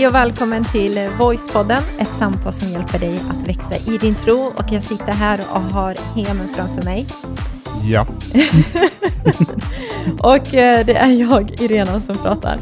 Hej 0.00 0.06
och 0.06 0.14
välkommen 0.14 0.64
till 0.64 1.10
Voicepodden, 1.18 1.82
ett 1.98 2.10
samtal 2.18 2.52
som 2.52 2.68
hjälper 2.68 2.98
dig 2.98 3.14
att 3.14 3.48
växa 3.48 3.92
i 3.92 3.98
din 3.98 4.14
tro. 4.14 4.52
Och 4.56 4.64
jag 4.70 4.82
sitter 4.82 5.12
här 5.12 5.40
och 5.52 5.60
har 5.60 5.96
Hemen 6.14 6.54
framför 6.54 6.82
mig. 6.82 7.06
Ja. 7.84 8.06
och 10.18 10.54
eh, 10.54 10.86
det 10.86 10.96
är 10.96 11.12
jag, 11.12 11.60
Irena, 11.60 12.00
som 12.00 12.14
pratar. 12.14 12.58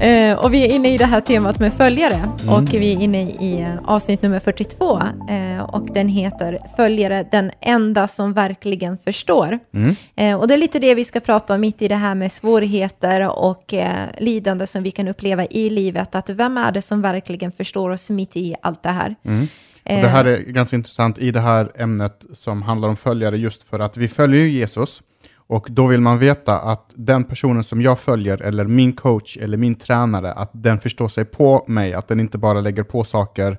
Eh, 0.00 0.44
och 0.44 0.54
vi 0.54 0.64
är 0.64 0.74
inne 0.74 0.94
i 0.94 0.98
det 0.98 1.04
här 1.04 1.20
temat 1.20 1.58
med 1.58 1.74
följare 1.74 2.14
mm. 2.14 2.54
och 2.54 2.74
vi 2.74 2.92
är 2.92 3.00
inne 3.00 3.22
i 3.22 3.60
eh, 3.60 3.78
avsnitt 3.84 4.22
nummer 4.22 4.40
42 4.40 5.02
eh, 5.28 5.62
och 5.62 5.86
den 5.94 6.08
heter 6.08 6.58
Följare, 6.76 7.28
den 7.32 7.50
enda 7.60 8.08
som 8.08 8.32
verkligen 8.32 8.98
förstår. 8.98 9.58
Mm. 9.74 9.96
Eh, 10.16 10.40
och 10.40 10.48
det 10.48 10.54
är 10.54 10.58
lite 10.58 10.78
det 10.78 10.94
vi 10.94 11.04
ska 11.04 11.20
prata 11.20 11.54
om 11.54 11.60
mitt 11.60 11.82
i 11.82 11.88
det 11.88 11.94
här 11.94 12.14
med 12.14 12.32
svårigheter 12.32 13.28
och 13.38 13.74
eh, 13.74 14.08
lidande 14.18 14.66
som 14.66 14.82
vi 14.82 14.90
kan 14.90 15.08
uppleva 15.08 15.46
i 15.46 15.70
livet. 15.70 16.14
Att 16.14 16.30
vem 16.30 16.56
är 16.56 16.72
det 16.72 16.82
som 16.82 17.02
verkligen 17.02 17.52
förstår 17.52 17.90
oss 17.90 18.10
mitt 18.10 18.36
i 18.36 18.54
allt 18.62 18.82
det 18.82 18.90
här? 18.90 19.14
Mm. 19.24 19.46
Och 19.84 19.94
det 19.94 20.08
här 20.08 20.24
är 20.24 20.38
ganska 20.38 20.76
intressant 20.76 21.18
i 21.18 21.30
det 21.30 21.40
här 21.40 21.72
ämnet 21.74 22.24
som 22.32 22.62
handlar 22.62 22.88
om 22.88 22.96
följare 22.96 23.38
just 23.38 23.62
för 23.62 23.78
att 23.78 23.96
vi 23.96 24.08
följer 24.08 24.44
Jesus 24.44 25.02
och 25.48 25.66
då 25.70 25.86
vill 25.86 26.00
man 26.00 26.18
veta 26.18 26.58
att 26.58 26.92
den 26.94 27.24
personen 27.24 27.64
som 27.64 27.82
jag 27.82 27.98
följer, 27.98 28.42
eller 28.42 28.64
min 28.64 28.92
coach 28.92 29.36
eller 29.36 29.56
min 29.56 29.74
tränare, 29.74 30.32
att 30.32 30.50
den 30.52 30.80
förstår 30.80 31.08
sig 31.08 31.24
på 31.24 31.64
mig, 31.68 31.94
att 31.94 32.08
den 32.08 32.20
inte 32.20 32.38
bara 32.38 32.60
lägger 32.60 32.82
på 32.82 33.04
saker 33.04 33.58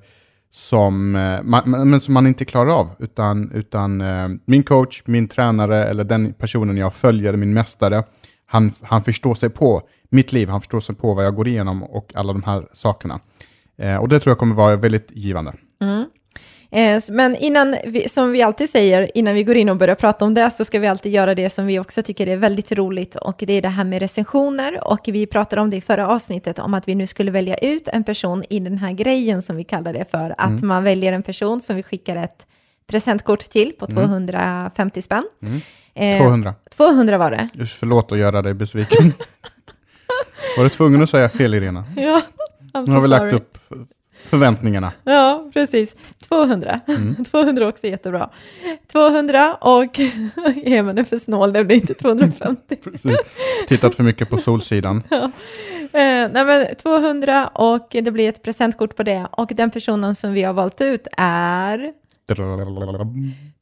som 0.52 1.15
eh, 1.15 1.43
man, 1.43 1.89
men 1.89 2.02
som 2.02 2.13
man 2.13 2.27
inte 2.27 2.45
klarar 2.45 2.71
av, 2.71 2.89
utan, 2.99 3.52
utan 3.52 4.02
eh, 4.02 4.27
min 4.45 4.63
coach, 4.63 5.02
min 5.05 5.27
tränare 5.27 5.85
eller 5.85 6.03
den 6.03 6.34
personen 6.34 6.77
jag 6.77 6.93
följer, 6.93 7.35
min 7.35 7.54
mästare, 7.54 8.03
han, 8.46 8.71
han 8.81 9.03
förstår 9.03 9.35
sig 9.35 9.49
på 9.49 9.81
mitt 10.09 10.31
liv, 10.31 10.49
han 10.49 10.62
förstår 10.62 10.79
sig 10.79 10.96
på 10.96 11.13
vad 11.13 11.26
jag 11.26 11.35
går 11.35 11.48
igenom 11.48 11.84
och 11.84 12.12
alla 12.15 12.34
de 12.34 12.43
här 12.43 12.68
sakerna. 12.74 13.20
Eh, 13.77 13.96
och 13.96 14.09
det 14.09 14.20
tror 14.20 14.31
jag 14.31 14.37
kommer 14.37 14.55
vara 14.55 14.76
väldigt 14.76 15.12
givande. 15.12 15.53
Mm. 15.81 16.05
Eh, 16.72 17.02
men 17.10 17.35
innan, 17.35 17.76
vi, 17.85 18.10
som 18.10 18.32
vi 18.32 18.41
alltid 18.41 18.70
säger, 18.70 19.18
innan 19.18 19.34
vi 19.34 19.44
går 19.44 19.55
in 19.55 19.70
och 19.70 19.77
börjar 19.77 19.96
prata 19.96 20.26
om 20.26 20.34
det, 20.34 20.52
så 20.52 20.66
ska 20.66 20.80
vi 20.80 20.88
alltid 20.88 21.12
göra 21.12 21.36
det 21.36 21.49
som 21.49 21.66
vi 21.66 21.80
också 21.80 22.04
tycker 22.04 22.27
är 22.27 22.38
väldigt 22.38 22.71
roligt, 22.71 23.16
och 23.16 23.44
det 23.48 23.54
är 23.54 23.62
det 23.62 23.70
här 23.70 23.84
med 23.84 23.99
recensioner. 23.99 24.88
Och 24.88 24.99
vi 25.08 25.26
pratade 25.26 25.62
om 25.62 25.70
det 25.70 25.77
i 25.77 25.82
förra 25.82 26.08
avsnittet, 26.08 26.60
om 26.60 26.74
att 26.74 26.88
vi 26.88 26.96
nu 26.96 27.08
skulle 27.08 27.32
välja 27.32 27.55
ut 27.55 27.88
en 27.88 28.04
person 28.04 28.44
i 28.49 28.60
den 28.60 28.77
här 28.77 28.91
grejen 28.91 29.41
som 29.41 29.55
vi 29.55 29.63
kallar 29.63 29.94
det 29.94 30.05
för, 30.12 30.36
att 30.38 30.49
mm. 30.49 30.68
man 30.68 30.84
väljer 30.84 31.13
en 31.13 31.24
person 31.24 31.62
som 31.62 31.76
vi 31.76 31.84
skickar 31.84 32.16
ett 32.16 32.48
presentkort 32.88 33.49
till 33.49 33.74
på 33.80 33.88
250 33.88 34.82
mm. 34.82 35.02
spänn. 35.02 35.24
Mm. 35.96 36.20
200. 36.20 36.55
200 36.77 37.18
var 37.18 37.32
det. 37.32 37.49
Just 37.54 37.74
förlåt 37.74 38.12
att 38.12 38.18
göra 38.18 38.41
dig 38.41 38.54
besviken. 38.54 39.04
var 40.58 40.64
du 40.64 40.70
tvungen 40.70 41.04
att 41.04 41.10
säga 41.10 41.30
fel, 41.30 41.54
Irena? 41.54 41.84
Ja, 41.98 42.21
I'm 42.74 42.86
Nu 42.86 42.93
har 42.93 43.02
vi 43.02 43.08
sorry. 43.08 43.32
lagt 43.32 43.34
upp 43.34 43.58
förväntningarna. 44.25 44.91
Ja, 45.03 45.49
precis. 45.53 45.95
200. 46.27 46.79
Mm. 46.87 47.25
200 47.31 47.67
också 47.67 47.87
jättebra. 47.87 48.29
200 48.91 49.53
och 49.53 49.99
Emil 50.63 50.98
är 50.98 51.03
för 51.03 51.20
snål, 51.20 51.53
det 51.53 51.65
blir 51.65 51.75
inte 51.75 51.93
250. 51.93 52.75
precis. 52.84 53.17
Tittat 53.67 53.95
för 53.95 54.03
mycket 54.03 54.29
på 54.29 54.37
Solsidan. 54.37 55.03
Ja. 55.09 55.31
Eh, 55.81 56.29
nej 56.31 56.45
men 56.45 56.75
200 56.75 57.47
och 57.47 57.87
det 57.91 58.12
blir 58.12 58.29
ett 58.29 58.43
presentkort 58.43 58.95
på 58.95 59.03
det. 59.03 59.27
Och 59.31 59.51
den 59.55 59.71
personen 59.71 60.15
som 60.15 60.34
vi 60.34 60.43
har 60.43 60.53
valt 60.53 60.81
ut 60.81 61.07
är... 61.17 61.93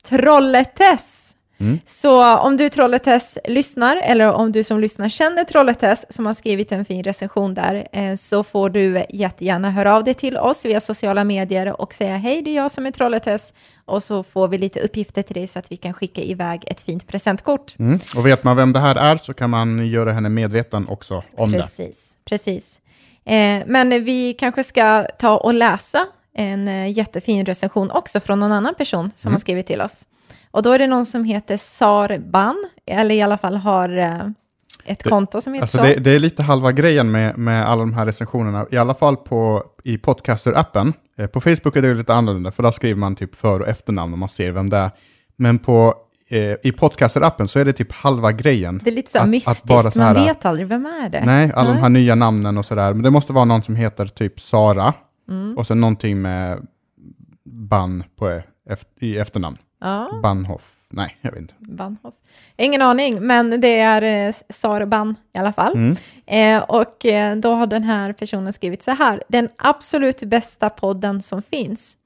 Trolletes. 0.03 1.26
Mm. 1.59 1.79
Så 1.85 2.37
om 2.37 2.57
du 2.57 2.69
Trolletes 2.69 3.37
lyssnar, 3.45 4.01
eller 4.03 4.31
om 4.31 4.51
du 4.51 4.63
som 4.63 4.79
lyssnar 4.79 5.09
känner 5.09 5.43
Trolletes 5.43 6.05
som 6.09 6.25
har 6.25 6.33
skrivit 6.33 6.71
en 6.71 6.85
fin 6.85 7.03
recension 7.03 7.53
där, 7.53 7.87
eh, 7.91 8.15
så 8.15 8.43
får 8.43 8.69
du 8.69 9.05
jättegärna 9.09 9.71
höra 9.71 9.95
av 9.95 10.03
dig 10.03 10.13
till 10.13 10.37
oss 10.37 10.65
via 10.65 10.79
sociala 10.79 11.23
medier 11.23 11.81
och 11.81 11.93
säga 11.93 12.17
hej, 12.17 12.41
det 12.41 12.49
är 12.49 12.55
jag 12.55 12.71
som 12.71 12.85
är 12.85 12.91
Trolletes, 12.91 13.53
och 13.85 14.03
så 14.03 14.23
får 14.23 14.47
vi 14.47 14.57
lite 14.57 14.79
uppgifter 14.79 15.21
till 15.21 15.33
dig 15.33 15.47
så 15.47 15.59
att 15.59 15.71
vi 15.71 15.77
kan 15.77 15.93
skicka 15.93 16.21
iväg 16.21 16.63
ett 16.67 16.81
fint 16.81 17.07
presentkort. 17.07 17.75
Mm. 17.79 17.99
Och 18.15 18.25
vet 18.25 18.43
man 18.43 18.57
vem 18.57 18.73
det 18.73 18.79
här 18.79 18.95
är 18.95 19.17
så 19.17 19.33
kan 19.33 19.49
man 19.49 19.87
göra 19.87 20.11
henne 20.11 20.29
medveten 20.29 20.87
också 20.87 21.23
om 21.37 21.51
precis, 21.51 21.77
det. 21.77 21.83
Precis, 21.83 22.17
precis. 22.25 22.79
Eh, 23.25 23.63
men 23.65 24.03
vi 24.03 24.33
kanske 24.33 24.63
ska 24.63 25.03
ta 25.19 25.37
och 25.37 25.53
läsa 25.53 26.05
en 26.33 26.67
eh, 26.67 26.91
jättefin 26.91 27.45
recension 27.45 27.91
också 27.91 28.19
från 28.19 28.39
någon 28.39 28.51
annan 28.51 28.75
person 28.75 29.11
som 29.15 29.29
mm. 29.29 29.33
har 29.35 29.39
skrivit 29.39 29.67
till 29.67 29.81
oss. 29.81 30.05
Och 30.57 30.63
då 30.63 30.71
är 30.71 30.79
det 30.79 30.87
någon 30.87 31.05
som 31.05 31.23
heter 31.23 31.57
Sarban, 31.57 32.69
eller 32.85 33.15
i 33.15 33.21
alla 33.21 33.37
fall 33.37 33.55
har 33.55 33.97
eh, 33.97 34.27
ett 34.85 35.03
det, 35.03 35.09
konto 35.09 35.41
som 35.41 35.53
heter 35.53 35.63
alltså 35.63 35.77
så. 35.77 35.83
Det, 35.83 35.95
det, 35.95 36.11
är 36.11 36.19
lite 36.19 36.43
halva 36.43 36.71
grejen 36.71 37.11
med, 37.11 37.37
med 37.37 37.69
alla 37.69 37.79
de 37.79 37.93
här 37.93 38.05
recensionerna, 38.05 38.65
i 38.71 38.77
alla 38.77 38.93
fall 38.93 39.17
på, 39.17 39.63
i 39.83 39.97
podcaster-appen. 39.97 40.93
Eh, 41.17 41.27
på 41.27 41.41
Facebook 41.41 41.75
är 41.75 41.81
det 41.81 41.93
lite 41.93 42.13
annorlunda, 42.13 42.51
för 42.51 42.63
där 42.63 42.71
skriver 42.71 42.99
man 42.99 43.15
typ 43.15 43.35
för 43.35 43.59
och 43.59 43.67
efternamn 43.67 44.13
och 44.13 44.19
man 44.19 44.29
ser 44.29 44.51
vem 44.51 44.69
det 44.69 44.77
är. 44.77 44.91
Men 45.35 45.59
på 45.59 45.95
eh, 46.29 46.39
i 46.39 46.71
podcaster-appen 46.71 47.47
så 47.47 47.59
är 47.59 47.65
det 47.65 47.73
typ 47.73 47.91
halva 47.91 48.31
grejen. 48.31 48.81
Det 48.83 48.89
är 48.89 48.95
lite 48.95 49.11
så 49.11 49.19
att, 49.19 49.29
mystiskt, 49.29 49.63
att 49.63 49.69
bara 49.69 49.91
så 49.91 50.01
här, 50.01 50.13
man 50.13 50.23
vet 50.23 50.45
aldrig, 50.45 50.67
vem 50.67 50.85
är 50.85 51.09
det? 51.09 51.25
Nej, 51.25 51.51
alla 51.55 51.69
nej. 51.69 51.75
de 51.77 51.81
här 51.81 51.89
nya 51.89 52.15
namnen 52.15 52.57
och 52.57 52.65
sådär. 52.65 52.93
Men 52.93 53.03
det 53.03 53.09
måste 53.09 53.33
vara 53.33 53.45
någon 53.45 53.63
som 53.63 53.75
heter 53.75 54.05
typ 54.05 54.39
Sara, 54.39 54.93
mm. 55.29 55.57
och 55.57 55.67
sen 55.67 55.81
någonting 55.81 56.21
med 56.21 56.67
ban 57.45 58.03
på, 58.15 58.41
i 58.99 59.17
efternamn. 59.17 59.57
Ja. 59.79 60.19
Banhoff. 60.23 60.73
Nej, 60.89 61.17
jag 61.21 61.31
vet 61.31 61.41
inte. 61.41 61.53
Banhoff. 61.59 62.13
Ingen 62.57 62.81
aning, 62.81 63.27
men 63.27 63.61
det 63.61 63.79
är 63.79 64.27
eh, 64.27 64.35
Sarban 64.49 65.15
i 65.33 65.37
alla 65.37 65.51
fall. 65.51 65.73
Mm. 65.73 65.97
Eh, 66.25 66.63
och 66.63 67.05
eh, 67.05 67.35
då 67.35 67.53
har 67.53 67.67
den 67.67 67.83
här 67.83 68.13
personen 68.13 68.53
skrivit 68.53 68.83
så 68.83 68.91
här. 68.91 69.23
Den 69.27 69.49
absolut 69.57 70.19
bästa 70.19 70.69
podden 70.69 71.21
som 71.21 71.41
finns. 71.41 71.97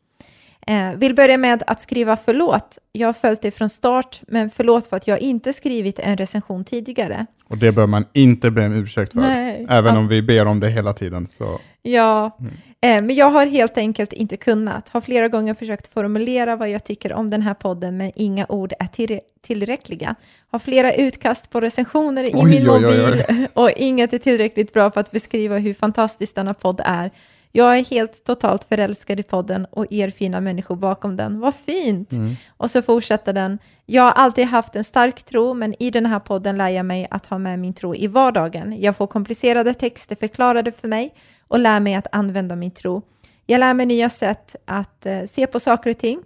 Eh, 0.67 0.93
vill 0.97 1.15
börja 1.15 1.37
med 1.37 1.63
att 1.67 1.81
skriva 1.81 2.17
förlåt. 2.25 2.77
Jag 2.91 3.07
har 3.07 3.13
följt 3.13 3.41
det 3.41 3.51
från 3.51 3.69
start, 3.69 4.21
men 4.27 4.49
förlåt 4.55 4.87
för 4.87 4.97
att 4.97 5.07
jag 5.07 5.19
inte 5.19 5.53
skrivit 5.53 5.99
en 5.99 6.17
recension 6.17 6.65
tidigare. 6.65 7.25
Och 7.43 7.57
det 7.57 7.71
bör 7.71 7.87
man 7.87 8.05
inte 8.13 8.51
be 8.51 8.65
om 8.65 8.73
ursäkt 8.73 9.13
för, 9.13 9.19
Nej, 9.19 9.65
även 9.69 9.93
ja. 9.93 9.99
om 9.99 10.07
vi 10.07 10.21
ber 10.21 10.45
om 10.45 10.59
det 10.59 10.69
hela 10.69 10.93
tiden. 10.93 11.27
Så. 11.27 11.59
Ja, 11.81 12.37
mm. 12.39 12.53
eh, 12.81 13.07
men 13.07 13.15
jag 13.15 13.29
har 13.29 13.45
helt 13.45 13.77
enkelt 13.77 14.13
inte 14.13 14.37
kunnat. 14.37 14.89
Har 14.89 15.01
flera 15.01 15.27
gånger 15.27 15.53
försökt 15.53 15.93
formulera 15.93 16.55
vad 16.55 16.69
jag 16.69 16.83
tycker 16.83 17.13
om 17.13 17.29
den 17.29 17.41
här 17.41 17.53
podden, 17.53 17.97
men 17.97 18.11
inga 18.15 18.45
ord 18.49 18.73
är 18.79 18.87
till 18.87 19.19
tillräckliga. 19.41 20.15
Har 20.51 20.59
flera 20.59 20.93
utkast 20.93 21.49
på 21.49 21.61
recensioner 21.61 22.23
i 22.23 22.31
oj, 22.33 22.49
min 22.49 22.69
oj, 22.69 22.81
mobil 22.81 23.23
oj, 23.29 23.47
och 23.53 23.71
inget 23.71 24.13
är 24.13 24.17
tillräckligt 24.19 24.73
bra 24.73 24.91
för 24.91 25.01
att 25.01 25.11
beskriva 25.11 25.57
hur 25.57 25.73
fantastisk 25.73 26.35
denna 26.35 26.53
podd 26.53 26.81
är. 26.85 27.11
Jag 27.51 27.77
är 27.77 27.85
helt 27.85 28.23
totalt 28.23 28.63
förälskad 28.63 29.19
i 29.19 29.23
podden 29.23 29.65
och 29.71 29.85
er 29.89 30.09
fina 30.09 30.41
människor 30.41 30.75
bakom 30.75 31.17
den. 31.17 31.39
Vad 31.39 31.55
fint! 31.55 32.11
Mm. 32.11 32.35
Och 32.57 32.71
så 32.71 32.81
fortsätter 32.81 33.33
den. 33.33 33.59
Jag 33.85 34.03
har 34.03 34.11
alltid 34.11 34.45
haft 34.45 34.75
en 34.75 34.83
stark 34.83 35.23
tro, 35.23 35.53
men 35.53 35.83
i 35.83 35.91
den 35.91 36.05
här 36.05 36.19
podden 36.19 36.57
lär 36.57 36.69
jag 36.69 36.85
mig 36.85 37.07
att 37.11 37.25
ha 37.25 37.37
med 37.37 37.59
min 37.59 37.73
tro 37.73 37.95
i 37.95 38.07
vardagen. 38.07 38.81
Jag 38.81 38.97
får 38.97 39.07
komplicerade 39.07 39.73
texter 39.73 40.15
förklarade 40.15 40.71
för 40.71 40.87
mig 40.87 41.13
och 41.47 41.59
lär 41.59 41.79
mig 41.79 41.95
att 41.95 42.07
använda 42.11 42.55
min 42.55 42.71
tro. 42.71 43.01
Jag 43.45 43.59
lär 43.59 43.73
mig 43.73 43.85
nya 43.85 44.09
sätt 44.09 44.55
att 44.65 45.05
uh, 45.05 45.25
se 45.25 45.47
på 45.47 45.59
saker 45.59 45.89
och 45.89 45.97
ting. 45.97 46.19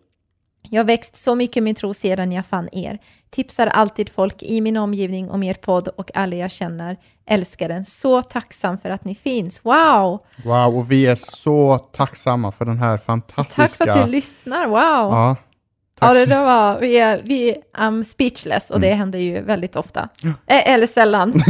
Jag 0.70 0.80
har 0.80 0.86
växt 0.86 1.16
så 1.16 1.36
mycket 1.36 1.64
min 1.64 1.76
tro 1.76 1.94
sedan 1.94 2.32
jag 2.32 2.46
fann 2.46 2.70
er. 2.72 3.00
Tipsar 3.30 3.68
alltid 3.68 4.10
folk 4.10 4.44
i 4.44 4.62
min 4.62 4.78
omgivning 4.78 5.32
om 5.32 5.44
er 5.44 5.54
podd 5.54 5.88
och 5.88 6.12
alla 6.14 6.36
jag 6.36 6.52
känner 6.52 6.98
älskar 7.28 7.70
den. 7.70 7.86
Så 7.86 8.22
tacksam 8.22 8.78
för 8.78 8.90
att 8.90 9.06
ni 9.06 9.16
finns. 9.16 9.66
Wow! 9.66 10.20
Wow, 10.44 10.78
och 10.78 10.92
vi 10.92 11.06
är 11.06 11.16
så 11.16 11.78
tacksamma 11.78 12.52
för 12.52 12.66
den 12.66 12.78
här 12.78 12.98
fantastiska... 12.98 13.62
Tack 13.62 13.94
för 13.94 14.00
att 14.00 14.06
du 14.06 14.12
lyssnar, 14.12 14.68
wow! 14.68 14.78
Ja, 14.78 15.36
tack. 16.00 16.10
ja 16.10 16.14
det 16.14 16.26
där 16.26 16.46
var... 16.46 16.80
Vi 16.80 16.98
är, 16.98 17.22
vi 17.24 17.58
är 17.74 18.04
speechless 18.04 18.70
och 18.70 18.78
mm. 18.78 18.90
det 18.90 18.96
händer 18.96 19.20
ju 19.20 19.42
väldigt 19.42 19.76
ofta. 19.76 20.10
Ja. 20.22 20.34
Eller 20.48 20.88
sällan. 20.88 21.34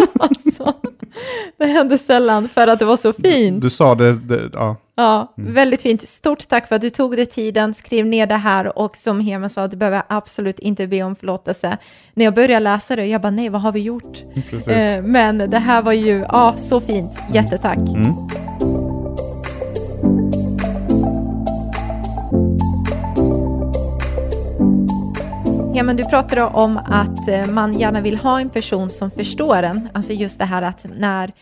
alltså, 0.20 0.74
det 1.56 1.66
händer 1.66 1.96
sällan 1.96 2.48
för 2.48 2.66
att 2.66 2.78
det 2.78 2.84
var 2.84 2.96
så 2.96 3.12
fint. 3.12 3.62
Du 3.62 3.70
sa 3.70 3.94
det, 3.94 4.12
det 4.12 4.50
ja. 4.52 4.76
Ja, 4.94 5.34
mm. 5.38 5.54
väldigt 5.54 5.82
fint. 5.82 6.08
Stort 6.08 6.48
tack 6.48 6.68
för 6.68 6.76
att 6.76 6.82
du 6.82 6.90
tog 6.90 7.16
dig 7.16 7.26
tiden, 7.26 7.74
skrev 7.74 8.06
ner 8.06 8.26
det 8.26 8.36
här 8.36 8.78
och 8.78 8.96
som 8.96 9.20
Hema 9.20 9.48
sa, 9.48 9.66
du 9.66 9.76
behöver 9.76 10.02
absolut 10.08 10.58
inte 10.58 10.86
be 10.86 11.02
om 11.02 11.16
förlåtelse. 11.16 11.78
När 12.14 12.24
jag 12.24 12.34
började 12.34 12.60
läsa 12.60 12.96
det, 12.96 13.06
jag 13.06 13.20
bara 13.20 13.30
nej, 13.30 13.48
vad 13.48 13.60
har 13.60 13.72
vi 13.72 13.80
gjort? 13.80 14.18
Eh, 14.66 15.02
men 15.02 15.38
det 15.38 15.58
här 15.58 15.82
var 15.82 15.92
ju, 15.92 16.26
ja, 16.28 16.54
så 16.56 16.80
fint. 16.80 17.18
Jättetack. 17.32 17.78
Mm. 17.78 18.14
Ja, 25.74 25.82
men 25.82 25.96
du 25.96 26.04
pratade 26.04 26.42
om 26.42 26.76
att 26.76 27.28
eh, 27.28 27.46
man 27.46 27.78
gärna 27.78 28.00
vill 28.00 28.16
ha 28.16 28.40
en 28.40 28.50
person 28.50 28.90
som 28.90 29.10
förstår 29.10 29.62
en. 29.62 29.88
Alltså 29.92 30.12
just 30.12 30.38
det 30.38 30.44
här 30.44 30.62
att 30.62 30.86
när 30.96 31.32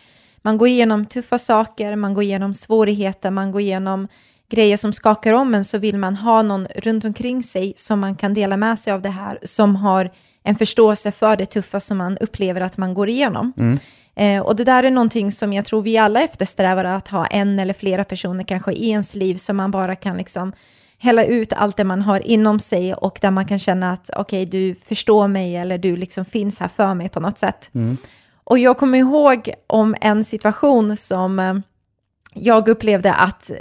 man 0.41 0.57
går 0.57 0.67
igenom 0.67 1.05
tuffa 1.05 1.37
saker, 1.37 1.95
man 1.95 2.13
går 2.13 2.23
igenom 2.23 2.53
svårigheter, 2.53 3.31
man 3.31 3.51
går 3.51 3.61
igenom 3.61 4.07
grejer 4.49 4.77
som 4.77 4.93
skakar 4.93 5.33
om 5.33 5.55
en 5.55 5.65
så 5.65 5.77
vill 5.77 5.97
man 5.97 6.15
ha 6.15 6.41
någon 6.41 6.67
runt 6.75 7.05
omkring 7.05 7.43
sig 7.43 7.73
som 7.77 7.99
man 7.99 8.15
kan 8.15 8.33
dela 8.33 8.57
med 8.57 8.79
sig 8.79 8.93
av 8.93 9.01
det 9.01 9.09
här, 9.09 9.39
som 9.43 9.75
har 9.75 10.11
en 10.43 10.55
förståelse 10.55 11.11
för 11.11 11.37
det 11.37 11.45
tuffa 11.45 11.79
som 11.79 11.97
man 11.97 12.17
upplever 12.17 12.61
att 12.61 12.77
man 12.77 12.93
går 12.93 13.09
igenom. 13.09 13.53
Mm. 13.57 13.79
Eh, 14.15 14.41
och 14.45 14.55
det 14.55 14.63
där 14.63 14.83
är 14.83 14.91
någonting 14.91 15.31
som 15.31 15.53
jag 15.53 15.65
tror 15.65 15.81
vi 15.81 15.97
alla 15.97 16.21
eftersträvar, 16.21 16.85
att 16.85 17.07
ha 17.07 17.25
en 17.25 17.59
eller 17.59 17.73
flera 17.73 18.03
personer 18.03 18.43
kanske 18.43 18.71
i 18.71 18.89
ens 18.89 19.15
liv 19.15 19.35
som 19.35 19.57
man 19.57 19.71
bara 19.71 19.95
kan 19.95 20.17
liksom 20.17 20.53
hälla 20.99 21.25
ut 21.25 21.53
allt 21.53 21.77
det 21.77 21.83
man 21.83 22.01
har 22.01 22.27
inom 22.27 22.59
sig 22.59 22.93
och 22.93 23.19
där 23.21 23.31
man 23.31 23.45
kan 23.45 23.59
känna 23.59 23.91
att 23.91 24.09
okej, 24.15 24.43
okay, 24.43 24.59
du 24.59 24.75
förstår 24.75 25.27
mig 25.27 25.55
eller 25.55 25.77
du 25.77 25.95
liksom 25.95 26.25
finns 26.25 26.59
här 26.59 26.67
för 26.67 26.93
mig 26.93 27.09
på 27.09 27.19
något 27.19 27.39
sätt. 27.39 27.69
Mm. 27.73 27.97
Och 28.43 28.59
jag 28.59 28.77
kommer 28.77 28.97
ihåg 28.97 29.53
om 29.67 29.95
en 30.01 30.23
situation 30.23 30.97
som 30.97 31.39
eh, 31.39 31.55
jag 32.33 32.67
upplevde 32.67 33.13
att 33.13 33.51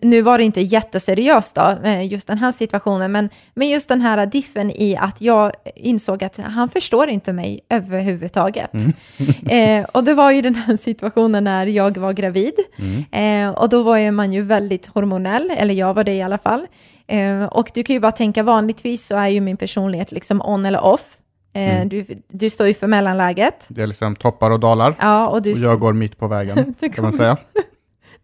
nu 0.00 0.22
var 0.22 0.38
det 0.38 0.44
inte 0.44 0.60
jätteseriöst 0.60 1.54
då, 1.54 1.78
eh, 1.84 2.06
just 2.06 2.26
den 2.26 2.38
här 2.38 2.52
situationen, 2.52 3.12
men, 3.12 3.28
men 3.54 3.68
just 3.68 3.88
den 3.88 4.00
här 4.00 4.26
diffen 4.26 4.70
i 4.70 4.96
att 4.96 5.20
jag 5.20 5.52
insåg 5.76 6.24
att 6.24 6.36
han 6.36 6.68
förstår 6.68 7.08
inte 7.08 7.32
mig 7.32 7.60
överhuvudtaget. 7.68 8.70
Mm. 8.72 9.80
eh, 9.82 9.88
och 9.92 10.04
det 10.04 10.14
var 10.14 10.30
ju 10.30 10.42
den 10.42 10.54
här 10.54 10.76
situationen 10.76 11.44
när 11.44 11.66
jag 11.66 11.96
var 11.96 12.12
gravid, 12.12 12.54
mm. 12.76 13.48
eh, 13.50 13.58
och 13.58 13.68
då 13.68 13.82
var 13.82 14.10
man 14.10 14.32
ju 14.32 14.42
väldigt 14.42 14.86
hormonell, 14.86 15.50
eller 15.56 15.74
jag 15.74 15.94
var 15.94 16.04
det 16.04 16.14
i 16.14 16.22
alla 16.22 16.38
fall. 16.38 16.66
Eh, 17.06 17.44
och 17.44 17.70
du 17.74 17.82
kan 17.82 17.94
ju 17.94 18.00
bara 18.00 18.12
tänka, 18.12 18.42
vanligtvis 18.42 19.06
så 19.06 19.16
är 19.16 19.28
ju 19.28 19.40
min 19.40 19.56
personlighet 19.56 20.12
liksom 20.12 20.42
on 20.42 20.66
eller 20.66 20.84
off. 20.84 21.16
Eh, 21.52 21.76
mm. 21.76 21.88
Du, 21.88 22.04
du 22.28 22.50
står 22.50 22.66
ju 22.66 22.74
för 22.74 22.86
mellanläget. 22.86 23.66
Det 23.68 23.82
är 23.82 23.86
liksom 23.86 24.16
toppar 24.16 24.50
och 24.50 24.60
dalar. 24.60 24.96
Ja, 25.00 25.28
och, 25.28 25.42
du... 25.42 25.52
och 25.52 25.58
jag 25.58 25.80
går 25.80 25.92
mitt 25.92 26.18
på 26.18 26.28
vägen, 26.28 26.74
kan 26.94 27.02
man 27.04 27.12
säga. 27.12 27.36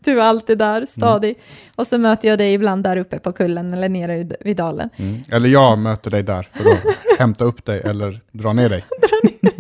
Du 0.05 0.21
är 0.21 0.25
alltid 0.25 0.59
där, 0.59 0.87
stadig. 0.87 1.31
Mm. 1.31 1.41
Och 1.77 1.87
så 1.87 1.99
möter 1.99 2.29
jag 2.29 2.39
dig 2.39 2.55
ibland 2.55 2.85
där 2.85 2.97
uppe 2.97 3.19
på 3.19 3.33
kullen 3.33 3.73
eller 3.73 3.89
nere 3.89 4.27
vid 4.41 4.57
dalen. 4.57 4.91
Mm. 4.97 5.25
Eller 5.31 5.49
jag 5.49 5.79
möter 5.79 6.11
dig 6.11 6.23
där 6.23 6.49
för 6.53 6.71
att 6.71 6.79
hämta 7.19 7.45
upp 7.45 7.65
dig 7.65 7.81
eller 7.85 8.21
dra 8.33 8.53
ner 8.53 8.69
dig. 8.69 8.85
dra 9.01 9.31
ner 9.31 9.39
dig. 9.41 9.55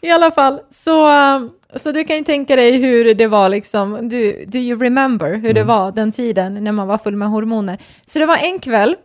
I 0.00 0.10
alla 0.10 0.30
fall, 0.30 0.60
så, 0.70 1.08
um, 1.36 1.50
så 1.76 1.92
du 1.92 2.04
kan 2.04 2.16
ju 2.16 2.24
tänka 2.24 2.56
dig 2.56 2.72
hur 2.72 3.14
det 3.14 3.26
var 3.26 3.48
liksom, 3.48 4.08
du, 4.08 4.44
do 4.46 4.58
you 4.58 4.82
remember 4.82 5.30
hur 5.30 5.38
mm. 5.50 5.54
det 5.54 5.64
var 5.64 5.92
den 5.92 6.12
tiden 6.12 6.64
när 6.64 6.72
man 6.72 6.86
var 6.86 6.98
full 6.98 7.16
med 7.16 7.28
hormoner? 7.28 7.78
Så 8.06 8.18
det 8.18 8.26
var 8.26 8.36
en 8.36 8.58
kväll 8.58 8.96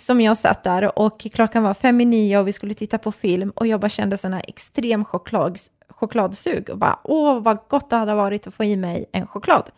som 0.00 0.20
jag 0.20 0.36
satt 0.36 0.64
där 0.64 0.98
och 0.98 1.26
klockan 1.34 1.62
var 1.62 1.74
fem 1.74 2.00
i 2.00 2.04
nio 2.04 2.38
och 2.38 2.48
vi 2.48 2.52
skulle 2.52 2.74
titta 2.74 2.98
på 2.98 3.12
film 3.12 3.50
och 3.50 3.66
jag 3.66 3.80
bara 3.80 3.88
kände 3.88 4.16
sån 4.18 4.32
här 4.32 4.42
extrem 4.48 5.04
choklad, 5.04 5.58
chokladsug 6.02 6.70
och 6.70 6.78
bara 6.78 6.98
åh 7.04 7.40
vad 7.40 7.58
gott 7.68 7.90
det 7.90 7.96
hade 7.96 8.14
varit 8.14 8.46
att 8.46 8.54
få 8.54 8.64
i 8.64 8.76
mig 8.76 9.04
en 9.12 9.26
choklad. 9.26 9.70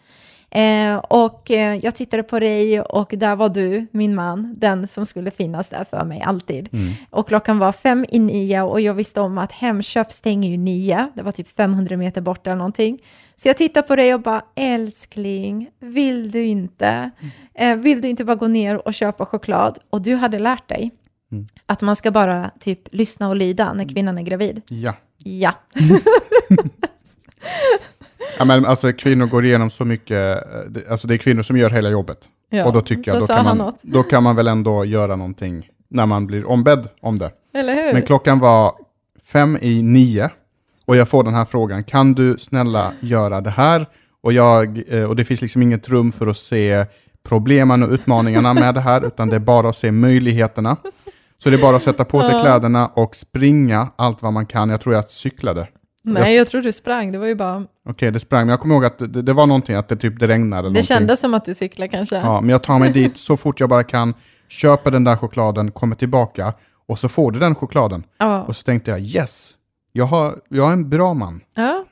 Eh, 0.51 0.97
och 0.97 1.51
eh, 1.51 1.77
jag 1.83 1.95
tittade 1.95 2.23
på 2.23 2.41
dig 2.41 2.81
och 2.81 3.15
där 3.17 3.37
var 3.37 3.49
du, 3.49 3.87
min 3.91 4.15
man, 4.15 4.55
den 4.59 4.89
som 4.89 5.07
skulle 5.07 5.31
finnas 5.31 5.69
där 5.69 5.85
för 5.91 6.05
mig 6.05 6.23
alltid. 6.27 6.69
Mm. 6.73 6.93
Och 7.11 7.29
klockan 7.29 7.59
var 7.59 7.73
fem 7.73 8.07
i 8.09 8.19
nio 8.19 8.63
och 8.63 8.81
jag 8.81 8.95
visste 8.95 9.21
om 9.21 9.39
att 9.39 9.53
Hemköp 9.53 10.13
stänger 10.13 10.51
ju 10.51 10.57
nio, 10.57 11.09
det 11.15 11.23
var 11.23 11.33
typ 11.33 11.57
500 11.57 11.97
meter 11.97 12.21
bort 12.21 12.47
eller 12.47 12.57
någonting. 12.57 12.99
Så 13.37 13.49
jag 13.49 13.57
tittade 13.57 13.89
på 13.89 13.97
dig 13.97 14.15
och 14.15 14.21
bara, 14.21 14.43
älskling, 14.55 15.71
vill 15.81 16.31
du 16.31 16.45
inte? 16.45 17.11
Mm. 17.21 17.33
Eh, 17.55 17.83
vill 17.85 18.01
du 18.01 18.09
inte 18.09 18.25
bara 18.25 18.37
gå 18.37 18.49
ner 18.49 18.87
och 18.89 18.95
köpa 18.95 19.27
choklad? 19.27 19.79
Och 19.91 20.03
du 20.03 20.15
hade 20.15 20.39
lärt 20.39 20.69
dig 20.69 20.91
mm. 21.35 21.49
att 21.67 21.83
man 21.83 21.97
ska 21.97 22.11
bara 22.11 22.51
typ 22.61 22.81
lyssna 22.93 23.29
och 23.29 23.37
lyda 23.37 23.73
när 23.73 23.89
kvinnan 23.89 24.19
är 24.19 24.23
gravid. 24.23 24.63
Ja. 24.69 24.95
Ja. 25.25 25.53
ja 28.39 28.45
men 28.45 28.67
alltså 28.67 28.93
kvinnor 28.93 29.27
går 29.27 29.45
igenom 29.45 29.71
så 29.71 29.85
mycket, 29.85 30.37
eh, 30.77 30.91
alltså 30.91 31.09
det 31.09 31.15
är 31.15 31.19
kvinnor 31.19 31.43
som 31.43 31.57
gör 31.57 31.71
hela 31.71 31.91
jobbet. 31.91 32.29
Ja, 32.51 32.65
och 32.65 32.73
då 32.73 32.81
tycker 32.81 33.11
jag, 33.11 33.21
då, 33.21 33.27
då 33.27 33.35
kan, 33.35 33.59
man, 33.59 33.73
då 33.83 34.03
kan 34.03 34.23
man 34.23 34.37
väl 34.37 34.49
ändå 34.49 34.85
göra 34.85 35.17
någonting 35.17 35.69
när 35.89 36.07
man 36.07 36.27
blir 36.27 36.51
ombedd 36.51 36.89
om 37.01 37.19
det. 37.19 37.31
Eller 37.55 37.75
hur? 37.75 37.93
Men 37.93 38.03
klockan 38.03 38.39
var 38.39 38.73
fem 39.25 39.59
i 39.61 39.83
nio 39.83 40.31
och 40.85 40.97
jag 40.97 41.09
får 41.09 41.25
den 41.25 41.35
här 41.35 41.45
frågan, 41.45 41.85
kan 41.85 42.13
du 42.13 42.39
snälla 42.39 42.93
göra 43.01 43.41
det 43.41 43.51
här? 43.51 43.87
Och, 44.21 44.33
jag, 44.33 44.83
eh, 44.89 45.05
och 45.05 45.17
det 45.17 45.25
finns 45.25 45.41
liksom 45.41 45.63
inget 45.63 45.89
rum 45.89 46.13
för 46.13 46.27
att 46.27 46.37
se 46.37 46.87
problemen 47.23 47.83
och 47.83 47.91
utmaningarna 47.91 48.55
med 48.55 48.75
det 48.75 48.81
här, 48.81 49.07
utan 49.07 49.29
det 49.29 49.37
är 49.37 49.41
bara 49.41 49.69
att 49.69 49.77
se 49.77 49.93
möjligheterna. 49.93 50.77
Så 51.45 51.51
det 51.51 51.57
är 51.57 51.63
bara 51.63 51.77
att 51.77 51.83
sätta 51.83 52.05
på 52.05 52.23
sig 52.23 52.41
kläderna 52.41 52.87
och 52.87 53.17
springa 53.17 53.89
allt 53.97 54.23
vad 54.23 54.33
man 54.33 54.47
kan. 54.47 54.71
Jag 54.71 54.81
tror 54.81 54.95
jag 54.95 55.11
cyklade. 55.11 55.69
Nej, 56.03 56.37
jag 56.37 56.49
tror 56.49 56.63
du 56.63 56.73
sprang. 56.73 57.13
Det 57.13 57.19
var 57.19 57.27
ju 57.27 57.35
bara... 57.35 57.57
Okej, 57.57 57.91
okay, 57.91 58.11
det 58.11 58.21
sprang. 58.21 58.41
Men 58.41 58.49
jag 58.49 58.61
kommer 58.61 58.75
ihåg 58.75 58.85
att 58.85 58.99
det, 58.99 59.23
det, 59.23 59.33
var 59.33 59.47
någonting, 59.47 59.75
att 59.77 59.89
det 59.89 59.97
typ 59.97 60.21
det 60.21 60.27
regnade. 60.27 60.63
det 60.63 60.63
någonting. 60.63 60.83
kändes 60.83 61.21
som 61.21 61.35
att 61.35 61.45
du 61.45 61.55
cyklade 61.55 61.89
kanske. 61.89 62.17
Ja, 62.17 62.41
men 62.41 62.51
jag 62.51 62.63
tar 62.63 62.79
mig 62.79 62.93
dit 62.93 63.17
så 63.17 63.37
fort 63.37 63.61
jag 63.61 63.69
bara 63.69 63.85
kan, 63.85 64.15
köper 64.49 64.91
den 64.91 65.05
där 65.05 65.17
chokladen, 65.17 65.71
kommer 65.71 65.97
tillbaka 65.97 66.53
och 66.87 66.99
så 66.99 67.09
får 67.09 67.33
du 67.33 67.39
den 67.39 67.55
chokladen. 67.55 68.05
Ja. 68.19 68.43
Och 68.43 68.57
så 68.57 68.63
tänkte 68.63 68.91
jag, 68.91 69.01
yes, 69.01 69.53
jag, 69.93 70.05
har, 70.05 70.39
jag 70.49 70.69
är 70.69 70.73
en 70.73 70.89
bra 70.89 71.15
man. 71.15 71.41
Ja, 71.55 71.85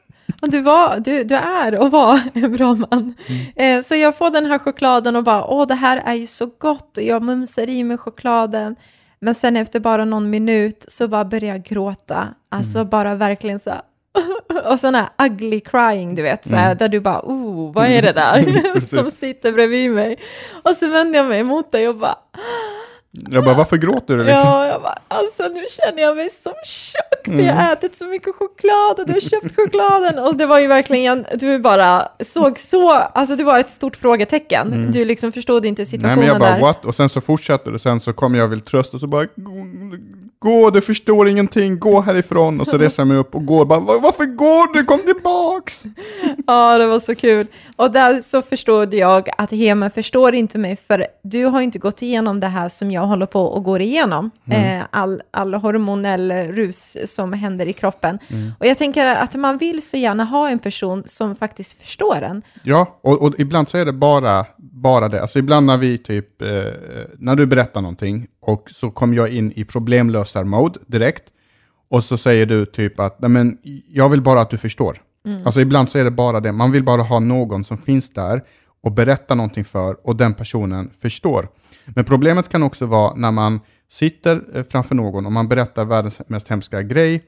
och 0.43 0.50
du, 0.50 0.60
var, 0.60 1.00
du, 1.00 1.25
du 1.25 1.34
är 1.34 1.81
och 1.81 1.90
var 1.90 2.20
en 2.34 2.56
bra 2.56 2.75
man. 2.75 3.14
Mm. 3.28 3.78
Eh, 3.78 3.84
så 3.84 3.94
jag 3.94 4.19
får 4.19 4.31
den 4.31 4.46
här 4.46 4.58
chokladen 4.58 5.16
och 5.16 5.25
bara, 5.25 5.44
åh, 5.44 5.66
det 5.66 5.75
här 5.75 6.02
är 6.05 6.14
ju 6.14 6.26
så 6.26 6.46
gott. 6.58 6.96
Och 6.96 7.02
jag 7.02 7.22
mumsar 7.22 7.69
i 7.69 7.84
mig 7.84 7.98
chokladen. 7.98 8.76
Men 9.24 9.34
sen 9.34 9.56
efter 9.56 9.80
bara 9.80 10.04
någon 10.04 10.30
minut 10.30 10.84
så 10.88 11.08
bara 11.08 11.24
började 11.24 11.46
jag 11.46 11.62
gråta. 11.62 12.34
Alltså 12.48 12.78
mm. 12.78 12.88
bara 12.88 13.14
verkligen 13.14 13.58
så 13.58 13.70
och 14.70 14.80
sån 14.80 14.94
här 14.94 15.08
ugly 15.26 15.60
crying, 15.60 16.14
du 16.14 16.22
vet, 16.22 16.48
så 16.48 16.54
här, 16.54 16.66
mm. 16.66 16.78
där 16.78 16.88
du 16.88 17.00
bara, 17.00 17.20
oh, 17.20 17.72
vad 17.72 17.86
är 17.86 18.02
det 18.02 18.12
där 18.12 18.80
som 18.86 19.10
sitter 19.10 19.52
bredvid 19.52 19.90
mig? 19.90 20.19
Och 20.62 20.70
så 20.70 20.88
vände 20.88 21.19
jag 21.19 21.26
mig 21.26 21.42
mot 21.42 21.72
dig 21.72 21.88
och 21.88 21.96
bara, 21.96 22.16
jag 23.12 23.44
bara, 23.44 23.55
varför 23.55 23.76
gråter 23.76 24.17
du? 24.17 24.25
Liksom? 24.25 24.38
Ja, 24.44 24.67
jag 24.67 24.82
bara, 24.82 24.99
alltså 25.09 25.43
nu 25.43 25.64
känner 25.69 26.03
jag 26.03 26.17
mig 26.17 26.31
som 26.31 26.53
tjock, 26.64 27.25
för 27.25 27.43
jag 27.43 27.55
har 27.55 27.62
mm. 27.62 27.73
ätit 27.73 27.99
så 27.99 28.05
mycket 28.05 28.35
choklad 28.35 28.99
och 29.00 29.06
du 29.06 29.12
har 29.12 29.20
köpt 29.20 29.56
chokladen. 29.56 30.19
Och 30.19 30.37
det 30.37 30.47
var 30.47 30.59
ju 30.59 30.67
verkligen, 30.67 31.26
du 31.35 31.59
bara 31.59 32.09
såg 32.20 32.59
så, 32.59 32.93
alltså 32.93 33.37
det 33.37 33.44
var 33.44 33.59
ett 33.59 33.70
stort 33.70 33.97
frågetecken. 33.97 34.73
Mm. 34.73 34.93
Du 34.93 35.05
liksom 35.05 35.32
förstod 35.32 35.67
inte 35.67 35.87
situationen 35.87 36.19
Nej, 36.19 36.26
men 36.26 36.32
jag 36.32 36.41
bara, 36.41 36.55
där. 36.55 36.61
what? 36.61 36.85
Och 36.85 36.94
sen 36.94 37.09
så 37.09 37.20
fortsatte 37.20 37.70
det, 37.70 37.79
sen 37.79 38.00
så 38.00 38.12
kom 38.12 38.35
jag 38.35 38.44
och 38.44 38.53
vill 38.53 38.61
trösta, 38.61 38.99
så 38.99 39.06
bara, 39.06 39.26
gå, 40.43 40.71
du 40.71 40.81
förstår 40.81 41.29
ingenting, 41.29 41.79
gå 41.79 42.00
härifrån. 42.00 42.61
Och 42.61 42.67
så 42.67 42.79
reser 42.79 43.00
jag 43.00 43.09
mig 43.09 43.17
upp 43.17 43.35
och 43.35 43.47
går, 43.47 43.65
bara, 43.65 43.81
varför 43.81 44.25
går 44.25 44.75
du? 44.75 44.85
Kom 44.85 45.00
tillbaks! 45.00 45.85
ja, 46.47 46.79
det 46.79 46.87
var 46.87 47.00
så 47.00 47.15
kul. 47.15 47.47
Och 47.77 47.91
där 47.91 48.23
så 48.23 48.43
förstod 48.43 48.94
jag 48.94 49.29
att 49.39 49.50
Hemen 49.50 49.91
förstår 49.91 50.35
inte 50.35 50.59
mig, 50.59 50.77
för 50.87 51.06
du 51.23 51.44
har 51.44 51.61
inte 51.61 51.79
gått 51.79 52.03
igenom 52.03 52.41
det 52.41 52.47
här 52.47 52.69
som 52.69 52.91
jag 52.91 53.06
håller 53.06 53.27
på 53.27 53.41
och 53.41 53.65
går 53.65 53.81
igenom. 53.81 54.31
Mm. 54.46 54.81
Eh, 54.81 54.87
all, 54.91 55.22
all 55.31 55.55
hormonell 55.55 56.32
rus 56.32 56.96
som 57.06 57.32
händer 57.32 57.67
i 57.67 57.72
kroppen. 57.72 58.19
Mm. 58.29 58.53
Och 58.58 58.67
jag 58.67 58.79
tänker 58.79 59.06
att 59.06 59.34
man 59.34 59.58
vill 59.58 59.82
så 59.82 59.96
gärna 59.96 60.25
ha 60.25 60.49
en 60.49 60.58
person 60.58 61.03
som 61.06 61.37
faktiskt 61.37 61.81
förstår 61.82 62.22
en. 62.22 62.43
Ja, 62.63 62.99
och, 63.03 63.22
och 63.22 63.34
ibland 63.39 63.69
så 63.69 63.79
är 63.79 63.84
det 63.84 63.93
bara, 63.93 64.46
bara 64.82 65.08
det. 65.08 65.22
Alltså 65.22 65.39
ibland 65.39 65.67
när 65.67 65.77
vi 65.77 65.98
typ, 65.98 66.43
eh, 66.43 66.48
när 67.19 67.36
du 67.36 67.46
berättar 67.46 67.81
någonting 67.81 68.27
och 68.41 68.70
så 68.70 68.91
kommer 68.91 69.17
jag 69.17 69.29
in 69.29 69.53
i 69.53 69.65
problemlösar-mode 69.65 70.79
direkt. 70.86 71.22
Och 71.91 72.05
så 72.05 72.19
säger 72.19 72.46
du 72.46 72.67
typ 72.67 73.01
att, 73.01 73.20
nej 73.20 73.31
men 73.31 73.58
jag 73.89 74.08
vill 74.08 74.22
bara 74.22 74.41
att 74.41 74.51
du 74.51 74.58
förstår. 74.58 75.03
Mm. 75.27 75.46
Alltså 75.46 75.60
ibland 75.60 75.91
så 75.91 75.98
är 75.98 76.05
det 76.05 76.10
bara 76.10 76.41
det, 76.41 76.53
man 76.53 76.72
vill 76.72 76.84
bara 76.84 77.03
ha 77.03 77.20
någon 77.20 77.65
som 77.65 77.79
finns 77.79 78.10
där 78.10 78.43
och 78.82 78.93
berätta 78.93 79.34
någonting 79.34 79.65
för 79.65 80.06
och 80.06 80.17
den 80.17 80.34
personen 80.34 80.91
förstår. 81.01 81.48
Men 81.86 82.05
problemet 82.05 82.48
kan 82.48 82.62
också 82.62 82.86
vara 82.86 83.15
när 83.15 83.31
man 83.31 83.60
sitter 83.91 84.43
eh, 84.55 84.62
framför 84.70 84.94
någon 84.94 85.27
och 85.27 85.32
man 85.32 85.48
berättar 85.48 85.84
världens 85.84 86.20
mest 86.27 86.48
hemska 86.48 86.82
grej 86.82 87.24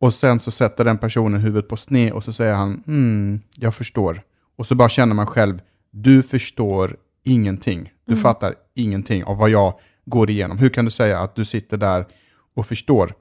och 0.00 0.14
sen 0.14 0.40
så 0.40 0.50
sätter 0.50 0.84
den 0.84 0.98
personen 0.98 1.40
huvudet 1.40 1.68
på 1.68 1.76
sned 1.76 2.12
och 2.12 2.24
så 2.24 2.32
säger 2.32 2.54
han 2.54 2.82
mm, 2.86 3.40
jag 3.54 3.74
förstår. 3.74 4.22
Och 4.58 4.66
så 4.66 4.74
bara 4.74 4.88
känner 4.88 5.14
man 5.14 5.26
själv, 5.26 5.60
du 6.02 6.22
förstår 6.22 6.96
ingenting. 7.24 7.92
Du 8.04 8.12
mm. 8.12 8.22
fattar 8.22 8.54
ingenting 8.74 9.24
av 9.24 9.36
vad 9.36 9.50
jag 9.50 9.74
går 10.04 10.30
igenom. 10.30 10.58
Hur 10.58 10.68
kan 10.68 10.84
du 10.84 10.90
säga 10.90 11.20
att 11.20 11.34
du 11.34 11.44
sitter 11.44 11.76
där 11.76 12.06
och 12.54 12.66
förstår? 12.66 13.14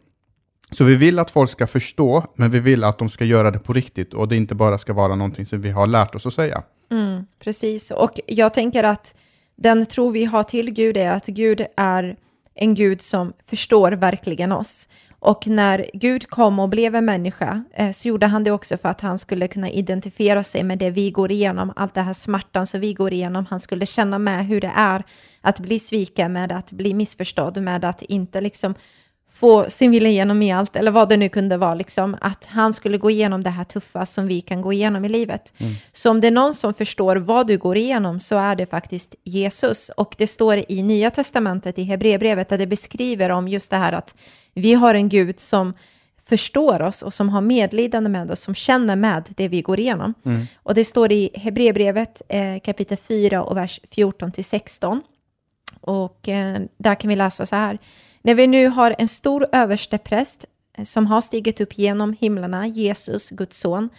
Så 0.72 0.84
vi 0.84 0.96
vill 0.96 1.20
att 1.20 1.32
folk 1.32 1.50
ska 1.50 1.68
förstå, 1.68 2.24
men 2.36 2.52
vi 2.52 2.60
vill 2.60 2.84
att 2.84 3.00
de 3.00 3.10
ska 3.10 3.26
göra 3.26 3.52
det 3.52 3.60
på 3.60 3.74
riktigt 3.74 4.14
och 4.14 4.28
det 4.28 4.36
inte 4.36 4.56
bara 4.56 4.78
ska 4.78 4.94
vara 4.94 5.16
någonting 5.16 5.46
som 5.46 5.62
vi 5.62 5.70
har 5.70 5.88
lärt 5.88 6.16
oss 6.16 6.26
att 6.26 6.34
säga. 6.34 6.64
Mm, 6.92 7.26
precis, 7.40 7.92
och 7.92 8.20
jag 8.26 8.54
tänker 8.54 8.84
att 8.84 9.16
den 9.56 9.86
tro 9.86 10.10
vi 10.10 10.26
har 10.26 10.44
till 10.44 10.72
Gud 10.72 10.98
är 10.98 11.12
att 11.12 11.26
Gud 11.26 11.66
är 11.78 12.18
en 12.56 12.76
Gud 12.76 13.02
som 13.02 13.34
förstår 13.50 13.92
verkligen 13.92 14.52
oss. 14.52 14.90
Och 15.20 15.48
när 15.48 15.90
Gud 15.94 16.30
kom 16.30 16.60
och 16.60 16.70
blev 16.70 16.96
en 16.96 17.06
människa 17.06 17.64
eh, 17.74 17.92
så 17.92 18.08
gjorde 18.08 18.28
han 18.28 18.44
det 18.44 18.52
också 18.52 18.78
för 18.78 18.90
att 18.90 19.02
han 19.02 19.20
skulle 19.20 19.48
kunna 19.48 19.70
identifiera 19.70 20.44
sig 20.44 20.64
med 20.64 20.78
det 20.78 20.90
vi 20.90 21.12
går 21.12 21.32
igenom, 21.32 21.74
allt 21.76 21.94
det 21.94 22.02
här 22.02 22.14
smärtan 22.14 22.68
som 22.68 22.80
vi 22.80 22.94
går 22.94 23.14
igenom. 23.14 23.46
Han 23.50 23.60
skulle 23.60 23.86
känna 23.86 24.20
med 24.20 24.46
hur 24.46 24.62
det 24.62 24.72
är 24.76 25.04
att 25.42 25.60
bli 25.60 25.80
sviken, 25.80 26.34
med 26.34 26.52
att 26.52 26.72
bli 26.72 26.94
missförstådd, 26.94 27.62
med 27.62 27.86
att 27.86 28.02
inte 28.02 28.42
liksom 28.42 28.76
få 29.40 29.70
sin 29.70 29.92
vilja 29.92 30.10
igenom 30.10 30.42
i 30.42 30.52
allt, 30.52 30.76
eller 30.76 30.92
vad 30.92 31.10
det 31.10 31.18
nu 31.18 31.30
kunde 31.30 31.58
vara, 31.58 31.76
liksom, 31.76 32.18
att 32.22 32.46
han 32.46 32.74
skulle 32.74 32.98
gå 32.98 33.10
igenom 33.10 33.44
det 33.44 33.50
här 33.50 33.64
tuffa 33.64 34.06
som 34.06 34.28
vi 34.28 34.42
kan 34.42 34.62
gå 34.62 34.74
igenom 34.74 35.06
i 35.06 35.10
livet. 35.10 35.54
Mm. 35.58 35.74
Så 35.92 36.10
om 36.10 36.22
det 36.22 36.28
är 36.28 36.32
någon 36.32 36.54
som 36.54 36.74
förstår 36.74 37.16
vad 37.16 37.48
du 37.48 37.58
går 37.58 37.78
igenom 37.78 38.20
så 38.20 38.36
är 38.36 38.56
det 38.56 38.66
faktiskt 38.66 39.16
Jesus. 39.24 39.90
Och 39.90 40.16
det 40.18 40.28
står 40.28 40.64
i 40.68 40.84
Nya 40.84 41.12
Testamentet, 41.12 41.80
i 41.80 41.84
Hebreerbrevet, 41.84 42.50
där 42.50 42.58
det 42.58 42.68
beskriver 42.68 43.30
om 43.30 43.48
just 43.48 43.72
det 43.72 43.78
här 43.78 43.94
att 43.94 44.16
vi 44.54 44.74
har 44.74 44.96
en 44.96 45.10
Gud 45.10 45.40
som 45.40 45.74
förstår 46.26 46.82
oss 46.82 47.02
och 47.02 47.14
som 47.14 47.30
har 47.30 47.42
medlidande 47.42 48.10
med 48.10 48.32
oss, 48.32 48.42
som 48.42 48.56
känner 48.56 48.96
med 48.96 49.24
det 49.38 49.48
vi 49.48 49.62
går 49.62 49.80
igenom. 49.80 50.14
Och 50.56 50.76
det 50.76 50.86
står 50.86 51.12
i 51.12 51.30
Hebreerbrevet 51.34 52.22
eh, 52.30 52.60
kapitel 52.64 52.98
4 52.98 53.44
och 53.44 53.58
vers 53.58 53.80
14 53.92 54.32
till 54.32 54.46
16. 54.46 55.02
Och 55.82 56.30
eh, 56.30 56.62
där 56.78 56.96
kan 56.96 57.10
vi 57.10 57.16
läsa 57.16 57.46
så 57.46 57.56
här. 57.56 57.78
När 58.28 58.36
vi 58.36 58.48
nu 58.48 58.68
har 58.68 58.96
en 58.98 59.08
stor 59.08 59.48
överstepräst 59.52 60.46
eh, 60.78 60.86
som 60.86 61.08
har 61.08 61.22
stigit 61.22 61.62
upp 61.62 61.78
genom 61.78 62.14
himlarna, 62.20 62.68
Jesus, 62.68 63.30
Guds 63.30 63.60
son, 63.60 63.90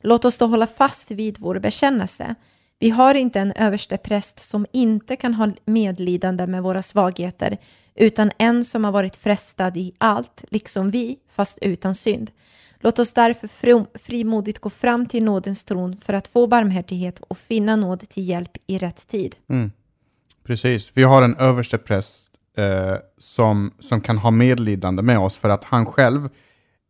låt 0.00 0.24
oss 0.24 0.38
då 0.38 0.46
hålla 0.46 0.66
fast 0.66 1.10
vid 1.10 1.38
vår 1.38 1.58
bekännelse. 1.58 2.34
Vi 2.78 2.90
har 2.90 3.14
inte 3.14 3.40
en 3.40 3.52
överstepräst 3.52 4.40
som 4.40 4.66
inte 4.72 5.16
kan 5.16 5.34
ha 5.34 5.52
medlidande 5.64 6.46
med 6.46 6.62
våra 6.62 6.82
svagheter, 6.82 7.58
utan 7.94 8.30
en 8.38 8.64
som 8.64 8.84
har 8.84 8.92
varit 8.92 9.16
frestad 9.16 9.76
i 9.76 9.92
allt, 9.98 10.44
liksom 10.50 10.90
vi, 10.90 11.18
fast 11.36 11.58
utan 11.62 11.94
synd. 11.94 12.30
Låt 12.80 12.98
oss 12.98 13.12
därför 13.12 13.48
frimodigt 13.98 14.58
gå 14.58 14.70
fram 14.70 15.06
till 15.06 15.22
nådens 15.22 15.64
tron 15.64 15.96
för 15.96 16.12
att 16.12 16.28
få 16.28 16.46
barmhärtighet 16.46 17.20
och 17.20 17.38
finna 17.38 17.76
nåd 17.76 18.08
till 18.08 18.28
hjälp 18.28 18.56
i 18.66 18.78
rätt 18.78 19.08
tid. 19.08 19.36
Mm. 19.48 19.72
Precis, 20.44 20.92
vi 20.94 21.02
har 21.02 21.22
en 21.22 21.36
överstepräst 21.36 22.35
eh, 22.56 22.94
som, 23.18 23.70
som 23.80 24.00
kan 24.00 24.18
ha 24.18 24.30
medlidande 24.30 25.02
med 25.02 25.18
oss 25.18 25.36
för 25.36 25.48
att 25.48 25.64
han 25.64 25.86
själv 25.86 26.28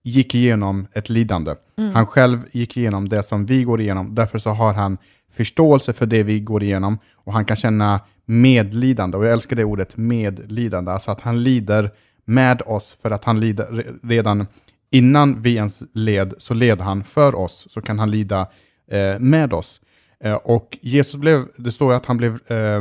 gick 0.04 0.34
igenom 0.34 0.86
ett 0.92 1.08
lidande. 1.08 1.54
Han 1.94 2.06
själv 2.06 2.40
gick 2.52 2.76
igenom 2.76 3.08
det 3.08 3.22
som 3.22 3.46
vi 3.46 3.64
går 3.64 3.80
igenom, 3.80 4.14
därför 4.14 4.38
så 4.38 4.50
har 4.50 4.72
han 4.72 4.98
förståelse 5.30 5.92
för 5.92 6.06
det 6.06 6.22
vi 6.22 6.40
går 6.40 6.62
igenom 6.62 6.98
och 7.14 7.32
han 7.32 7.44
kan 7.44 7.56
känna 7.56 8.00
medlidande. 8.24 9.16
Och 9.16 9.24
jag 9.26 9.32
älskar 9.32 9.56
det 9.56 9.64
ordet 9.64 9.96
medlidande, 9.96 10.90
alltså 10.92 11.10
att 11.10 11.20
han 11.20 11.42
lider 11.42 11.90
med 12.24 12.62
oss 12.66 12.96
för 13.02 13.10
att 13.10 13.24
han 13.24 13.40
lider 13.40 13.66
re- 13.66 13.98
redan 14.02 14.46
innan 14.90 15.42
vi 15.42 15.54
ens 15.54 15.82
led, 15.94 16.34
så 16.38 16.54
led 16.54 16.80
han 16.80 17.04
för 17.04 17.34
oss, 17.34 17.66
så 17.70 17.80
kan 17.80 17.98
han 17.98 18.10
lida 18.10 18.46
eh, 18.90 19.18
med 19.18 19.52
oss. 19.52 19.80
Eh, 20.20 20.34
och 20.34 20.78
Jesus 20.82 21.16
blev, 21.16 21.46
det 21.56 21.72
står 21.72 21.92
att 21.92 22.06
han 22.06 22.16
blev 22.16 22.32
eh, 22.46 22.80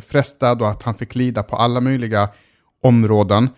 frestad 0.00 0.62
och 0.62 0.70
att 0.70 0.82
han 0.82 0.94
fick 0.94 1.14
lida 1.14 1.42
på 1.42 1.56
alla 1.56 1.80
möjliga 1.80 2.28
områden. 2.82 3.48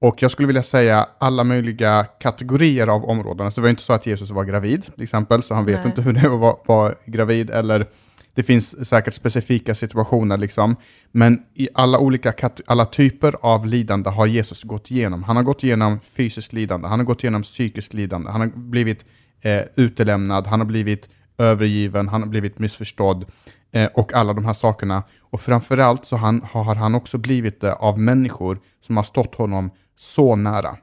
Och 0.00 0.22
jag 0.22 0.30
skulle 0.30 0.46
vilja 0.46 0.62
säga 0.62 1.08
alla 1.18 1.44
möjliga 1.44 2.04
kategorier 2.20 2.86
av 2.86 3.04
områden. 3.04 3.52
Så 3.52 3.60
det 3.60 3.62
var 3.62 3.70
inte 3.70 3.82
så 3.82 3.92
att 3.92 4.06
Jesus 4.06 4.30
var 4.30 4.44
gravid, 4.44 4.94
till 4.94 5.02
exempel, 5.02 5.42
så 5.42 5.54
han 5.54 5.64
vet 5.64 5.78
Nej. 5.78 5.86
inte 5.86 6.02
hur 6.02 6.12
det 6.12 6.28
var 6.28 6.50
att 6.50 6.62
vara- 6.68 6.94
gravid, 7.06 7.50
eller 7.50 7.86
det 8.34 8.42
finns 8.42 8.88
säkert 8.88 9.14
specifika 9.14 9.74
situationer, 9.74 10.36
liksom. 10.36 10.76
men 11.12 11.42
i 11.54 11.68
alla 11.74 11.98
olika 11.98 12.32
alla 12.66 12.86
typer 12.86 13.34
av 13.40 13.66
lidande 13.66 14.10
har 14.10 14.26
Jesus 14.26 14.62
gått 14.62 14.90
igenom. 14.90 15.22
Han 15.22 15.36
har 15.36 15.42
gått 15.42 15.64
igenom 15.64 16.00
fysiskt 16.00 16.52
lidande, 16.52 16.88
han 16.88 16.98
har 16.98 17.06
gått 17.06 17.24
igenom 17.24 17.42
psykiskt 17.42 17.94
lidande, 17.94 18.30
han 18.30 18.40
har 18.40 18.48
blivit 18.48 19.04
eh, 19.40 19.62
utelämnad, 19.76 20.46
han 20.46 20.60
har 20.60 20.66
blivit 20.66 21.08
övergiven, 21.38 22.08
han 22.08 22.22
har 22.22 22.28
blivit 22.28 22.58
missförstådd 22.58 23.24
eh, 23.72 23.88
och 23.94 24.12
alla 24.14 24.32
de 24.32 24.44
här 24.44 24.54
sakerna. 24.54 25.02
Och 25.20 25.40
framförallt 25.40 26.04
så 26.04 26.16
han, 26.16 26.42
har 26.50 26.74
han 26.74 26.94
också 26.94 27.18
blivit 27.18 27.60
det 27.60 27.72
av 27.72 27.98
människor 27.98 28.60
som 28.86 28.96
har 28.96 29.04
stått 29.04 29.34
honom 29.34 29.70
så 29.96 30.36
nära. 30.36 30.76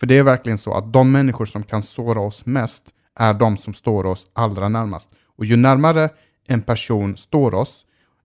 För 0.00 0.06
det 0.06 0.18
är 0.18 0.22
verkligen 0.22 0.58
så 0.58 0.74
att 0.74 0.92
de 0.92 1.12
människor 1.12 1.46
som 1.46 1.62
kan 1.62 1.82
såra 1.82 2.20
oss 2.20 2.46
mest 2.46 2.82
är 3.18 3.32
de 3.32 3.56
som 3.56 3.74
står 3.74 4.06
oss 4.06 4.30
allra 4.32 4.68
närmast. 4.68 5.10
Och 5.36 5.44
ju 5.44 5.56
närmare 5.56 6.08
en 6.48 6.62
person 6.62 7.16
står 7.16 7.54
oss, 7.54 7.84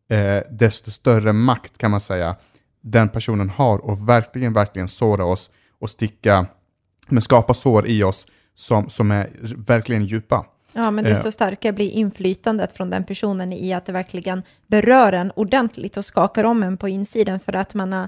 eh, 0.10 0.44
desto 0.52 0.92
större 0.92 1.34
makt 1.34 1.78
kan 1.78 1.92
man 1.92 2.02
säga 2.02 2.36
den 2.82 3.10
personen 3.10 3.50
har 3.50 3.78
och 3.78 4.10
verkligen, 4.10 4.54
verkligen 4.54 4.88
såra 4.88 5.26
oss 5.26 5.50
och 5.80 5.90
sticka, 5.90 6.46
men 7.08 7.22
skapa 7.22 7.54
sår 7.54 7.88
i 7.88 8.04
oss 8.04 8.28
som, 8.56 8.90
som 8.90 9.12
är 9.12 9.30
verkligen 9.68 10.06
djupa. 10.06 10.46
Ja, 10.74 10.92
men 10.92 11.06
Eh. 11.06 11.10
desto 11.10 11.32
starkare 11.32 11.74
blir 11.74 11.90
inflytandet 11.92 12.74
från 12.74 12.90
den 12.90 13.04
personen 13.04 13.54
i 13.54 13.74
att 13.74 13.86
det 13.86 13.92
verkligen 13.92 14.44
berör 14.68 15.14
en 15.14 15.32
ordentligt 15.36 15.98
och 15.98 16.06
skakar 16.06 16.44
om 16.44 16.64
en 16.64 16.78
på 16.78 16.90
insidan 16.90 17.40
för 17.40 17.56
att 17.56 17.74
man 17.74 17.94
har 17.94 18.08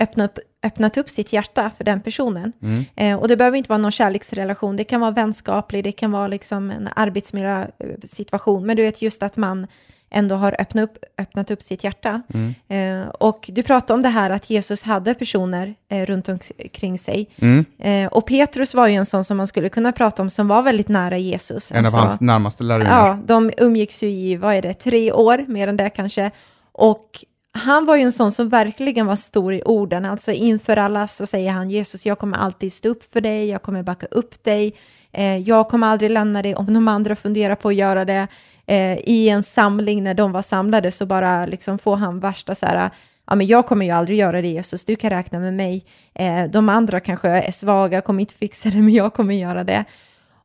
öppnat 0.00 0.38
upp, 0.38 0.44
öppnat 0.66 0.96
upp 0.96 1.10
sitt 1.10 1.32
hjärta 1.32 1.70
för 1.76 1.84
den 1.84 2.00
personen. 2.00 2.52
Eh, 2.96 3.18
och 3.18 3.28
det 3.28 3.36
behöver 3.36 3.58
inte 3.58 3.68
vara 3.68 3.78
någon 3.78 3.92
kärleksrelation, 3.92 4.76
det 4.76 4.84
kan 4.84 5.00
vara 5.00 5.10
vänskaplig, 5.10 5.84
det 5.84 5.92
kan 5.92 6.12
vara 6.12 6.28
liksom 6.28 6.70
en 6.70 6.88
arbetsmiljösituation, 6.96 8.66
men 8.66 8.76
du 8.76 8.82
vet 8.82 9.02
just 9.02 9.22
att 9.22 9.36
man 9.36 9.66
ändå 10.14 10.34
har 10.34 10.56
öppnat 10.60 10.84
upp, 10.84 11.04
öppnat 11.18 11.50
upp 11.50 11.62
sitt 11.62 11.84
hjärta. 11.84 12.22
Eh, 12.68 13.08
och 13.08 13.50
du 13.52 13.62
pratade 13.62 13.94
om 13.94 14.02
det 14.02 14.08
här 14.08 14.30
att 14.30 14.50
Jesus 14.50 14.82
hade 14.82 15.14
personer 15.14 15.74
eh, 15.88 16.06
runt 16.06 16.28
omkring 16.28 16.98
sig. 16.98 17.28
Mm. 17.38 17.64
Eh, 17.78 18.12
och 18.12 18.26
Petrus 18.26 18.74
var 18.74 18.86
ju 18.86 18.94
en 18.94 19.06
sån 19.06 19.24
som 19.24 19.36
man 19.36 19.46
skulle 19.46 19.68
kunna 19.68 19.92
prata 19.92 20.22
om 20.22 20.30
som 20.30 20.48
var 20.48 20.62
väldigt 20.62 20.88
nära 20.88 21.18
Jesus. 21.18 21.72
En 21.72 21.84
Alltså- 21.84 22.00
av 22.00 22.06
hans 22.06 22.20
närmaste 22.20 22.62
lärjungar. 22.62 23.06
Ja, 23.06 23.18
de 23.26 23.50
umgicks 23.58 24.02
ju 24.02 24.08
i, 24.08 24.36
vad 24.36 24.54
är 24.54 24.62
det, 24.62 24.74
tre 24.74 25.12
år, 25.12 25.44
mer 25.48 25.68
än 25.68 25.76
det 25.76 25.90
kanske. 25.90 26.30
Och 26.72 27.24
han 27.52 27.86
var 27.86 27.96
ju 27.96 28.02
en 28.02 28.12
sån 28.12 28.32
som 28.32 28.48
verkligen 28.48 29.06
var 29.06 29.16
stor 29.16 29.54
i 29.54 29.62
orden, 29.62 30.04
alltså 30.04 30.32
inför 30.32 30.76
alla 30.76 31.06
så 31.06 31.26
säger 31.26 31.50
han 31.50 31.70
Jesus, 31.70 32.06
jag 32.06 32.18
kommer 32.18 32.38
alltid 32.38 32.72
stå 32.72 32.88
upp 32.88 33.12
för 33.12 33.20
dig, 33.20 33.48
jag 33.48 33.62
kommer 33.62 33.82
backa 33.82 34.06
upp 34.10 34.44
dig, 34.44 34.74
eh, 35.12 35.36
jag 35.38 35.68
kommer 35.68 35.86
aldrig 35.86 36.10
lämna 36.10 36.42
dig 36.42 36.54
om 36.54 36.74
de 36.74 36.88
andra 36.88 37.16
funderar 37.16 37.54
på 37.54 37.68
att 37.68 37.74
göra 37.74 38.04
det. 38.04 38.28
Eh, 38.66 38.98
I 38.98 39.28
en 39.28 39.42
samling 39.42 40.04
när 40.04 40.14
de 40.14 40.32
var 40.32 40.42
samlade 40.42 40.90
så 40.90 41.06
bara 41.06 41.46
liksom 41.46 41.78
får 41.78 41.96
han 41.96 42.20
värsta 42.20 42.54
så 42.54 42.66
här, 42.66 42.90
ja 43.26 43.34
men 43.34 43.46
jag 43.46 43.66
kommer 43.66 43.86
ju 43.86 43.92
aldrig 43.92 44.18
göra 44.18 44.42
det 44.42 44.48
Jesus, 44.48 44.84
du 44.84 44.96
kan 44.96 45.10
räkna 45.10 45.38
med 45.38 45.54
mig. 45.54 45.84
Eh, 46.14 46.44
de 46.44 46.68
andra 46.68 47.00
kanske 47.00 47.28
är 47.28 47.52
svaga, 47.52 48.00
kommer 48.00 48.20
inte 48.20 48.34
fixa 48.34 48.70
det, 48.70 48.76
men 48.82 48.94
jag 48.94 49.14
kommer 49.14 49.34
göra 49.34 49.64
det. 49.64 49.84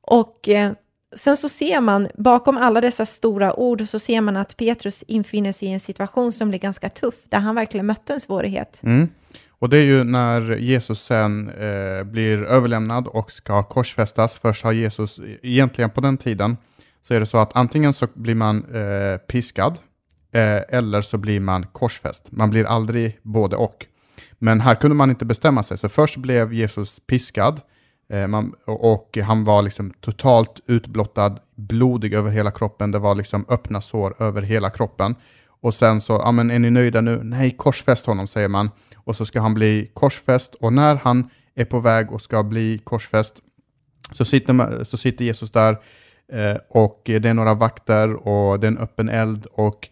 Och 0.02 0.50
eh, 0.50 0.72
sen 1.16 1.38
så 1.38 1.50
ser 1.50 1.82
man, 1.82 2.08
bakom 2.16 2.58
alla 2.58 2.82
dessa 2.82 3.06
stora 3.06 3.60
ord, 3.60 3.88
så 3.88 4.00
ser 4.00 4.22
man 4.22 4.38
att 4.38 4.58
Petrus 4.58 5.04
infinner 5.08 5.52
sig 5.52 5.68
i 5.68 5.72
en 5.72 5.80
situation 5.80 6.32
som 6.32 6.50
blir 6.50 6.60
ganska 6.60 6.90
tuff, 6.90 7.16
där 7.30 7.40
han 7.40 7.56
verkligen 7.56 7.86
mötte 7.86 8.14
en 8.14 8.20
svårighet. 8.20 8.80
Mm. 8.84 9.10
Och 9.50 9.70
det 9.70 9.78
är 9.78 9.84
ju 9.84 10.04
när 10.04 10.56
Jesus 10.56 11.02
sen 11.02 11.50
eh, 11.50 12.04
blir 12.04 12.44
överlämnad 12.44 13.08
och 13.08 13.32
ska 13.32 13.64
korsfästas. 13.64 14.40
Först 14.40 14.64
har 14.64 14.72
Jesus, 14.72 15.20
egentligen 15.44 15.90
på 15.90 16.02
den 16.02 16.18
tiden, 16.18 16.58
så 17.02 17.14
är 17.14 17.20
det 17.20 17.26
så 17.26 17.38
att 17.38 17.56
antingen 17.56 17.94
så 17.94 18.08
blir 18.14 18.36
man 18.36 18.76
eh, 18.76 19.18
piskad 19.18 19.78
eh, 20.32 20.62
eller 20.78 21.02
så 21.02 21.18
blir 21.18 21.40
man 21.40 21.66
korsfäst. 21.66 22.32
Man 22.32 22.50
blir 22.50 22.66
aldrig 22.66 23.20
både 23.24 23.56
och. 23.56 23.86
Men 24.40 24.62
här 24.62 24.76
kunde 24.76 24.96
man 24.96 25.10
inte 25.10 25.26
bestämma 25.26 25.64
sig, 25.64 25.78
så 25.78 25.90
först 25.90 26.18
blev 26.18 26.54
Jesus 26.54 27.00
piskad 27.08 27.62
eh, 28.10 28.28
man, 28.28 28.54
och, 28.66 28.94
och 28.94 29.18
han 29.18 29.44
var 29.44 29.62
liksom 29.62 29.94
totalt 30.02 30.60
utblottad, 30.66 31.36
blodig 31.56 32.14
över 32.14 32.32
hela 32.32 32.52
kroppen. 32.52 32.92
Det 32.92 33.00
var 33.00 33.16
liksom 33.16 33.46
öppna 33.50 33.82
sår 33.82 34.16
över 34.24 34.42
hela 34.42 34.70
kroppen. 34.70 35.16
Och 35.62 35.74
sen 35.74 36.02
så, 36.02 36.14
ja 36.14 36.32
men 36.32 36.52
är 36.52 36.60
ni 36.60 36.70
nöjda 36.70 37.02
nu? 37.02 37.20
Nej, 37.24 37.56
korsfäst 37.58 38.06
honom, 38.06 38.28
säger 38.28 38.48
man. 38.48 38.70
Och 38.96 39.16
så 39.16 39.26
ska 39.26 39.42
han 39.42 39.54
bli 39.54 39.92
korsfäst 39.94 40.56
och 40.56 40.74
när 40.74 40.96
han 40.96 41.30
är 41.56 41.66
på 41.66 41.80
väg 41.80 42.12
och 42.12 42.22
ska 42.22 42.44
bli 42.44 42.78
korsfäst 42.84 43.36
så 44.12 44.26
sitter, 44.26 44.54
man- 44.54 44.86
så 44.86 44.98
sitter 44.98 45.26
Jesus 45.26 45.52
där 45.52 45.78
och 46.70 47.02
det 47.04 47.26
är 47.26 47.34
några 47.34 47.54
vakter 47.54 48.28
och 48.28 48.60
det 48.60 48.68
är 48.68 48.72
en 48.72 48.78
öppen 48.78 49.10
eld 49.10 49.46
och, 49.46 49.90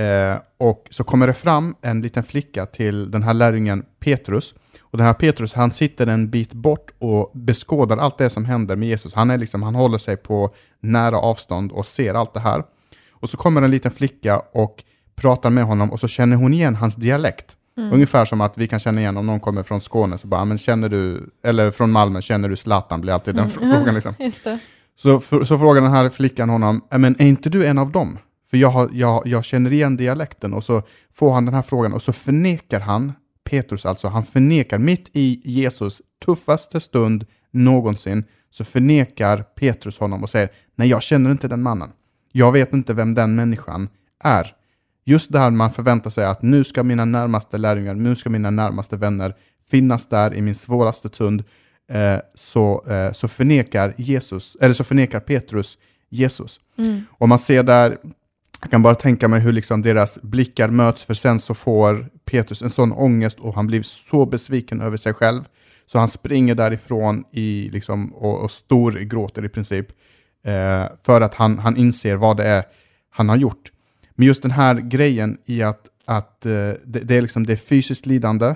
eh, 0.00 0.38
och 0.58 0.88
så 0.90 1.04
kommer 1.04 1.26
det 1.26 1.34
fram 1.34 1.74
en 1.82 2.02
liten 2.02 2.22
flicka 2.22 2.66
till 2.66 3.10
den 3.10 3.22
här 3.22 3.34
lärjungen 3.34 3.84
Petrus. 4.00 4.54
Och 4.80 4.98
den 4.98 5.06
här 5.06 5.14
Petrus, 5.14 5.54
han 5.54 5.70
sitter 5.70 6.06
en 6.06 6.30
bit 6.30 6.52
bort 6.52 6.90
och 6.98 7.30
beskådar 7.34 7.96
allt 7.96 8.18
det 8.18 8.30
som 8.30 8.44
händer 8.44 8.76
med 8.76 8.88
Jesus. 8.88 9.14
Han, 9.14 9.30
är 9.30 9.38
liksom, 9.38 9.62
han 9.62 9.74
håller 9.74 9.98
sig 9.98 10.16
på 10.16 10.54
nära 10.80 11.18
avstånd 11.18 11.72
och 11.72 11.86
ser 11.86 12.14
allt 12.14 12.34
det 12.34 12.40
här. 12.40 12.64
Och 13.10 13.30
så 13.30 13.36
kommer 13.36 13.62
en 13.62 13.70
liten 13.70 13.90
flicka 13.90 14.42
och 14.52 14.84
pratar 15.16 15.50
med 15.50 15.64
honom 15.64 15.92
och 15.92 16.00
så 16.00 16.08
känner 16.08 16.36
hon 16.36 16.54
igen 16.54 16.76
hans 16.76 16.94
dialekt. 16.96 17.56
Ungefär 17.76 18.24
som 18.24 18.40
att 18.40 18.58
vi 18.58 18.68
kan 18.68 18.78
känna 18.78 19.00
igen 19.00 19.16
om 19.16 19.26
någon 19.26 19.40
kommer 19.40 19.62
från 19.62 19.80
Skåne, 19.80 20.18
så 20.18 20.26
bara, 20.26 20.44
men 20.44 20.58
känner 20.58 20.88
du, 20.88 21.30
eller 21.42 21.70
från 21.70 21.90
Malmö, 21.90 22.22
känner 22.22 22.48
du 22.48 22.56
Zlatan? 22.56 23.00
Blir 23.00 23.12
alltid 23.12 23.34
den 23.34 23.50
frågan. 23.50 23.94
Liksom. 23.94 24.14
Så, 24.96 25.20
för, 25.20 25.44
så 25.44 25.58
frågar 25.58 25.82
den 25.82 25.90
här 25.90 26.10
flickan 26.10 26.48
honom, 26.48 26.84
men 26.90 27.16
är 27.18 27.26
inte 27.26 27.50
du 27.50 27.66
en 27.66 27.78
av 27.78 27.92
dem? 27.92 28.18
För 28.50 28.56
jag, 28.56 28.70
har, 28.70 28.90
jag, 28.92 29.26
jag 29.26 29.44
känner 29.44 29.72
igen 29.72 29.96
dialekten. 29.96 30.54
Och 30.54 30.64
så 30.64 30.82
får 31.14 31.32
han 31.32 31.44
den 31.44 31.54
här 31.54 31.62
frågan 31.62 31.92
och 31.92 32.02
så 32.02 32.12
förnekar 32.12 32.80
han, 32.80 33.12
Petrus 33.44 33.86
alltså, 33.86 34.08
han 34.08 34.24
förnekar 34.24 34.78
mitt 34.78 35.10
i 35.12 35.40
Jesus 35.44 36.02
tuffaste 36.24 36.80
stund 36.80 37.26
någonsin, 37.50 38.24
så 38.50 38.64
förnekar 38.64 39.42
Petrus 39.42 39.98
honom 39.98 40.22
och 40.22 40.30
säger, 40.30 40.48
nej 40.74 40.88
jag 40.88 41.02
känner 41.02 41.30
inte 41.30 41.48
den 41.48 41.62
mannen. 41.62 41.90
Jag 42.32 42.52
vet 42.52 42.72
inte 42.72 42.94
vem 42.94 43.14
den 43.14 43.34
människan 43.34 43.88
är. 44.24 44.54
Just 45.04 45.32
där 45.32 45.50
man 45.50 45.72
förväntar 45.72 46.10
sig 46.10 46.24
att 46.24 46.42
nu 46.42 46.64
ska 46.64 46.82
mina 46.82 47.04
närmaste 47.04 47.58
lärjungar, 47.58 47.94
nu 47.94 48.16
ska 48.16 48.30
mina 48.30 48.50
närmaste 48.50 48.96
vänner 48.96 49.34
finnas 49.70 50.06
där 50.06 50.34
i 50.34 50.42
min 50.42 50.54
svåraste 50.54 51.08
stund, 51.08 51.44
eh, 51.88 52.18
så, 52.34 52.84
eh, 52.88 53.12
så 53.12 53.28
förnekar 53.28 53.94
Jesus, 53.96 54.56
eller 54.60 54.74
så 54.74 54.84
förnekar 54.84 55.20
Petrus 55.20 55.78
Jesus. 56.08 56.60
Och 57.10 57.28
man 57.28 57.38
ser 57.38 57.62
där, 57.62 57.98
jag 58.60 58.70
kan 58.70 58.82
bara 58.82 58.94
tänka 58.94 59.28
mig 59.28 59.40
hur 59.40 59.52
liksom 59.52 59.82
deras 59.82 60.22
blickar 60.22 60.68
möts, 60.68 61.04
för 61.04 61.14
sen 61.14 61.40
så 61.40 61.54
får 61.54 62.08
Petrus 62.24 62.62
en 62.62 62.70
sån 62.70 62.92
ångest 62.92 63.40
och 63.40 63.54
han 63.54 63.66
blir 63.66 63.82
så 63.82 64.26
besviken 64.26 64.80
över 64.80 64.96
sig 64.96 65.14
själv, 65.14 65.42
Så 65.86 65.98
han 65.98 66.08
springer 66.08 66.54
därifrån 66.54 67.24
i, 67.32 67.70
liksom, 67.72 68.14
och, 68.14 68.44
och 68.44 68.50
stor 68.50 68.92
gråter 68.92 69.44
i 69.44 69.48
princip, 69.48 69.88
eh, 70.44 70.86
för 71.02 71.20
att 71.20 71.34
han, 71.34 71.58
han 71.58 71.76
inser 71.76 72.16
vad 72.16 72.36
det 72.36 72.44
är 72.44 72.64
han 73.10 73.28
har 73.28 73.36
gjort. 73.36 73.72
Men 74.14 74.26
just 74.26 74.42
den 74.42 74.50
här 74.50 74.74
grejen 74.74 75.38
i 75.46 75.62
att, 75.62 75.86
att 76.04 76.46
eh, 76.46 76.52
det, 76.52 77.00
det, 77.02 77.16
är 77.16 77.22
liksom, 77.22 77.46
det 77.46 77.52
är 77.52 77.56
fysiskt 77.56 78.06
lidande, 78.06 78.54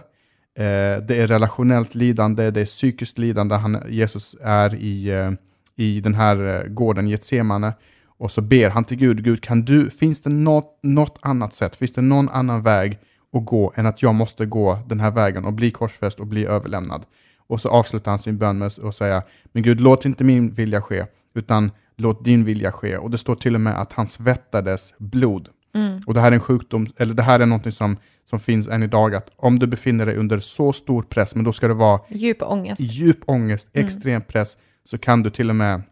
Eh, 0.59 1.03
det 1.03 1.17
är 1.17 1.27
relationellt 1.27 1.95
lidande, 1.95 2.51
det 2.51 2.61
är 2.61 2.65
psykiskt 2.65 3.19
lidande. 3.19 3.55
Han, 3.55 3.83
Jesus 3.89 4.37
är 4.41 4.75
i, 4.75 5.09
eh, 5.09 5.31
i 5.77 6.01
den 6.01 6.15
här 6.15 6.57
eh, 6.57 6.69
gården 6.69 7.09
Getsemane 7.09 7.73
och 8.07 8.31
så 8.31 8.41
ber 8.41 8.71
han 8.71 8.85
till 8.85 8.97
Gud, 8.97 9.25
Gud 9.25 9.43
kan 9.43 9.65
du, 9.65 9.91
finns 9.91 10.23
det 10.23 10.31
något, 10.31 10.79
något 10.83 11.19
annat 11.23 11.55
sätt, 11.55 11.77
finns 11.77 11.93
det 11.93 12.01
någon 12.01 12.29
annan 12.29 12.63
väg 12.63 12.99
att 13.33 13.45
gå 13.45 13.73
än 13.77 13.87
att 13.87 14.03
jag 14.03 14.15
måste 14.15 14.47
gå 14.47 14.79
den 14.87 15.01
här 15.01 15.11
vägen 15.11 15.45
och 15.45 15.53
bli 15.53 15.71
korsfäst 15.71 16.21
och 16.21 16.27
bli 16.27 16.47
överlämnad. 16.47 17.03
Och 17.47 17.61
så 17.61 17.69
avslutar 17.69 18.11
han 18.11 18.19
sin 18.19 18.39
bön 18.39 18.59
med 18.59 18.73
att 18.83 18.95
säga, 18.95 19.23
men 19.53 19.63
Gud 19.63 19.81
låt 19.81 20.05
inte 20.05 20.25
min 20.25 20.51
vilja 20.51 20.83
ske, 20.83 21.07
utan 21.35 21.71
låt 21.97 22.25
din 22.25 22.45
vilja 22.45 22.73
ske. 22.73 22.97
Och 22.97 23.11
det 23.11 23.19
står 23.19 23.35
till 23.35 23.55
och 23.55 23.61
med 23.61 23.81
att 23.81 23.93
han 23.93 24.07
svettades 24.07 24.95
blod. 24.99 25.49
Mm. 25.79 26.03
Och 26.07 26.15
det 26.15 26.21
här 26.21 26.29
är 26.29 26.35
en 26.35 26.41
sjukdom, 26.41 26.87
eller 26.97 27.15
det 27.15 27.23
här 27.23 27.41
är 27.41 27.47
någonting 27.47 27.73
som, 27.73 27.97
som 28.31 28.41
finns 28.41 28.69
än 28.69 28.83
idag, 28.83 29.15
att 29.15 29.31
om 29.37 29.59
du 29.59 29.67
befinner 29.67 30.07
dig 30.07 30.17
under 30.17 30.41
så 30.41 30.73
stor 30.73 31.03
press, 31.03 31.35
men 31.35 31.45
då 31.45 31.53
ska 31.53 31.69
det 31.69 31.75
vara 31.75 32.01
djup 32.09 32.43
ångest, 32.43 32.81
djup 32.81 33.19
ångest 33.27 33.69
mm. 33.73 33.87
extrem 33.87 34.23
press, 34.23 34.57
så 34.85 34.99
kan 34.99 35.23
du 35.23 35.31
till 35.31 35.51
och 35.51 35.57
med 35.57 35.83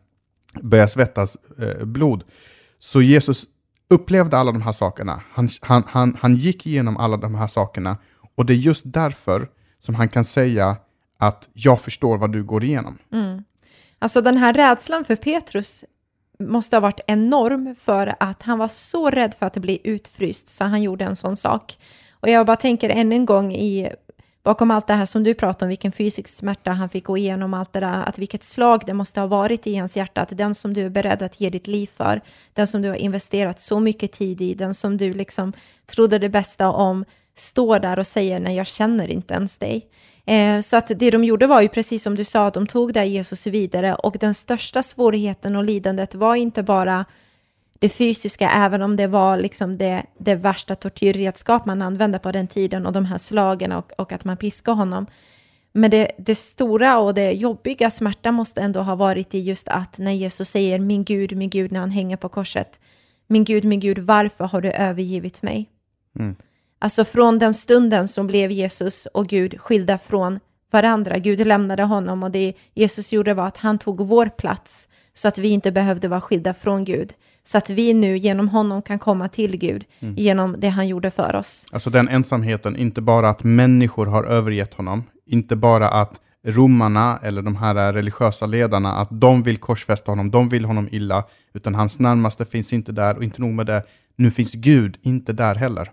börja 0.62 0.88
svettas 0.88 1.36
eh, 1.58 1.84
blod. 1.84 2.24
Så 2.78 3.02
Jesus 3.02 3.44
upplevde 3.90 4.38
alla 4.38 4.52
de 4.52 4.62
här 4.62 4.72
sakerna. 4.72 5.22
Han, 5.30 5.48
han, 5.60 5.82
han, 5.86 6.16
han 6.20 6.34
gick 6.34 6.66
igenom 6.66 6.96
alla 6.96 7.16
de 7.16 7.34
här 7.34 7.46
sakerna 7.46 7.96
och 8.36 8.46
det 8.46 8.52
är 8.52 8.56
just 8.56 8.82
därför 8.84 9.48
som 9.80 9.94
han 9.94 10.08
kan 10.08 10.24
säga 10.24 10.76
att 11.18 11.48
jag 11.52 11.80
förstår 11.80 12.18
vad 12.18 12.32
du 12.32 12.44
går 12.44 12.64
igenom. 12.64 12.98
Mm. 13.12 13.44
Alltså 13.98 14.20
den 14.20 14.36
här 14.36 14.52
rädslan 14.52 15.04
för 15.04 15.16
Petrus 15.16 15.84
måste 16.38 16.76
ha 16.76 16.80
varit 16.80 17.00
enorm 17.06 17.74
för 17.80 18.14
att 18.20 18.42
han 18.42 18.58
var 18.58 18.68
så 18.68 19.10
rädd 19.10 19.34
för 19.38 19.46
att 19.46 19.56
bli 19.56 19.80
utfryst 19.84 20.48
så 20.48 20.64
han 20.64 20.82
gjorde 20.82 21.04
en 21.04 21.16
sån 21.16 21.36
sak. 21.36 21.78
Och 22.20 22.28
jag 22.28 22.46
bara 22.46 22.56
tänker 22.56 22.88
än 22.90 23.12
en 23.12 23.26
gång 23.26 23.52
i 23.52 23.88
bakom 24.46 24.70
allt 24.70 24.86
det 24.86 24.94
här 24.94 25.06
som 25.06 25.24
du 25.24 25.34
pratar 25.34 25.66
om, 25.66 25.68
vilken 25.68 25.92
fysisk 25.92 26.28
smärta 26.28 26.70
han 26.70 26.88
fick 26.88 27.04
gå 27.04 27.16
igenom, 27.16 27.54
allt 27.54 27.72
det 27.72 27.80
där, 27.80 28.02
att 28.02 28.18
vilket 28.18 28.44
slag 28.44 28.82
det 28.86 28.94
måste 28.94 29.20
ha 29.20 29.26
varit 29.26 29.66
i 29.66 29.76
hans 29.76 29.96
hjärta, 29.96 30.20
att 30.20 30.38
den 30.38 30.54
som 30.54 30.74
du 30.74 30.82
är 30.82 30.90
beredd 30.90 31.22
att 31.22 31.40
ge 31.40 31.50
ditt 31.50 31.66
liv 31.66 31.90
för, 31.96 32.20
den 32.52 32.66
som 32.66 32.82
du 32.82 32.88
har 32.88 32.96
investerat 32.96 33.60
så 33.60 33.80
mycket 33.80 34.12
tid 34.12 34.40
i, 34.40 34.54
den 34.54 34.74
som 34.74 34.96
du 34.96 35.14
liksom 35.14 35.52
trodde 35.86 36.18
det 36.18 36.28
bästa 36.28 36.68
om, 36.70 37.04
står 37.34 37.78
där 37.78 37.98
och 37.98 38.06
säger 38.06 38.40
nej, 38.40 38.56
jag 38.56 38.66
känner 38.66 39.10
inte 39.10 39.34
ens 39.34 39.58
dig. 39.58 39.88
Eh, 40.26 40.61
så 40.61 40.76
att 40.76 40.90
det 40.97 41.11
de 41.11 41.25
gjorde 41.25 41.47
var 41.47 41.61
ju 41.61 41.68
precis 41.68 42.02
som 42.02 42.14
du 42.14 42.25
sa, 42.25 42.50
de 42.50 42.66
tog 42.66 42.92
där 42.92 43.04
Jesus 43.04 43.47
vidare 43.47 43.95
och 43.95 44.16
den 44.21 44.35
största 44.35 44.83
svårigheten 44.83 45.56
och 45.56 45.64
lidandet 45.64 46.14
var 46.14 46.35
inte 46.35 46.62
bara 46.62 47.04
det 47.78 47.88
fysiska, 47.88 48.50
även 48.50 48.83
om 48.83 48.97
det 48.97 49.06
var 49.06 49.38
liksom 49.38 49.78
det, 49.78 50.02
det 50.18 50.35
värsta 50.35 50.76
tortyrredskap 50.76 51.66
man 51.66 51.83
använde 51.83 52.18
på 52.18 52.33
den 52.33 52.49
tiden 52.49 52.87
och 52.87 52.92
de 52.92 53.04
här 53.04 53.18
slagen 53.18 53.73
och, 53.73 53.92
och 53.99 54.12
att 54.12 54.25
man 54.25 54.37
piskade 54.37 54.76
honom. 54.76 55.06
Men 55.73 55.90
det, 55.90 56.11
det 56.18 56.35
stora 56.35 56.99
och 56.99 57.14
det 57.14 57.33
jobbiga 57.33 57.90
smärta 57.90 58.33
måste 58.33 58.61
ändå 58.61 58.80
ha 58.80 58.95
varit 58.95 59.35
i 59.35 59.40
just 59.40 59.68
att 59.68 59.99
när 59.99 60.12
Jesus 60.12 60.50
säger 60.50 60.78
min 60.78 61.04
Gud, 61.04 61.37
min 61.37 61.50
Gud 61.50 61.73
när 61.73 61.80
han 61.80 61.90
hänger 61.90 62.16
på 62.16 62.28
korset, 62.28 62.80
min 63.26 63.45
Gud, 63.45 63.64
min 63.64 63.80
Gud, 63.80 63.99
varför 63.99 64.45
har 64.45 64.61
du 64.61 64.71
övergivit 64.71 65.42
mig? 65.42 65.71
Mm. 66.18 66.37
Alltså 66.86 67.04
från 67.04 67.38
den 67.38 67.54
stunden 67.54 68.08
som 68.08 68.26
blev 68.26 68.50
Jesus 68.50 69.06
och 69.06 69.26
Gud 69.26 69.60
skilda 69.60 69.98
från 69.98 70.40
varandra. 70.70 71.18
Gud 71.18 71.46
lämnade 71.46 71.82
honom 71.82 72.22
och 72.22 72.30
det 72.30 72.54
Jesus 72.75 73.12
gjorde 73.12 73.34
var 73.34 73.46
att 73.46 73.56
han 73.56 73.78
tog 73.78 74.06
vår 74.06 74.26
plats 74.26 74.88
så 75.14 75.28
att 75.28 75.38
vi 75.38 75.49
inte 75.49 75.72
behövde 75.72 76.08
vara 76.08 76.20
skilda 76.20 76.54
från 76.54 76.84
Gud. 76.84 77.12
Så 77.44 77.58
att 77.58 77.70
vi 77.70 77.94
nu 77.94 78.18
genom 78.18 78.49
honom 78.49 78.82
kan 78.82 78.99
komma 78.99 79.28
till 79.28 79.56
Gud 79.56 79.84
mm. 80.00 80.14
genom 80.18 80.56
det 80.58 80.68
han 80.68 80.88
gjorde 80.88 81.10
för 81.10 81.34
oss. 81.36 81.66
Alltså 81.70 81.90
den 81.90 82.08
ensamheten, 82.08 82.76
inte 82.76 83.00
bara 83.00 83.28
att 83.28 83.44
människor 83.44 84.06
har 84.06 84.25
övergett 84.25 84.75
honom, 84.75 85.04
inte 85.26 85.56
bara 85.56 85.88
att 85.88 86.20
romarna 86.44 87.18
eller 87.22 87.42
de 87.42 87.56
här 87.56 87.92
religiösa 87.92 88.46
ledarna, 88.46 88.92
att 88.92 89.08
de 89.10 89.42
vill 89.42 89.56
korsfästa 89.56 90.12
honom, 90.12 90.30
de 90.30 90.49
vill 90.49 90.64
honom 90.64 90.88
illa, 90.92 91.25
utan 91.54 91.75
hans 91.75 91.99
närmaste 91.99 92.44
finns 92.44 92.72
inte 92.72 92.92
där 92.92 93.16
och 93.16 93.25
inte 93.25 93.40
nog 93.40 93.52
med 93.52 93.66
det, 93.66 93.82
nu 94.16 94.30
finns 94.30 94.52
Gud 94.52 94.99
inte 95.02 95.32
där 95.32 95.54
heller. 95.54 95.90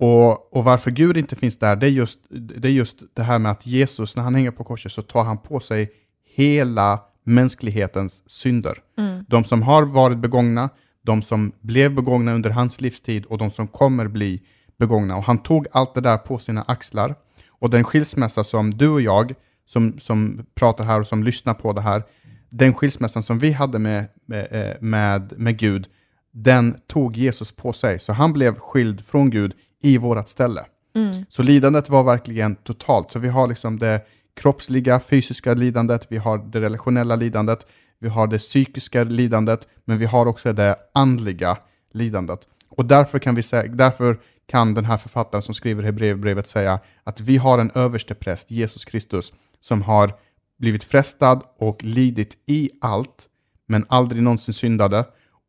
Och, 0.00 0.56
och 0.56 0.64
varför 0.64 0.90
Gud 0.90 1.16
inte 1.16 1.36
finns 1.36 1.58
där, 1.58 1.76
det 1.76 1.86
är, 1.86 1.90
just, 1.90 2.18
det 2.30 2.68
är 2.68 2.72
just 2.72 2.96
det 3.14 3.22
här 3.22 3.38
med 3.38 3.52
att 3.52 3.66
Jesus, 3.66 4.16
när 4.16 4.22
han 4.22 4.34
hänger 4.34 4.50
på 4.50 4.64
korset, 4.64 4.92
så 4.92 5.02
tar 5.02 5.24
han 5.24 5.38
på 5.38 5.60
sig 5.60 5.92
hela 6.34 7.00
mänsklighetens 7.24 8.30
synder. 8.30 8.78
Mm. 8.98 9.24
De 9.28 9.44
som 9.44 9.62
har 9.62 9.82
varit 9.82 10.18
begångna, 10.18 10.68
de 11.02 11.22
som 11.22 11.52
blev 11.60 11.94
begångna 11.94 12.34
under 12.34 12.50
hans 12.50 12.80
livstid 12.80 13.24
och 13.24 13.38
de 13.38 13.50
som 13.50 13.66
kommer 13.68 14.08
bli 14.08 14.42
begångna. 14.78 15.16
Och 15.16 15.24
han 15.24 15.38
tog 15.38 15.66
allt 15.72 15.94
det 15.94 16.00
där 16.00 16.18
på 16.18 16.38
sina 16.38 16.62
axlar. 16.62 17.14
Och 17.48 17.70
den 17.70 17.84
skilsmässa 17.84 18.44
som 18.44 18.70
du 18.70 18.88
och 18.88 19.00
jag, 19.00 19.34
som, 19.66 19.98
som 19.98 20.46
pratar 20.54 20.84
här 20.84 21.00
och 21.00 21.06
som 21.06 21.24
lyssnar 21.24 21.54
på 21.54 21.72
det 21.72 21.80
här, 21.80 22.02
den 22.50 22.74
skilsmässan 22.74 23.22
som 23.22 23.38
vi 23.38 23.52
hade 23.52 23.78
med, 23.78 24.04
med, 24.26 24.48
eh, 24.50 24.76
med, 24.80 25.32
med 25.36 25.58
Gud, 25.58 25.86
den 26.32 26.80
tog 26.86 27.16
Jesus 27.16 27.52
på 27.52 27.72
sig. 27.72 28.00
Så 28.00 28.12
han 28.12 28.32
blev 28.32 28.58
skild 28.58 29.06
från 29.06 29.30
Gud 29.30 29.54
i 29.82 29.98
vårt 29.98 30.28
ställe. 30.28 30.66
Mm. 30.94 31.24
Så 31.28 31.42
lidandet 31.42 31.88
var 31.88 32.04
verkligen 32.04 32.56
totalt. 32.56 33.10
Så 33.10 33.18
vi 33.18 33.28
har 33.28 33.48
liksom 33.48 33.78
det 33.78 34.00
kroppsliga, 34.36 35.00
fysiska 35.00 35.54
lidandet, 35.54 36.06
vi 36.08 36.16
har 36.16 36.38
det 36.38 36.60
relationella 36.60 37.16
lidandet, 37.16 37.66
vi 37.98 38.08
har 38.08 38.26
det 38.26 38.38
psykiska 38.38 39.04
lidandet, 39.04 39.68
men 39.84 39.98
vi 39.98 40.06
har 40.06 40.26
också 40.26 40.52
det 40.52 40.76
andliga 40.94 41.58
lidandet. 41.92 42.48
Och 42.68 42.84
därför 42.84 43.18
kan, 43.18 43.34
vi 43.34 43.42
säga, 43.42 43.72
därför 43.72 44.18
kan 44.46 44.74
den 44.74 44.84
här 44.84 44.96
författaren 44.96 45.42
som 45.42 45.54
skriver 45.54 45.82
Hebreerbrevet 45.82 46.48
säga 46.48 46.80
att 47.04 47.20
vi 47.20 47.36
har 47.36 47.58
en 47.58 47.70
överste 47.74 48.14
präst, 48.14 48.50
Jesus 48.50 48.84
Kristus, 48.84 49.32
som 49.60 49.82
har 49.82 50.12
blivit 50.58 50.84
frestad 50.84 51.42
och 51.58 51.84
lidit 51.84 52.36
i 52.46 52.70
allt, 52.80 53.26
men 53.66 53.86
aldrig 53.88 54.22
någonsin 54.22 54.54
syndade. 54.54 55.04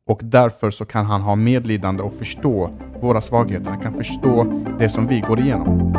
Och 0.08 0.20
därför 0.24 0.72
så 0.72 0.86
kan 0.86 1.06
han 1.06 1.22
ha 1.22 1.36
medlidande 1.36 2.04
och 2.04 2.14
förstå 2.14 2.70
våra 3.02 3.22
svagheter. 3.22 3.70
Han 3.70 3.82
kan 3.82 3.94
förstå 3.94 4.64
det 4.80 4.90
som 4.90 5.08
vi 5.08 5.20
går 5.20 5.40
igenom. 5.40 5.92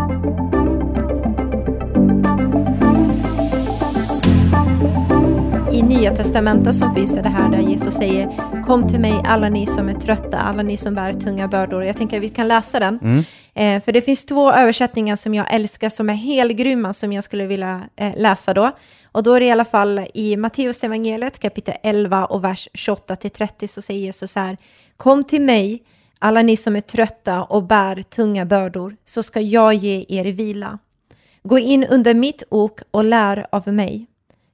i 5.72 5.82
Nya 5.82 6.16
Testamentet 6.16 6.74
så 6.74 6.90
finns 6.90 7.10
det 7.10 7.22
det 7.22 7.28
här 7.28 7.50
där 7.50 7.58
Jesus 7.58 7.94
säger 7.94 8.28
Kom 8.66 8.88
till 8.88 9.00
mig 9.00 9.22
alla 9.24 9.48
ni 9.48 9.66
som 9.66 9.88
är 9.88 9.94
trötta, 9.94 10.38
alla 10.38 10.62
ni 10.62 10.76
som 10.76 10.94
bär 10.94 11.12
tunga 11.12 11.48
bördor. 11.48 11.84
Jag 11.84 11.96
tänker 11.96 12.16
att 12.16 12.22
vi 12.22 12.28
kan 12.28 12.48
läsa 12.48 12.80
den. 12.80 12.98
Mm. 13.02 13.24
Eh, 13.54 13.84
för 13.84 13.92
det 13.92 14.02
finns 14.02 14.26
två 14.26 14.52
översättningar 14.52 15.16
som 15.16 15.34
jag 15.34 15.54
älskar 15.54 15.88
som 15.88 16.10
är 16.10 16.14
helgrymma 16.14 16.92
som 16.92 17.12
jag 17.12 17.24
skulle 17.24 17.46
vilja 17.46 17.80
eh, 17.96 18.12
läsa 18.16 18.54
då. 18.54 18.70
Och 19.12 19.22
då 19.22 19.34
är 19.34 19.40
det 19.40 19.46
i 19.46 19.50
alla 19.50 19.64
fall 19.64 20.06
i 20.14 20.36
Matteus 20.36 20.84
evangeliet 20.84 21.38
kapitel 21.38 21.74
11 21.82 22.26
och 22.26 22.44
vers 22.44 22.68
28 22.74 23.16
till 23.16 23.30
30 23.30 23.68
så 23.68 23.82
säger 23.82 24.00
Jesus 24.00 24.32
så 24.32 24.40
här 24.40 24.56
Kom 24.96 25.24
till 25.24 25.42
mig 25.42 25.82
alla 26.18 26.42
ni 26.42 26.56
som 26.56 26.76
är 26.76 26.80
trötta 26.80 27.44
och 27.44 27.62
bär 27.62 28.02
tunga 28.02 28.44
bördor 28.44 28.96
så 29.04 29.22
ska 29.22 29.40
jag 29.40 29.74
ge 29.74 30.04
er 30.08 30.24
vila. 30.24 30.78
Gå 31.42 31.58
in 31.58 31.84
under 31.84 32.14
mitt 32.14 32.42
ok 32.48 32.80
och 32.90 33.04
lär 33.04 33.46
av 33.50 33.68
mig 33.68 34.06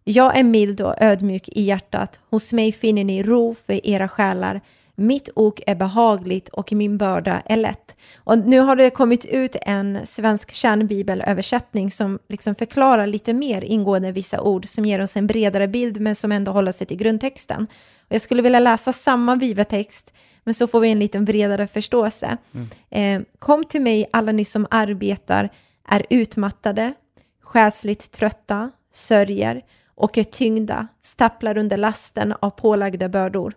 jag 0.09 0.39
är 0.39 0.43
mild 0.45 0.81
och 0.81 0.95
ödmjuk 0.99 1.49
i 1.49 1.63
hjärtat. 1.63 2.21
Hos 2.31 2.53
mig 2.53 2.73
finner 2.73 3.05
ni 3.05 3.23
ro 3.23 3.55
för 3.67 3.87
era 3.87 4.09
själar. 4.09 4.61
Mitt 5.01 5.29
ok 5.35 5.61
är 5.67 5.75
behagligt 5.75 6.49
och 6.49 6.73
min 6.73 6.99
börda 6.99 7.43
är 7.45 7.57
lätt. 7.57 7.97
Och 8.17 8.39
nu 8.39 8.61
har 8.61 8.77
det 8.77 8.91
kommit 8.91 9.25
ut 9.25 9.57
en 9.63 10.07
svensk 10.07 10.53
kärnbibelöversättning 10.53 11.91
som 11.91 12.19
liksom 12.29 12.55
förklarar 12.55 13.07
lite 13.07 13.33
mer 13.33 13.65
ingående 13.65 14.13
vissa 14.13 14.41
ord 14.41 14.67
som 14.67 14.85
ger 14.85 15.01
oss 15.01 15.17
en 15.17 15.27
bredare 15.27 15.69
bild 15.69 16.01
men 16.01 16.15
som 16.15 16.33
ändå 16.33 16.53
håller 16.53 16.73
sig 16.73 16.87
till 16.87 16.97
grundtexten. 16.97 17.67
Och 17.99 18.15
jag 18.15 18.21
skulle 18.21 18.43
vilja 18.43 18.61
läsa 18.61 18.93
samma 18.93 19.37
bibeltext 19.37 20.13
men 20.45 20.55
så 20.55 20.67
får 20.67 20.81
vi 20.81 20.91
en 20.91 20.99
lite 20.99 21.19
bredare 21.21 21.67
förståelse. 21.67 22.37
Mm. 22.55 22.69
Eh, 22.91 23.27
Kom 23.39 23.65
till 23.65 23.83
mig 23.83 24.09
alla 24.13 24.33
ni 24.33 24.45
som 24.45 24.67
arbetar, 24.71 25.49
är 25.89 26.07
utmattade, 26.11 26.95
själsligt 27.43 28.13
trötta, 28.13 28.71
sörjer 28.95 29.63
och 29.95 30.19
är 30.19 30.25
tyngda, 30.25 30.89
stapplar 31.01 31.59
under 31.59 31.77
lasten 31.77 32.35
av 32.41 32.51
pålagda 32.51 33.09
bördor, 33.09 33.55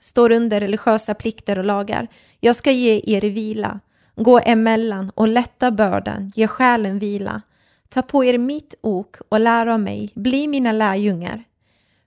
står 0.00 0.32
under 0.32 0.60
religiösa 0.60 1.14
plikter 1.14 1.58
och 1.58 1.64
lagar. 1.64 2.08
Jag 2.40 2.56
ska 2.56 2.70
ge 2.70 3.02
er 3.06 3.20
vila, 3.20 3.80
gå 4.16 4.40
emellan 4.44 5.10
och 5.14 5.28
lätta 5.28 5.70
bördan, 5.70 6.32
ge 6.36 6.46
själen 6.46 6.98
vila. 6.98 7.42
Ta 7.88 8.02
på 8.02 8.24
er 8.24 8.38
mitt 8.38 8.74
ok 8.80 9.16
och 9.28 9.40
lär 9.40 9.66
av 9.66 9.80
mig, 9.80 10.12
bli 10.14 10.48
mina 10.48 10.72
lärjungar. 10.72 11.44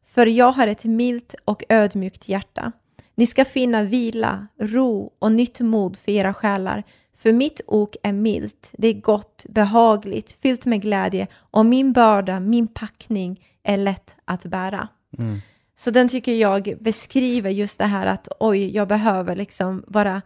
För 0.06 0.26
jag 0.26 0.52
har 0.52 0.68
ett 0.68 0.84
milt 0.84 1.36
och 1.46 1.64
ödmjukt 1.70 2.30
hjärta. 2.30 2.72
Ni 3.16 3.28
ska 3.28 3.46
finna 3.46 3.84
vila, 3.84 4.48
ro 4.60 5.12
och 5.20 5.32
nytt 5.32 5.60
mod 5.60 5.98
för 5.98 6.12
era 6.12 6.34
själar, 6.34 6.84
För 7.22 7.34
mitt 7.34 7.62
ok 7.68 7.96
är 8.04 8.14
milt, 8.14 8.72
det 8.78 8.88
är 8.88 8.94
gott, 8.94 9.46
behagligt, 9.50 10.38
fyllt 10.42 10.66
med 10.66 10.82
glädje 10.82 11.28
och 11.36 11.66
min 11.66 11.94
börda, 11.94 12.40
min 12.40 12.68
packning 12.68 13.48
är 13.64 13.78
lätt 13.78 14.16
att 14.26 14.46
bära. 14.46 14.88
Mm. 15.18 15.42
Så 15.84 15.92
den 15.92 16.10
tycker 16.10 16.34
jag 16.34 16.74
beskriver 16.80 17.50
just 17.50 17.80
det 17.80 17.86
här 17.86 18.08
att 18.08 18.28
oj, 18.40 18.76
jag 18.76 18.88
behöver 18.88 19.36
liksom 19.36 19.84
bara 19.88 20.22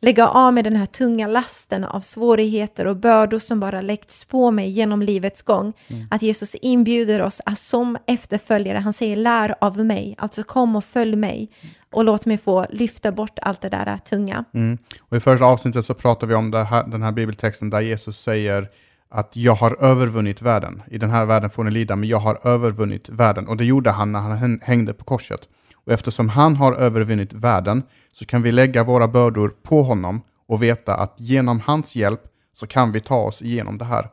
lägga 0.00 0.28
av 0.28 0.54
med 0.54 0.64
den 0.64 0.76
här 0.76 0.86
tunga 0.86 1.26
lasten 1.26 1.84
av 1.84 2.00
svårigheter 2.00 2.86
och 2.86 2.96
bördor 2.96 3.38
som 3.38 3.60
bara 3.60 3.80
läggs 3.80 4.24
på 4.24 4.50
mig 4.50 4.70
genom 4.70 5.02
livets 5.02 5.42
gång. 5.42 5.72
Att 6.10 6.22
Jesus 6.22 6.54
inbjuder 6.54 7.22
oss 7.22 7.40
att 7.44 7.58
som 7.58 7.98
efterföljare, 8.06 8.78
han 8.78 8.92
säger 8.92 9.16
lär 9.16 9.54
av 9.60 9.84
mig, 9.84 10.14
alltså 10.18 10.42
kom 10.42 10.76
och 10.76 10.84
följ 10.84 11.16
mig 11.16 11.50
och 11.90 12.04
låt 12.04 12.26
mig 12.26 12.38
få 12.38 12.66
lyfta 12.70 13.12
bort 13.12 13.38
allt 13.42 13.60
det 13.60 13.68
där 13.68 13.98
tunga. 13.98 14.44
Mm. 14.54 14.78
Och 15.00 15.16
I 15.16 15.20
första 15.20 15.44
avsnittet 15.44 15.84
så 15.84 15.94
pratar 15.94 16.26
vi 16.26 16.34
om 16.34 16.52
här, 16.52 16.86
den 16.86 17.02
här 17.02 17.12
bibeltexten 17.12 17.70
där 17.70 17.80
Jesus 17.80 18.20
säger 18.20 18.68
att 19.10 19.36
jag 19.36 19.54
har 19.54 19.82
övervunnit 19.84 20.42
världen. 20.42 20.82
I 20.90 20.98
den 20.98 21.10
här 21.10 21.24
världen 21.24 21.50
får 21.50 21.64
ni 21.64 21.70
lida, 21.70 21.96
men 21.96 22.08
jag 22.08 22.18
har 22.18 22.46
övervunnit 22.46 23.08
världen. 23.08 23.48
Och 23.48 23.56
det 23.56 23.64
gjorde 23.64 23.90
han 23.90 24.12
när 24.12 24.20
han 24.20 24.60
hängde 24.62 24.94
på 24.94 25.04
korset. 25.04 25.48
Och 25.74 25.92
eftersom 25.92 26.28
han 26.28 26.56
har 26.56 26.72
övervunnit 26.72 27.32
världen 27.32 27.82
så 28.12 28.26
kan 28.26 28.42
vi 28.42 28.52
lägga 28.52 28.84
våra 28.84 29.08
bördor 29.08 29.54
på 29.62 29.82
honom 29.82 30.20
och 30.48 30.62
veta 30.62 30.94
att 30.94 31.14
genom 31.16 31.60
hans 31.60 31.96
hjälp 31.96 32.20
så 32.54 32.66
kan 32.66 32.92
vi 32.92 33.00
ta 33.00 33.16
oss 33.16 33.42
igenom 33.42 33.78
det 33.78 33.84
här. 33.84 34.08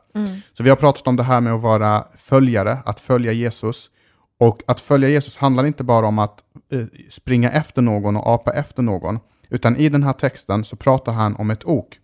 Så 0.52 0.62
vi 0.62 0.68
har 0.68 0.76
pratat 0.76 1.06
om 1.06 1.16
det 1.16 1.22
här 1.22 1.40
med 1.40 1.52
att 1.52 1.62
vara 1.62 2.04
följare, 2.18 2.78
att 2.84 3.00
följa 3.00 3.32
Jesus. 3.32 3.90
Och 4.40 4.62
att 4.66 4.80
följa 4.80 5.08
Jesus 5.08 5.36
handlar 5.36 5.66
inte 5.66 5.84
bara 5.84 6.06
om 6.06 6.18
att 6.18 6.42
eh, 6.72 6.84
springa 7.10 7.50
efter 7.50 7.82
någon 7.82 8.16
och 8.16 8.26
apa 8.26 8.52
efter 8.52 8.82
någon, 8.82 9.18
utan 9.48 9.76
i 9.76 9.88
den 9.88 10.02
här 10.02 10.12
texten 10.12 10.64
så 10.64 10.76
pratar 10.76 11.12
han 11.12 11.36
om 11.36 11.50
ett 11.50 11.64
ok. 11.64 11.98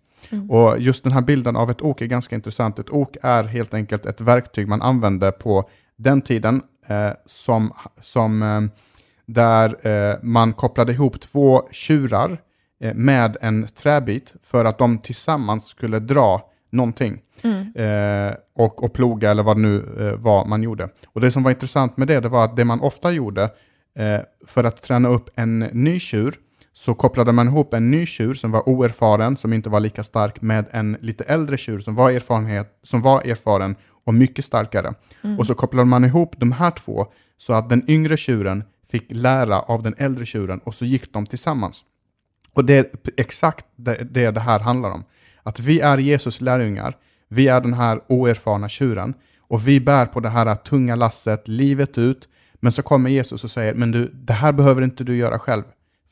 Och 0.49 0.79
just 0.79 1.03
den 1.03 1.13
här 1.13 1.21
bilden 1.21 1.55
av 1.55 1.71
ett 1.71 1.81
ok 1.81 2.01
är 2.01 2.05
ganska 2.05 2.35
intressant. 2.35 2.79
Ett 2.79 2.89
ok 2.89 3.17
är 3.21 3.43
helt 3.43 3.73
enkelt 3.73 4.05
ett 4.05 4.21
verktyg 4.21 4.67
man 4.67 4.81
använde 4.81 5.31
på 5.31 5.69
den 5.95 6.21
tiden 6.21 6.61
eh, 6.87 7.11
som, 7.25 7.73
som 8.01 8.41
eh, 8.41 8.61
där 9.25 9.87
eh, 9.87 10.15
man 10.21 10.53
kopplade 10.53 10.91
ihop 10.91 11.21
två 11.21 11.67
tjurar 11.71 12.41
eh, 12.79 12.93
med 12.93 13.37
en 13.41 13.67
träbit 13.67 14.33
för 14.43 14.65
att 14.65 14.77
de 14.77 14.97
tillsammans 14.97 15.67
skulle 15.67 15.99
dra 15.99 16.49
någonting. 16.69 17.21
Eh, 17.75 18.33
och, 18.55 18.83
och 18.83 18.93
ploga 18.93 19.31
eller 19.31 19.43
vad 19.43 19.57
det 19.57 19.61
nu 19.61 19.77
eh, 19.99 20.19
var 20.19 20.45
man 20.45 20.63
gjorde. 20.63 20.89
Och 21.07 21.21
det 21.21 21.31
som 21.31 21.43
var 21.43 21.51
intressant 21.51 21.97
med 21.97 22.07
det, 22.07 22.19
det 22.19 22.29
var 22.29 22.45
att 22.45 22.55
det 22.55 22.65
man 22.65 22.81
ofta 22.81 23.11
gjorde 23.11 23.49
för 24.47 24.63
att 24.63 24.81
träna 24.81 25.09
upp 25.09 25.29
en 25.35 25.59
ny 25.59 25.99
tjur 25.99 26.35
så 26.73 26.93
kopplade 26.93 27.31
man 27.31 27.47
ihop 27.47 27.73
en 27.73 27.91
ny 27.91 28.05
tjur 28.05 28.33
som 28.33 28.51
var 28.51 28.69
oerfaren, 28.69 29.37
som 29.37 29.53
inte 29.53 29.69
var 29.69 29.79
lika 29.79 30.03
stark, 30.03 30.41
med 30.41 30.65
en 30.71 30.97
lite 31.01 31.23
äldre 31.23 31.57
tjur 31.57 31.79
som 31.79 31.95
var, 31.95 32.11
erfarenhet, 32.11 32.79
som 32.83 33.01
var 33.01 33.21
erfaren 33.21 33.75
och 34.05 34.13
mycket 34.13 34.45
starkare. 34.45 34.93
Och 35.37 35.47
så 35.47 35.55
kopplade 35.55 35.85
man 35.85 36.05
ihop 36.05 36.35
de 36.37 36.51
här 36.51 36.71
två 36.71 37.07
så 37.37 37.53
att 37.53 37.69
den 37.69 37.89
yngre 37.89 38.17
tjuren 38.17 38.63
fick 38.91 39.05
lära 39.09 39.61
av 39.61 39.83
den 39.83 39.95
äldre 39.97 40.25
tjuren 40.25 40.59
och 40.63 40.75
så 40.75 40.85
gick 40.85 41.13
de 41.13 41.25
tillsammans. 41.25 41.83
Och 42.53 42.65
det 42.65 42.73
är 42.73 42.85
exakt 43.17 43.65
det, 43.75 43.95
det 44.11 44.31
det 44.31 44.39
här 44.39 44.59
handlar 44.59 44.91
om. 44.91 45.03
Att 45.43 45.59
vi 45.59 45.79
är 45.79 45.97
Jesus 45.97 46.41
lärjungar, 46.41 46.97
vi 47.29 47.47
är 47.47 47.61
den 47.61 47.73
här 47.73 48.01
oerfarna 48.07 48.69
tjuren 48.69 49.13
och 49.39 49.67
vi 49.67 49.79
bär 49.79 50.05
på 50.05 50.19
det 50.19 50.29
här 50.29 50.55
tunga 50.55 50.95
lasset 50.95 51.47
livet 51.47 51.97
ut. 51.97 52.27
Men 52.53 52.71
så 52.71 52.81
kommer 52.81 53.09
Jesus 53.09 53.43
och 53.43 53.51
säger, 53.51 53.73
men 53.73 53.91
du, 53.91 54.11
det 54.13 54.33
här 54.33 54.51
behöver 54.51 54.81
inte 54.81 55.03
du 55.03 55.15
göra 55.15 55.39
själv. 55.39 55.63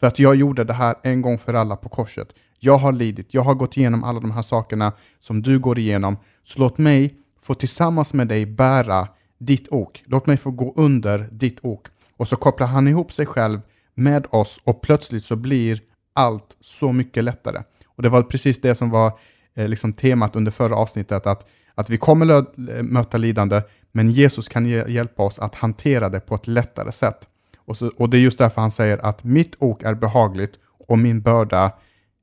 För 0.02 0.08
att 0.08 0.20
jag 0.20 0.36
gjorde 0.36 0.64
det 0.64 0.74
här 0.74 0.96
en 1.04 1.22
gång 1.22 1.38
för 1.38 1.54
alla 1.54 1.76
på 1.76 1.90
korset. 1.90 2.28
Jag 2.60 2.78
har 2.78 2.92
lidit, 2.92 3.34
jag 3.34 3.42
har 3.42 3.54
gått 3.54 3.78
igenom 3.78 4.04
alla 4.04 4.20
de 4.20 4.32
här 4.32 4.42
sakerna 4.42 4.94
som 5.20 5.42
du 5.42 5.60
går 5.60 5.80
igenom. 5.80 6.18
Så 6.44 6.60
låt 6.60 6.78
mig 6.78 7.16
få 7.42 7.54
tillsammans 7.54 8.14
med 8.14 8.28
dig 8.28 8.46
bära 8.46 9.08
ditt 9.38 9.68
ok. 9.72 10.04
Låt 10.06 10.26
mig 10.26 10.38
få 10.38 10.52
gå 10.52 10.74
under 10.76 11.30
ditt 11.32 11.58
ok. 11.62 11.88
Och 12.18 12.28
så 12.28 12.36
kopplar 12.36 12.68
han 12.68 12.88
ihop 12.88 13.12
sig 13.12 13.26
själv 13.26 13.62
med 13.94 14.28
oss 14.30 14.60
och 14.64 14.82
plötsligt 14.82 15.26
så 15.26 15.36
blir 15.36 15.82
allt 16.14 16.58
så 16.62 16.92
mycket 16.94 17.24
lättare. 17.24 17.64
Och 17.86 18.04
det 18.04 18.10
var 18.10 18.24
precis 18.24 18.62
det 18.62 18.76
som 18.76 18.90
var 18.90 19.12
eh, 19.56 19.68
liksom 19.68 19.94
temat 19.94 20.36
under 20.36 20.52
förra 20.52 20.76
avsnittet, 20.76 21.28
att, 21.28 21.50
att 21.76 21.90
vi 21.90 21.98
kommer 21.98 22.38
eh, 22.38 22.84
möta 22.84 23.18
lidande, 23.18 23.62
men 23.92 24.12
Jesus 24.12 24.48
kan 24.48 24.66
hjälpa 24.66 25.24
oss 25.24 25.40
att 25.40 25.56
hantera 25.56 26.10
det 26.10 26.20
på 26.20 26.36
ett 26.36 26.48
lättare 26.48 26.92
sätt. 26.92 27.28
Och, 27.72 27.78
så, 27.78 27.92
och 27.98 28.10
det 28.10 28.18
är 28.18 28.20
just 28.22 28.38
därför 28.38 28.62
han 28.62 28.72
säger 28.72 28.98
att 28.98 29.24
mitt 29.24 29.56
ok 29.60 29.84
är 29.84 29.94
behagligt 29.94 30.60
och 30.88 31.00
min 31.00 31.22
börda 31.22 31.72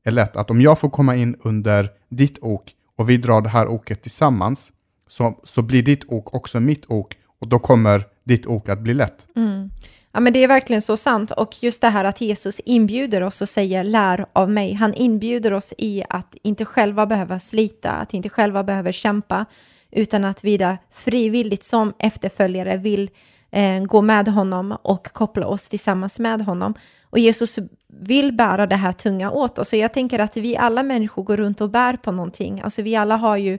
är 0.04 0.10
lätt. 0.10 0.36
Att 0.36 0.50
om 0.50 0.60
jag 0.60 0.78
får 0.78 0.90
komma 0.90 1.16
in 1.16 1.36
under 1.42 1.90
ditt 2.08 2.38
ok 2.42 2.74
och 2.96 3.10
vi 3.10 3.16
drar 3.16 3.40
det 3.40 3.48
här 3.48 3.68
oket 3.68 4.02
tillsammans, 4.02 4.72
så, 5.08 5.40
så 5.44 5.62
blir 5.62 5.82
ditt 5.82 6.04
ok 6.08 6.34
också 6.34 6.60
mitt 6.60 6.84
ok 6.88 7.14
och 7.40 7.48
då 7.48 7.58
kommer 7.58 8.04
ditt 8.24 8.46
ok 8.46 8.68
att 8.68 8.78
bli 8.78 8.94
lätt. 8.94 9.26
Mm. 9.36 9.70
Ja, 10.12 10.20
men 10.20 10.32
det 10.32 10.44
är 10.44 10.48
verkligen 10.48 10.82
så 10.82 10.96
sant. 10.96 11.30
Och 11.30 11.62
just 11.62 11.80
det 11.80 11.88
här 11.88 12.04
att 12.04 12.20
Jesus 12.20 12.60
inbjuder 12.64 13.22
oss 13.22 13.42
och 13.42 13.48
säger 13.48 13.84
lär 13.84 14.26
av 14.32 14.50
mig. 14.50 14.72
Han 14.72 14.94
inbjuder 14.94 15.52
oss 15.52 15.74
i 15.78 16.02
att 16.08 16.34
inte 16.42 16.64
själva 16.64 17.06
behöva 17.06 17.38
slita, 17.38 17.90
att 17.90 18.14
inte 18.14 18.28
själva 18.28 18.64
behöva 18.64 18.92
kämpa, 18.92 19.46
utan 19.90 20.24
att 20.24 20.44
vi 20.44 20.56
där 20.56 20.78
frivilligt 20.90 21.64
som 21.64 21.92
efterföljare 21.98 22.76
vill 22.76 23.10
eh, 23.50 23.84
gå 23.84 24.02
med 24.02 24.28
honom 24.28 24.76
och 24.82 25.12
koppla 25.12 25.46
oss 25.46 25.68
tillsammans 25.68 26.18
med 26.18 26.40
honom. 26.40 26.74
Och 27.10 27.18
Jesus 27.18 27.58
vill 27.86 28.32
bära 28.32 28.66
det 28.66 28.76
här 28.76 28.92
tunga 28.92 29.30
åt 29.30 29.58
oss. 29.58 29.72
Och 29.72 29.78
jag 29.78 29.92
tänker 29.92 30.18
att 30.18 30.36
vi 30.36 30.56
alla 30.56 30.82
människor 30.82 31.22
går 31.22 31.36
runt 31.36 31.60
och 31.60 31.70
bär 31.70 31.96
på 31.96 32.12
någonting. 32.12 32.60
Alltså 32.60 32.82
vi 32.82 32.96
alla 32.96 33.16
har 33.16 33.36
ju 33.36 33.58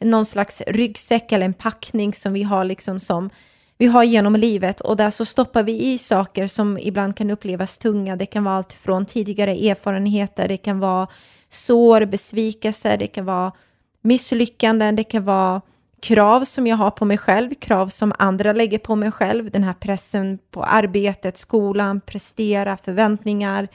någon 0.00 0.26
slags 0.26 0.62
ryggsäck 0.66 1.32
eller 1.32 1.46
en 1.46 1.54
packning 1.54 2.14
som 2.14 2.32
vi 2.32 2.42
har 2.42 2.64
liksom 2.64 3.00
som 3.00 3.30
vi 3.78 3.86
har 3.86 4.04
genom 4.04 4.36
livet 4.36 4.80
och 4.80 4.96
där 4.96 5.10
så 5.10 5.24
stoppar 5.24 5.62
vi 5.62 5.92
i 5.92 5.98
saker 5.98 6.46
som 6.46 6.78
ibland 6.78 7.16
kan 7.16 7.30
upplevas 7.30 7.78
tunga. 7.78 8.16
Det 8.16 8.26
kan 8.26 8.44
vara 8.44 8.56
allt 8.56 8.72
från 8.72 9.06
tidigare 9.06 9.50
erfarenheter, 9.50 10.48
det 10.48 10.56
kan 10.56 10.80
vara 10.80 11.08
sår, 11.48 12.04
besvikelser, 12.04 12.96
det 12.96 13.06
kan 13.06 13.24
vara 13.24 13.52
misslyckanden, 14.00 14.96
det 14.96 15.04
kan 15.04 15.24
vara 15.24 15.60
krav 16.00 16.44
som 16.44 16.66
jag 16.66 16.76
har 16.76 16.90
på 16.90 17.04
mig 17.04 17.18
själv, 17.18 17.54
krav 17.54 17.88
som 17.88 18.12
andra 18.18 18.52
lägger 18.52 18.78
på 18.78 18.96
mig 18.96 19.10
själv, 19.10 19.50
den 19.50 19.64
här 19.64 19.72
pressen 19.72 20.38
på 20.50 20.64
arbetet, 20.64 21.38
skolan, 21.38 22.00
prestera, 22.00 22.76
förväntningar, 22.76 23.68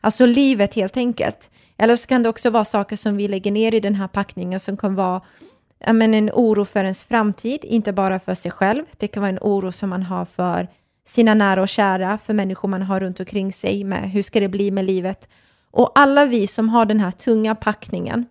alltså 0.00 0.26
livet 0.26 0.74
helt 0.74 0.96
enkelt. 0.96 1.50
Eller 1.78 1.96
så 1.96 2.06
kan 2.06 2.22
det 2.22 2.28
också 2.28 2.50
vara 2.50 2.64
saker 2.64 2.96
som 2.96 3.16
vi 3.16 3.28
lägger 3.28 3.52
ner 3.52 3.74
i 3.74 3.80
den 3.80 3.94
här 3.94 4.08
packningen 4.08 4.60
som 4.60 4.76
kan 4.76 4.94
vara 4.94 5.20
men 5.86 6.14
en 6.14 6.30
oro 6.34 6.64
för 6.64 6.84
ens 6.84 7.04
framtid, 7.04 7.64
inte 7.64 7.92
bara 7.92 8.20
för 8.20 8.34
sig 8.34 8.50
själv. 8.50 8.84
Det 8.96 9.08
kan 9.08 9.20
vara 9.20 9.30
en 9.30 9.38
oro 9.40 9.72
som 9.72 9.90
man 9.90 10.02
har 10.02 10.24
för 10.24 10.68
sina 11.06 11.34
nära 11.34 11.62
och 11.62 11.68
kära, 11.68 12.18
för 12.18 12.34
människor 12.34 12.68
man 12.68 12.82
har 12.82 13.00
runt 13.00 13.20
omkring 13.20 13.52
sig 13.52 13.84
med 13.84 14.10
hur 14.10 14.22
ska 14.22 14.40
det 14.40 14.48
bli 14.48 14.70
med 14.70 14.84
livet. 14.84 15.28
Och 15.70 15.92
alla 15.94 16.24
vi 16.26 16.46
som 16.46 16.68
har 16.68 16.84
den 16.84 17.00
här 17.00 17.10
tunga 17.10 17.54
packningen, 17.54 18.26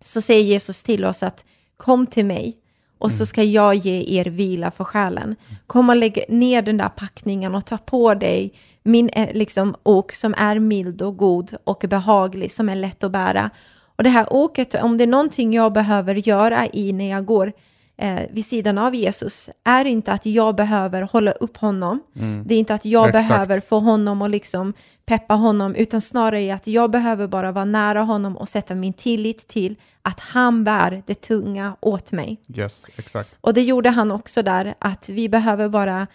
så 0.00 0.20
säger 0.20 0.44
Jesus 0.44 0.82
till 0.82 1.04
oss 1.04 1.22
att 1.22 1.44
kom 1.76 2.06
till 2.06 2.24
mig 2.24 2.56
och 2.98 3.12
så 3.12 3.26
ska 3.26 3.42
jag 3.42 3.74
ge 3.74 4.20
er 4.20 4.24
vila 4.24 4.70
för 4.70 4.84
själen. 4.84 5.36
Kom 5.66 5.90
och 5.90 5.96
lägg 5.96 6.24
ner 6.28 6.62
den 6.62 6.76
där 6.76 6.88
packningen 6.88 7.54
och 7.54 7.66
ta 7.66 7.78
på 7.78 8.14
dig 8.14 8.52
min 8.82 9.08
eh, 9.08 9.28
liksom, 9.34 9.74
ok 9.82 10.12
som 10.12 10.34
är 10.38 10.58
mild 10.58 11.02
och 11.02 11.16
god 11.16 11.56
och 11.64 11.84
behaglig, 11.88 12.52
som 12.52 12.68
är 12.68 12.76
lätt 12.76 13.04
att 13.04 13.10
bära. 13.10 13.50
Och 13.96 14.04
det 14.04 14.10
här 14.10 14.26
oket, 14.30 14.74
om 14.74 14.98
det 14.98 15.04
är 15.04 15.08
någonting 15.08 15.52
jag 15.52 15.72
behöver 15.72 16.14
göra 16.14 16.66
i 16.72 16.92
när 16.92 17.10
jag 17.10 17.24
går 17.24 17.52
eh, 17.96 18.20
vid 18.30 18.46
sidan 18.46 18.78
av 18.78 18.94
Jesus, 18.94 19.50
är 19.64 19.84
inte 19.84 20.12
att 20.12 20.26
jag 20.26 20.54
behöver 20.54 21.02
hålla 21.02 21.32
upp 21.32 21.56
honom. 21.56 22.00
Det 22.44 22.54
är 22.54 22.58
inte 22.58 22.74
att 22.74 22.84
jag 22.84 23.08
Exakt. 23.08 23.28
behöver 23.28 23.60
få 23.60 23.78
honom 23.78 24.22
och 24.22 24.30
liksom 24.30 24.72
peppa 25.06 25.34
honom, 25.34 25.74
utan 25.74 26.00
snarare 26.00 26.54
att 26.54 26.66
jag 26.66 26.90
behöver 26.90 27.26
bara 27.26 27.52
vara 27.52 27.64
nära 27.64 28.02
honom 28.02 28.36
och 28.36 28.48
sätta 28.48 28.74
min 28.74 28.92
tillit 28.92 29.48
till 29.48 29.76
att 30.02 30.20
han 30.20 30.64
bär 30.64 31.02
det 31.06 31.14
tunga 31.14 31.76
åt 31.80 32.12
mig. 32.12 32.40
Yes, 32.54 32.86
exakt. 32.96 33.38
Och 33.40 33.54
det 33.54 33.62
gjorde 33.62 33.90
han 33.90 34.12
också 34.12 34.42
där, 34.42 34.74
att 34.78 35.08
vi 35.08 35.28
behöver 35.28 35.68
bara 35.68 36.06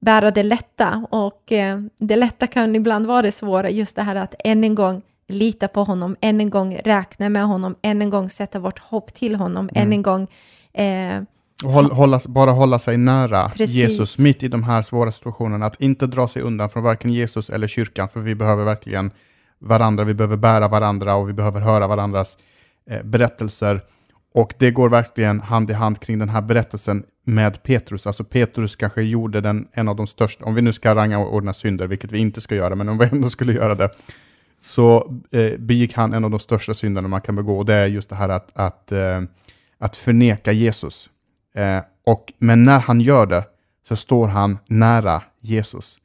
bära 0.00 0.30
det 0.30 0.42
lätta. 0.42 1.06
Och 1.10 1.52
eh, 1.52 1.80
det 1.98 2.16
lätta 2.16 2.46
kan 2.46 2.76
ibland 2.76 3.06
vara 3.06 3.22
det 3.22 3.32
svåra, 3.32 3.70
just 3.70 3.96
det 3.96 4.02
här 4.02 4.16
att 4.16 4.34
än 4.44 4.64
en 4.64 4.74
gång 4.74 5.02
lita 5.28 5.68
på 5.68 5.84
honom, 5.84 6.16
än 6.20 6.40
en 6.40 6.50
gång 6.50 6.76
räkna 6.84 7.28
med 7.28 7.44
honom, 7.46 7.74
än 7.82 8.02
en 8.02 8.10
gång 8.10 8.30
sätta 8.30 8.58
vårt 8.58 8.78
hopp 8.78 9.14
till 9.14 9.34
honom, 9.34 9.70
än 9.74 9.92
en 9.92 10.02
gång 10.02 10.28
eh, 10.76 11.22
Och 11.64 11.72
håll, 11.72 11.90
hålla, 11.90 12.20
bara 12.28 12.50
hålla 12.50 12.78
sig 12.78 12.96
nära 12.96 13.48
Precis. 13.48 13.76
Jesus 13.76 14.18
mitt 14.18 14.42
i 14.42 14.48
de 14.48 14.62
här 14.62 14.82
svåra 14.82 15.12
situationerna. 15.12 15.66
Att 15.66 15.80
inte 15.80 16.06
dra 16.06 16.28
sig 16.28 16.42
undan 16.42 16.70
från 16.70 16.82
varken 16.82 17.12
Jesus 17.12 17.50
eller 17.50 17.68
kyrkan, 17.68 18.08
för 18.08 18.20
vi 18.20 18.34
behöver 18.34 18.64
verkligen 18.64 19.10
varandra, 19.58 20.04
vi 20.04 20.14
behöver 20.14 20.36
bära 20.36 20.68
varandra 20.68 21.14
och 21.14 21.28
vi 21.28 21.32
behöver 21.32 21.60
höra 21.60 21.86
varandras 21.86 22.38
eh, 22.90 23.02
berättelser. 23.02 23.80
Och 24.34 24.54
det 24.58 24.70
går 24.70 24.88
verkligen 24.88 25.40
hand 25.40 25.70
i 25.70 25.72
hand 25.72 26.00
kring 26.00 26.18
den 26.18 26.28
här 26.28 26.42
berättelsen 26.42 27.04
med 27.24 27.62
Petrus. 27.62 28.06
Alltså 28.06 28.24
Petrus 28.24 28.76
kanske 28.76 29.02
gjorde 29.02 29.40
den 29.40 29.68
en 29.72 29.88
av 29.88 29.96
de 29.96 30.06
största, 30.06 30.44
om 30.44 30.54
vi 30.54 30.62
nu 30.62 30.72
ska 30.72 30.94
ranga 30.94 31.18
och 31.18 31.34
ordna 31.34 31.52
synder, 31.54 31.86
vilket 31.86 32.12
vi 32.12 32.18
inte 32.18 32.40
ska 32.40 32.54
göra, 32.54 32.74
men 32.74 32.88
om 32.88 32.98
vi 32.98 33.08
ändå 33.12 33.30
skulle 33.30 33.52
göra 33.52 33.74
det, 33.74 33.90
så 34.58 35.14
eh, 35.30 35.58
begick 35.58 35.94
han 35.94 36.14
en 36.14 36.24
av 36.24 36.30
de 36.30 36.40
största 36.40 36.74
synderna 36.74 37.08
man 37.08 37.20
kan 37.20 37.36
begå, 37.36 37.58
och 37.58 37.64
det 37.64 37.74
är 37.74 37.86
just 37.86 38.08
det 38.10 38.16
här 38.16 38.28
att, 38.28 38.50
att, 38.52 38.92
eh, 38.92 39.20
att 39.78 39.96
förneka 39.96 40.52
Jesus. 40.52 41.10
Eh, 41.54 41.80
och, 42.06 42.32
men 42.38 42.64
när 42.64 42.80
han 42.80 43.00
gör 43.00 43.26
det 43.26 43.44
så 43.88 43.96
står 43.96 44.28
han 44.28 44.58
nära 44.66 45.22
Jesus. 45.40 45.98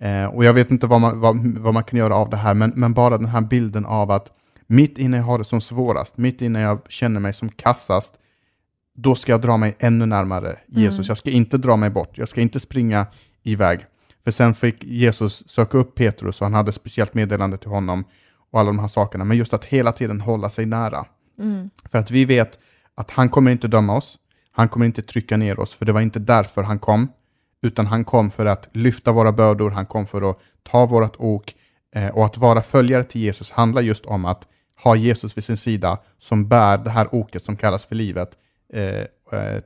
Eh, 0.00 0.24
och 0.24 0.44
jag 0.44 0.52
vet 0.52 0.70
inte 0.70 0.86
vad 0.86 1.00
man, 1.00 1.20
vad, 1.20 1.36
vad 1.46 1.74
man 1.74 1.84
kan 1.84 1.98
göra 1.98 2.16
av 2.16 2.30
det 2.30 2.36
här, 2.36 2.54
men, 2.54 2.72
men 2.76 2.92
bara 2.92 3.18
den 3.18 3.28
här 3.28 3.40
bilden 3.40 3.86
av 3.86 4.10
att 4.10 4.32
mitt 4.66 4.98
inne 4.98 5.16
jag 5.16 5.24
har 5.24 5.38
det 5.38 5.44
som 5.44 5.60
svårast, 5.60 6.16
mitt 6.16 6.42
inne 6.42 6.60
jag 6.60 6.80
känner 6.88 7.20
mig 7.20 7.32
som 7.32 7.48
kassast, 7.48 8.14
då 8.94 9.14
ska 9.14 9.32
jag 9.32 9.40
dra 9.40 9.56
mig 9.56 9.76
ännu 9.78 10.06
närmare 10.06 10.56
Jesus. 10.66 10.98
Mm. 10.98 11.08
Jag 11.08 11.18
ska 11.18 11.30
inte 11.30 11.58
dra 11.58 11.76
mig 11.76 11.90
bort, 11.90 12.18
jag 12.18 12.28
ska 12.28 12.40
inte 12.40 12.60
springa 12.60 13.06
iväg. 13.42 13.80
För 14.24 14.30
sen 14.30 14.54
fick 14.54 14.84
Jesus 14.84 15.48
söka 15.48 15.78
upp 15.78 15.94
Petrus 15.94 16.40
och 16.40 16.46
han 16.46 16.54
hade 16.54 16.72
speciellt 16.72 17.14
meddelande 17.14 17.58
till 17.58 17.70
honom 17.70 18.04
och 18.50 18.60
alla 18.60 18.66
de 18.66 18.78
här 18.78 18.88
sakerna. 18.88 19.24
Men 19.24 19.36
just 19.36 19.54
att 19.54 19.64
hela 19.64 19.92
tiden 19.92 20.20
hålla 20.20 20.50
sig 20.50 20.66
nära. 20.66 21.04
Mm. 21.38 21.70
För 21.90 21.98
att 21.98 22.10
vi 22.10 22.24
vet 22.24 22.58
att 22.96 23.10
han 23.10 23.28
kommer 23.28 23.50
inte 23.50 23.68
döma 23.68 23.96
oss, 23.96 24.18
han 24.52 24.68
kommer 24.68 24.86
inte 24.86 25.02
trycka 25.02 25.36
ner 25.36 25.60
oss, 25.60 25.74
för 25.74 25.84
det 25.84 25.92
var 25.92 26.00
inte 26.00 26.18
därför 26.18 26.62
han 26.62 26.78
kom, 26.78 27.08
utan 27.62 27.86
han 27.86 28.04
kom 28.04 28.30
för 28.30 28.46
att 28.46 28.68
lyfta 28.72 29.12
våra 29.12 29.32
bördor, 29.32 29.70
han 29.70 29.86
kom 29.86 30.06
för 30.06 30.30
att 30.30 30.38
ta 30.62 30.86
vårt 30.86 31.16
ok, 31.18 31.54
eh, 31.94 32.08
och 32.08 32.26
att 32.26 32.36
vara 32.36 32.62
följare 32.62 33.04
till 33.04 33.20
Jesus 33.20 33.50
handlar 33.50 33.82
just 33.82 34.06
om 34.06 34.24
att 34.24 34.48
ha 34.84 34.96
Jesus 34.96 35.36
vid 35.36 35.44
sin 35.44 35.56
sida 35.56 35.98
som 36.18 36.48
bär 36.48 36.78
det 36.78 36.90
här 36.90 37.14
oket 37.14 37.44
som 37.44 37.56
kallas 37.56 37.86
för 37.86 37.94
livet, 37.94 38.30
eh, 38.72 39.02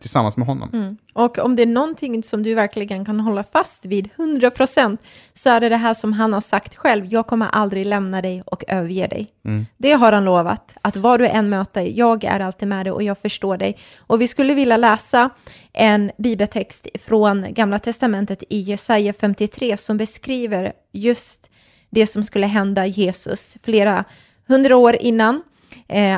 tillsammans 0.01 0.37
med 0.37 0.46
honom. 0.46 0.70
Mm. 0.73 0.96
Och 1.12 1.38
om 1.38 1.57
det 1.57 1.62
är 1.62 1.66
någonting 1.66 2.23
som 2.23 2.42
du 2.42 2.55
verkligen 2.55 3.05
kan 3.05 3.20
hålla 3.20 3.44
fast 3.44 3.85
vid 3.85 4.09
100% 4.16 4.99
så 5.35 5.51
är 5.51 5.61
det 5.61 5.68
det 5.68 5.77
här 5.77 5.94
som 5.94 6.12
han 6.12 6.33
har 6.33 6.40
sagt 6.40 6.75
själv, 6.75 7.07
jag 7.07 7.27
kommer 7.27 7.46
aldrig 7.46 7.87
lämna 7.87 8.23
dig 8.23 8.42
och 8.46 8.64
överge 8.68 9.07
dig. 9.07 9.33
Mm. 9.44 9.66
Det 9.77 9.92
har 9.92 10.12
han 10.12 10.25
lovat, 10.25 10.77
att 10.83 10.96
vad 10.96 11.20
du 11.20 11.27
än 11.27 11.49
möter, 11.49 11.83
jag 11.83 12.25
är 12.25 12.40
alltid 12.40 12.68
med 12.68 12.87
dig 12.87 12.92
och 12.92 13.03
jag 13.03 13.18
förstår 13.18 13.57
dig. 13.57 13.79
Och 13.99 14.20
vi 14.20 14.29
skulle 14.29 14.55
vilja 14.55 14.77
läsa 14.77 15.31
en 15.73 16.11
bibeltext 16.18 16.87
från 17.05 17.55
Gamla 17.55 17.79
Testamentet 17.79 18.42
i 18.49 18.61
Jesaja 18.61 19.12
53 19.12 19.77
som 19.77 19.96
beskriver 19.96 20.73
just 20.92 21.51
det 21.90 22.07
som 22.07 22.25
skulle 22.25 22.46
hända 22.46 22.87
Jesus 22.87 23.57
flera 23.62 24.05
hundra 24.49 24.77
år 24.77 24.96
innan 25.01 25.35
eh, 25.35 25.40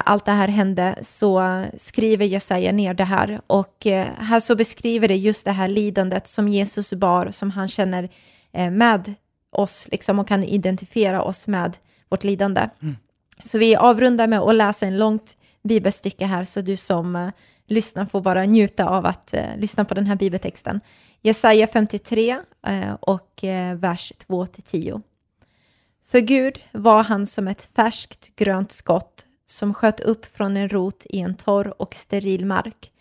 allt 0.05 0.25
det 0.25 0.33
här 0.33 0.49
hände 0.49 0.99
så 1.03 1.65
skriver 1.77 2.27
Jesaja 2.27 2.73
ner 2.73 2.95
det 2.95 3.05
här 3.05 3.41
och 3.47 3.87
eh, 3.87 4.07
här 4.19 4.41
så 4.41 4.55
beskriver 4.55 5.09
det 5.09 5.17
just 5.17 5.45
det 5.45 5.53
här 5.53 5.69
lidandet 5.69 6.29
som 6.29 6.49
Jesus 6.49 6.93
bar, 6.93 7.31
som 7.31 7.51
han 7.51 7.69
känner 7.69 8.09
eh, 8.53 8.71
med 8.71 9.15
oss 9.51 9.89
liksom, 9.91 10.19
och 10.19 10.29
kan 10.29 10.45
identifiera 10.45 11.23
oss 11.23 11.47
med 11.47 11.77
vårt 12.09 12.25
lidande. 12.25 12.69
Mm. 12.83 12.97
Så 13.45 13.59
vi 13.59 13.77
avrundar 13.77 14.27
med 14.27 14.41
att 14.41 14.55
läsa 14.55 14.87
en 14.87 14.99
långt 14.99 15.37
bibelstycke 15.63 16.27
här 16.27 16.45
så 16.45 16.61
du 16.61 16.77
som 16.77 17.17
eh, 17.17 17.29
lyssnar 17.67 18.07
får 18.07 18.21
bara 18.21 18.45
njuta 18.45 18.87
av 18.87 19.07
att 19.07 19.35
eh, 19.35 19.57
lyssna 19.57 19.85
på 19.85 19.95
den 19.95 20.07
här 20.07 20.17
bibeltexten. 20.17 20.81
Jesaja 21.21 21.67
53 21.67 22.39
eh, 22.67 22.93
och 23.01 23.45
vers 23.75 24.13
2-10. 24.29 25.03
För 26.11 26.21
Gud 26.21 26.61
var 26.73 27.03
han 27.03 27.27
som 27.27 27.49
ett 27.49 27.69
färskt 27.77 28.37
grönt 28.37 28.73
skott 28.73 29.27
som 29.53 29.75
sköt 29.75 30.01
upp 30.01 30.37
från 30.37 30.57
en 30.57 30.69
rot 30.69 31.07
i 31.09 31.19
en 31.19 31.35
torr 31.35 31.83
och 31.83 31.95
steril 31.95 32.47
mark. 32.47 32.93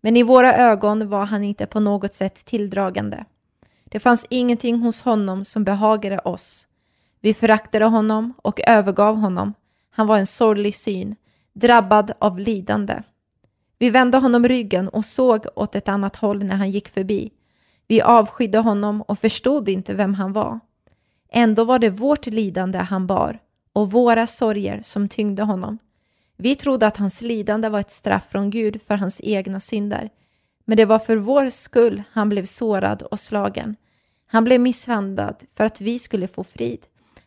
Men 0.00 0.16
i 0.16 0.22
våra 0.22 0.54
ögon 0.56 1.08
var 1.08 1.24
han 1.24 1.44
inte 1.44 1.66
på 1.66 1.80
något 1.80 2.14
sätt 2.14 2.44
tilldragande. 2.44 3.24
Det 3.84 4.00
fanns 4.00 4.26
ingenting 4.30 4.78
hos 4.78 5.02
honom 5.02 5.44
som 5.44 5.64
behagade 5.64 6.18
oss. 6.18 6.66
Vi 7.20 7.34
föraktade 7.34 7.84
honom 7.84 8.34
och 8.42 8.60
övergav 8.66 9.16
honom. 9.16 9.54
Han 9.90 10.06
var 10.06 10.18
en 10.18 10.26
sorglig 10.26 10.74
syn, 10.74 11.16
drabbad 11.52 12.12
av 12.18 12.38
lidande. 12.38 13.02
Vi 13.78 13.90
vände 13.90 14.18
honom 14.18 14.48
ryggen 14.48 14.88
och 14.88 15.04
såg 15.04 15.46
åt 15.56 15.74
ett 15.74 15.88
annat 15.88 16.16
håll 16.16 16.44
när 16.44 16.56
han 16.56 16.70
gick 16.70 16.88
förbi. 16.88 17.32
Vi 17.88 18.02
avskydde 18.02 18.58
honom 18.58 19.02
och 19.02 19.18
förstod 19.18 19.68
inte 19.68 19.94
vem 19.94 20.14
han 20.14 20.32
var. 20.32 20.60
Ändå 21.28 21.64
var 21.64 21.78
det 21.78 21.90
vårt 21.90 22.26
lidande 22.26 22.78
han 22.78 23.06
bar 23.06 23.38
och 23.72 23.90
våra 23.90 24.26
sorger 24.26 24.80
som 24.82 25.08
tyngde 25.08 25.42
honom. 25.42 25.78
Vi 26.42 26.54
trodde 26.54 26.86
att 26.86 26.96
hans 26.96 27.20
lidande 27.20 27.68
var 27.68 27.80
ett 27.80 27.90
straff 27.90 28.22
från 28.30 28.50
Gud 28.50 28.80
för 28.86 28.94
hans 28.94 29.20
egna 29.24 29.60
synder. 29.60 30.10
Men 30.64 30.76
det 30.76 30.84
var 30.84 30.98
för 30.98 31.16
vår 31.16 31.50
skull 31.50 32.02
han 32.12 32.28
blev 32.28 32.44
sårad 32.44 33.02
och 33.02 33.20
slagen. 33.20 33.76
Han 34.26 34.44
blev 34.44 34.60
misshandlad 34.60 35.36
för 35.56 35.64
att 35.64 35.80
vi 35.80 35.98
skulle 35.98 36.28
få 36.28 36.44
frid. 36.44 36.78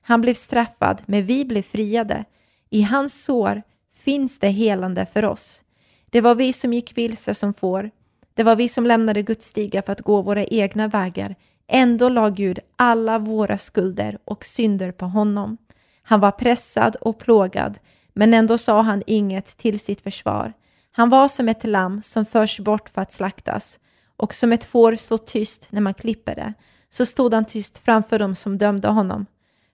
Han 0.02 0.22
blev 0.22 0.34
straffad, 0.34 1.02
men 1.06 1.26
vi 1.26 1.46
blev 1.46 1.62
friade. 1.62 2.26
I 2.70 2.82
hans 2.82 3.24
sår 3.24 3.62
finns 3.94 4.40
det 4.40 4.50
helande 4.50 5.06
för 5.06 5.26
oss. 5.26 5.64
Det 6.10 6.22
var 6.22 6.36
vi 6.36 6.54
som 6.54 6.74
gick 6.74 6.98
vilse 6.98 7.34
som 7.34 7.54
får. 7.54 7.92
Det 8.34 8.44
var 8.44 8.56
vi 8.56 8.70
som 8.70 8.86
lämnade 8.86 9.22
Guds 9.22 9.46
stiga 9.46 9.82
för 9.82 9.92
att 9.92 10.02
gå 10.02 10.22
våra 10.22 10.46
egna 10.46 10.88
vägar. 10.88 11.36
Ändå 11.68 12.10
la 12.10 12.30
Gud 12.30 12.60
alla 12.76 13.20
våra 13.20 13.58
skulder 13.58 14.18
och 14.26 14.46
synder 14.46 14.92
på 14.92 15.06
honom. 15.06 15.58
Han 16.04 16.20
var 16.20 16.32
pressad 16.32 16.96
och 16.96 17.18
plågad, 17.18 17.80
men 18.16 18.34
ändå 18.34 18.58
sa 18.58 18.82
han 18.82 19.04
inget 19.08 19.58
till 19.58 19.80
sitt 19.80 20.02
försvar. 20.02 20.54
Han 20.92 21.10
var 21.10 21.28
som 21.28 21.50
ett 21.50 21.64
lamm 21.64 22.02
som 22.02 22.26
förs 22.26 22.60
bort 22.60 22.90
för 22.90 23.02
att 23.02 23.14
slaktas 23.14 23.80
och 24.18 24.34
som 24.34 24.54
ett 24.54 24.66
får 24.66 24.96
står 24.96 25.18
tyst 25.18 25.68
när 25.70 25.82
man 25.82 25.94
klipper 25.94 26.36
det, 26.36 26.54
så 26.90 27.06
stod 27.06 27.34
han 27.34 27.46
tyst 27.46 27.78
framför 27.78 28.20
dem 28.20 28.36
som 28.36 28.58
dömde 28.58 28.88
honom. 28.88 29.26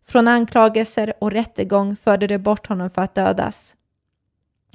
Från 0.07 0.27
anklagelser 0.27 1.13
och 1.19 1.31
rättegång 1.31 1.95
förde 1.95 2.27
de 2.27 2.37
bort 2.37 2.67
honom 2.67 2.89
för 2.89 3.01
att 3.01 3.15
dödas. 3.15 3.75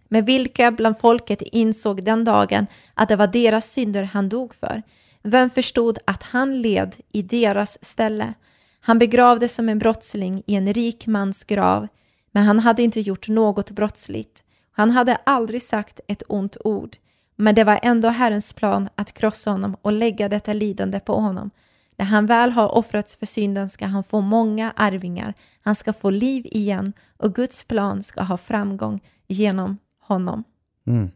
Men 0.08 0.24
vilka 0.24 0.70
bland 0.70 0.98
folket 0.98 1.42
insåg 1.42 2.04
den 2.04 2.24
dagen 2.24 2.66
att 2.94 3.08
det 3.08 3.16
var 3.16 3.26
deras 3.26 3.70
synder 3.70 4.02
han 4.02 4.28
dog 4.28 4.54
för? 4.54 4.82
Vem 5.22 5.50
förstod 5.50 5.98
att 6.04 6.22
han 6.22 6.62
led 6.62 6.96
i 7.12 7.22
deras 7.22 7.84
ställe? 7.84 8.34
Han 8.80 8.98
begravdes 8.98 9.54
som 9.54 9.68
en 9.68 9.78
brottsling 9.78 10.42
i 10.46 10.54
en 10.54 10.72
rik 10.72 11.06
mans 11.06 11.44
grav, 11.44 11.88
men 12.36 12.44
han 12.44 12.58
hade 12.58 12.82
inte 12.82 13.00
gjort 13.00 13.28
något 13.28 13.70
brottsligt. 13.70 14.44
Han 14.70 14.90
hade 14.90 15.16
aldrig 15.16 15.62
sagt 15.62 16.00
ett 16.06 16.22
ont 16.28 16.56
ord, 16.64 16.96
men 17.36 17.54
det 17.54 17.64
var 17.64 17.80
ändå 17.82 18.08
Herrens 18.08 18.52
plan 18.52 18.88
att 18.94 19.12
krossa 19.12 19.50
honom 19.50 19.76
och 19.82 19.92
lägga 19.92 20.28
detta 20.28 20.52
lidande 20.52 21.00
på 21.00 21.14
honom. 21.14 21.50
När 21.96 22.06
han 22.06 22.26
väl 22.26 22.50
har 22.50 22.74
offrats 22.74 23.16
för 23.16 23.26
synden 23.26 23.68
ska 23.68 23.86
han 23.86 24.04
få 24.04 24.20
många 24.20 24.72
arvingar, 24.76 25.34
han 25.60 25.74
ska 25.74 25.92
få 25.92 26.10
liv 26.10 26.46
igen 26.46 26.92
och 27.16 27.34
Guds 27.34 27.64
plan 27.64 28.02
ska 28.02 28.22
ha 28.22 28.36
framgång 28.36 29.00
genom 29.26 29.78
honom. 30.00 30.44
Mm. 30.86 31.10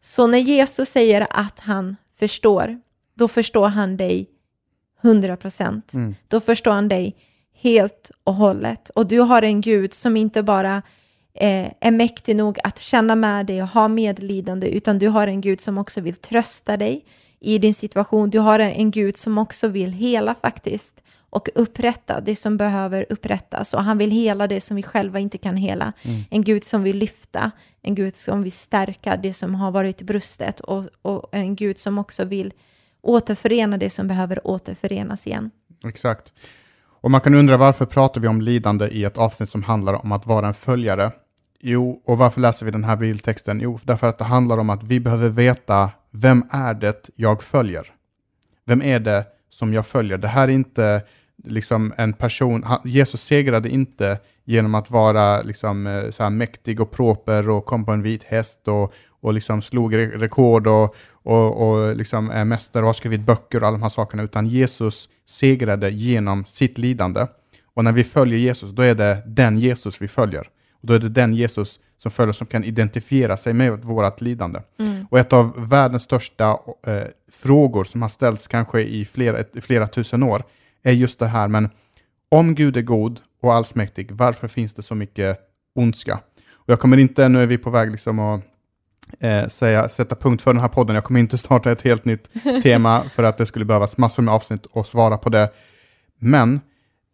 Så 0.00 0.26
när 0.26 0.38
Jesus 0.38 0.88
säger 0.88 1.26
att 1.30 1.60
han 1.60 1.96
förstår, 2.18 2.80
då 3.14 3.28
förstår 3.28 3.68
han 3.68 3.96
dig 3.96 4.30
100 5.02 5.36
procent. 5.36 5.92
Mm. 5.92 6.14
Då 6.28 6.40
förstår 6.40 6.72
han 6.72 6.88
dig 6.88 7.16
helt 7.62 8.10
och 8.24 8.34
hållet. 8.34 8.90
Och 8.90 9.06
du 9.06 9.18
har 9.18 9.42
en 9.42 9.60
Gud 9.60 9.94
som 9.94 10.16
inte 10.16 10.42
bara 10.42 10.82
eh, 11.34 11.72
är 11.80 11.90
mäktig 11.90 12.36
nog 12.36 12.58
att 12.64 12.78
känna 12.78 13.16
med 13.16 13.46
dig 13.46 13.62
och 13.62 13.68
ha 13.68 13.88
medlidande, 13.88 14.68
utan 14.68 14.98
du 14.98 15.08
har 15.08 15.26
en 15.26 15.40
Gud 15.40 15.60
som 15.60 15.78
också 15.78 16.00
vill 16.00 16.14
trösta 16.14 16.76
dig 16.76 17.04
i 17.40 17.58
din 17.58 17.74
situation. 17.74 18.30
Du 18.30 18.38
har 18.38 18.58
en 18.58 18.90
Gud 18.90 19.16
som 19.16 19.38
också 19.38 19.68
vill 19.68 19.92
hela 19.92 20.34
faktiskt 20.34 21.02
och 21.30 21.48
upprätta 21.54 22.20
det 22.20 22.36
som 22.36 22.56
behöver 22.56 23.06
upprättas. 23.10 23.74
Och 23.74 23.84
han 23.84 23.98
vill 23.98 24.10
hela 24.10 24.46
det 24.46 24.60
som 24.60 24.76
vi 24.76 24.82
själva 24.82 25.18
inte 25.18 25.38
kan 25.38 25.56
hela. 25.56 25.92
Mm. 26.02 26.24
En 26.30 26.44
Gud 26.44 26.64
som 26.64 26.82
vill 26.82 26.96
lyfta, 26.96 27.50
en 27.82 27.94
Gud 27.94 28.16
som 28.16 28.42
vill 28.42 28.52
stärka 28.52 29.16
det 29.16 29.32
som 29.32 29.54
har 29.54 29.70
varit 29.70 30.02
brustet 30.02 30.60
och, 30.60 30.84
och 31.02 31.28
en 31.32 31.56
Gud 31.56 31.78
som 31.78 31.98
också 31.98 32.24
vill 32.24 32.52
återförena 33.00 33.78
det 33.78 33.90
som 33.90 34.08
behöver 34.08 34.46
återförenas 34.46 35.26
igen. 35.26 35.50
Exakt. 35.84 36.32
Och 37.02 37.10
man 37.10 37.20
kan 37.20 37.34
undra 37.34 37.56
varför 37.56 37.84
pratar 37.84 38.20
vi 38.20 38.28
om 38.28 38.40
lidande 38.40 38.88
i 38.88 39.04
ett 39.04 39.18
avsnitt 39.18 39.48
som 39.48 39.62
handlar 39.62 39.94
om 39.94 40.12
att 40.12 40.26
vara 40.26 40.46
en 40.46 40.54
följare? 40.54 41.12
Jo, 41.60 42.02
och 42.04 42.18
varför 42.18 42.40
läser 42.40 42.66
vi 42.66 42.72
den 42.72 42.84
här 42.84 42.96
bibeltexten? 42.96 43.60
Jo, 43.60 43.78
därför 43.82 44.06
att 44.06 44.18
det 44.18 44.24
handlar 44.24 44.58
om 44.58 44.70
att 44.70 44.82
vi 44.82 45.00
behöver 45.00 45.28
veta 45.28 45.90
vem 46.10 46.44
är 46.50 46.74
det 46.74 47.10
jag 47.14 47.42
följer? 47.42 47.86
Vem 48.64 48.82
är 48.82 49.00
det 49.00 49.26
som 49.50 49.72
jag 49.72 49.86
följer? 49.86 50.18
Det 50.18 50.28
här 50.28 50.48
är 50.48 50.52
inte 50.52 51.02
liksom 51.44 51.92
en 51.96 52.12
person, 52.12 52.66
Jesus 52.84 53.22
segrade 53.22 53.68
inte 53.68 54.18
genom 54.44 54.74
att 54.74 54.90
vara 54.90 55.42
liksom, 55.42 55.86
eh, 55.86 56.10
så 56.10 56.22
här 56.22 56.30
mäktig 56.30 56.80
och 56.80 56.90
proper 56.90 57.48
och 57.48 57.66
kom 57.66 57.84
på 57.84 57.92
en 57.92 58.02
vit 58.02 58.24
häst 58.24 58.68
och, 58.68 58.94
och 59.22 59.34
liksom 59.34 59.62
slog 59.62 59.96
rekord 59.96 60.66
och, 60.66 60.96
och, 61.12 61.68
och 61.68 61.96
liksom 61.96 62.30
är 62.30 62.44
mästare 62.44 62.82
och 62.82 62.86
har 62.86 62.94
skrivit 62.94 63.20
böcker 63.20 63.60
och 63.60 63.68
alla 63.68 63.76
de 63.76 63.82
här 63.82 63.88
sakerna, 63.88 64.22
utan 64.22 64.46
Jesus 64.46 65.08
segrade 65.26 65.90
genom 65.90 66.44
sitt 66.44 66.78
lidande. 66.78 67.26
Och 67.74 67.84
när 67.84 67.92
vi 67.92 68.04
följer 68.04 68.38
Jesus, 68.38 68.70
då 68.70 68.82
är 68.82 68.94
det 68.94 69.22
den 69.26 69.58
Jesus 69.58 70.02
vi 70.02 70.08
följer. 70.08 70.48
Och 70.72 70.86
då 70.86 70.94
är 70.94 70.98
det 70.98 71.08
den 71.08 71.34
Jesus 71.34 71.80
som 71.98 72.10
följer 72.10 72.32
som 72.32 72.46
kan 72.46 72.64
identifiera 72.64 73.36
sig 73.36 73.52
med 73.52 73.84
vårt 73.84 74.20
lidande. 74.20 74.60
Mm. 74.78 75.06
Och 75.10 75.18
ett 75.18 75.32
av 75.32 75.68
världens 75.68 76.02
största 76.02 76.58
eh, 76.86 77.02
frågor 77.32 77.84
som 77.84 78.02
har 78.02 78.08
ställts 78.08 78.46
kanske 78.46 78.80
i 78.80 79.04
flera, 79.04 79.44
flera 79.62 79.86
tusen 79.86 80.22
år 80.22 80.42
är 80.82 80.92
just 80.92 81.18
det 81.18 81.26
här, 81.26 81.48
men 81.48 81.70
om 82.28 82.54
Gud 82.54 82.76
är 82.76 82.82
god 82.82 83.20
och 83.42 83.54
allsmäktig, 83.54 84.12
varför 84.12 84.48
finns 84.48 84.74
det 84.74 84.82
så 84.82 84.94
mycket 84.94 85.38
ondska? 85.74 86.20
Och 86.52 86.68
jag 86.72 86.80
kommer 86.80 86.96
inte, 86.96 87.28
nu 87.28 87.42
är 87.42 87.46
vi 87.46 87.58
på 87.58 87.70
väg 87.70 87.90
liksom 87.90 88.18
att 88.18 88.40
eh, 89.20 89.48
säga, 89.48 89.88
sätta 89.88 90.16
punkt 90.16 90.42
för 90.42 90.52
den 90.52 90.60
här 90.60 90.68
podden, 90.68 90.94
jag 90.94 91.04
kommer 91.04 91.20
inte 91.20 91.38
starta 91.38 91.72
ett 91.72 91.82
helt 91.82 92.04
nytt 92.04 92.28
tema 92.62 93.02
för 93.14 93.22
att 93.22 93.38
det 93.38 93.46
skulle 93.46 93.64
behövas 93.64 93.98
massor 93.98 94.22
med 94.22 94.34
avsnitt 94.34 94.66
och 94.66 94.86
svara 94.86 95.18
på 95.18 95.28
det. 95.28 95.50
Men 96.18 96.60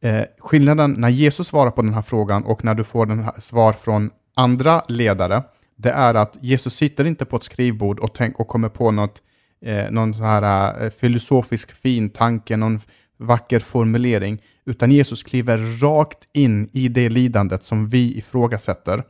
eh, 0.02 0.22
skillnaden 0.38 0.94
när 0.98 1.08
Jesus 1.08 1.46
svarar 1.46 1.70
på 1.70 1.82
den 1.82 1.94
här 1.94 2.02
frågan 2.02 2.44
och 2.44 2.64
när 2.64 2.74
du 2.74 2.84
får 2.84 3.06
den 3.06 3.24
här 3.24 3.40
svar 3.40 3.72
från 3.72 4.10
andra 4.34 4.82
ledare, 4.88 5.42
det 5.76 5.90
är 5.90 6.14
att 6.14 6.38
Jesus 6.40 6.74
sitter 6.74 7.04
inte 7.04 7.24
på 7.24 7.36
ett 7.36 7.44
skrivbord 7.44 7.98
och, 7.98 8.14
tänk, 8.14 8.40
och 8.40 8.48
kommer 8.48 8.68
på 8.68 8.90
något, 8.90 9.22
eh, 9.64 9.90
någon 9.90 10.14
så 10.14 10.22
här 10.22 10.74
eh, 10.84 10.90
filosofisk 10.90 11.72
fin 11.72 12.10
tanke, 12.10 12.56
någon 12.56 12.80
vacker 13.18 13.60
formulering, 13.60 14.42
utan 14.66 14.90
Jesus 14.90 15.22
kliver 15.22 15.80
rakt 15.80 16.18
in 16.32 16.70
i 16.72 16.88
det 16.88 17.08
lidandet 17.08 17.62
som 17.62 17.88
vi 17.88 18.18
ifrågasätter. 18.18 19.02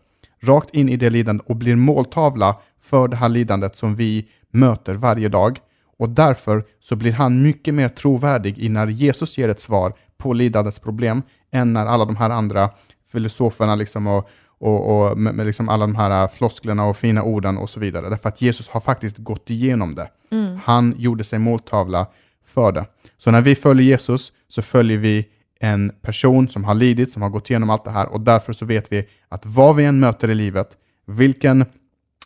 Rakt 0.42 0.74
in 0.74 0.88
i 0.88 0.96
det 0.96 1.10
lidandet 1.10 1.46
och 1.46 1.56
blir 1.56 1.76
måltavla 1.76 2.56
för 2.88 3.08
det 3.08 3.16
här 3.16 3.28
lidandet 3.28 3.76
som 3.76 3.94
vi 3.96 4.28
möter 4.50 4.94
varje 4.94 5.28
dag. 5.28 5.58
Och 5.98 6.08
därför 6.08 6.64
så 6.80 6.96
blir 6.96 7.12
han 7.12 7.42
mycket 7.42 7.74
mer 7.74 7.88
trovärdig 7.88 8.58
i 8.58 8.68
när 8.68 8.86
Jesus 8.86 9.38
ger 9.38 9.48
ett 9.48 9.60
svar 9.60 9.92
på 10.18 10.32
lidandets 10.32 10.78
problem 10.78 11.22
än 11.52 11.72
när 11.72 11.86
alla 11.86 12.04
de 12.04 12.16
här 12.16 12.30
andra 12.30 12.70
filosoferna 13.12 13.74
liksom 13.74 14.06
och, 14.06 14.28
och, 14.58 15.10
och 15.10 15.18
med, 15.18 15.34
med 15.34 15.46
liksom 15.46 15.68
alla 15.68 15.86
de 15.86 15.96
här 15.96 16.28
flosklerna 16.28 16.84
och 16.84 16.96
fina 16.96 17.22
orden 17.22 17.58
och 17.58 17.70
så 17.70 17.80
vidare. 17.80 18.08
Därför 18.08 18.28
att 18.28 18.42
Jesus 18.42 18.68
har 18.68 18.80
faktiskt 18.80 19.18
gått 19.18 19.50
igenom 19.50 19.94
det. 19.94 20.10
Mm. 20.30 20.58
Han 20.64 20.94
gjorde 20.98 21.24
sig 21.24 21.38
måltavla 21.38 22.06
för 22.46 22.72
det. 22.72 22.86
Så 23.18 23.30
när 23.30 23.40
vi 23.40 23.54
följer 23.54 23.86
Jesus 23.86 24.32
så 24.48 24.62
följer 24.62 24.98
vi 24.98 25.28
en 25.60 25.92
person 26.02 26.48
som 26.48 26.64
har 26.64 26.74
lidit, 26.74 27.12
som 27.12 27.22
har 27.22 27.28
gått 27.28 27.50
igenom 27.50 27.70
allt 27.70 27.84
det 27.84 27.90
här 27.90 28.08
och 28.08 28.20
därför 28.20 28.52
så 28.52 28.66
vet 28.66 28.92
vi 28.92 29.08
att 29.28 29.46
vad 29.46 29.76
vi 29.76 29.84
än 29.84 30.00
möter 30.00 30.30
i 30.30 30.34
livet, 30.34 30.68
vilken, 31.06 31.64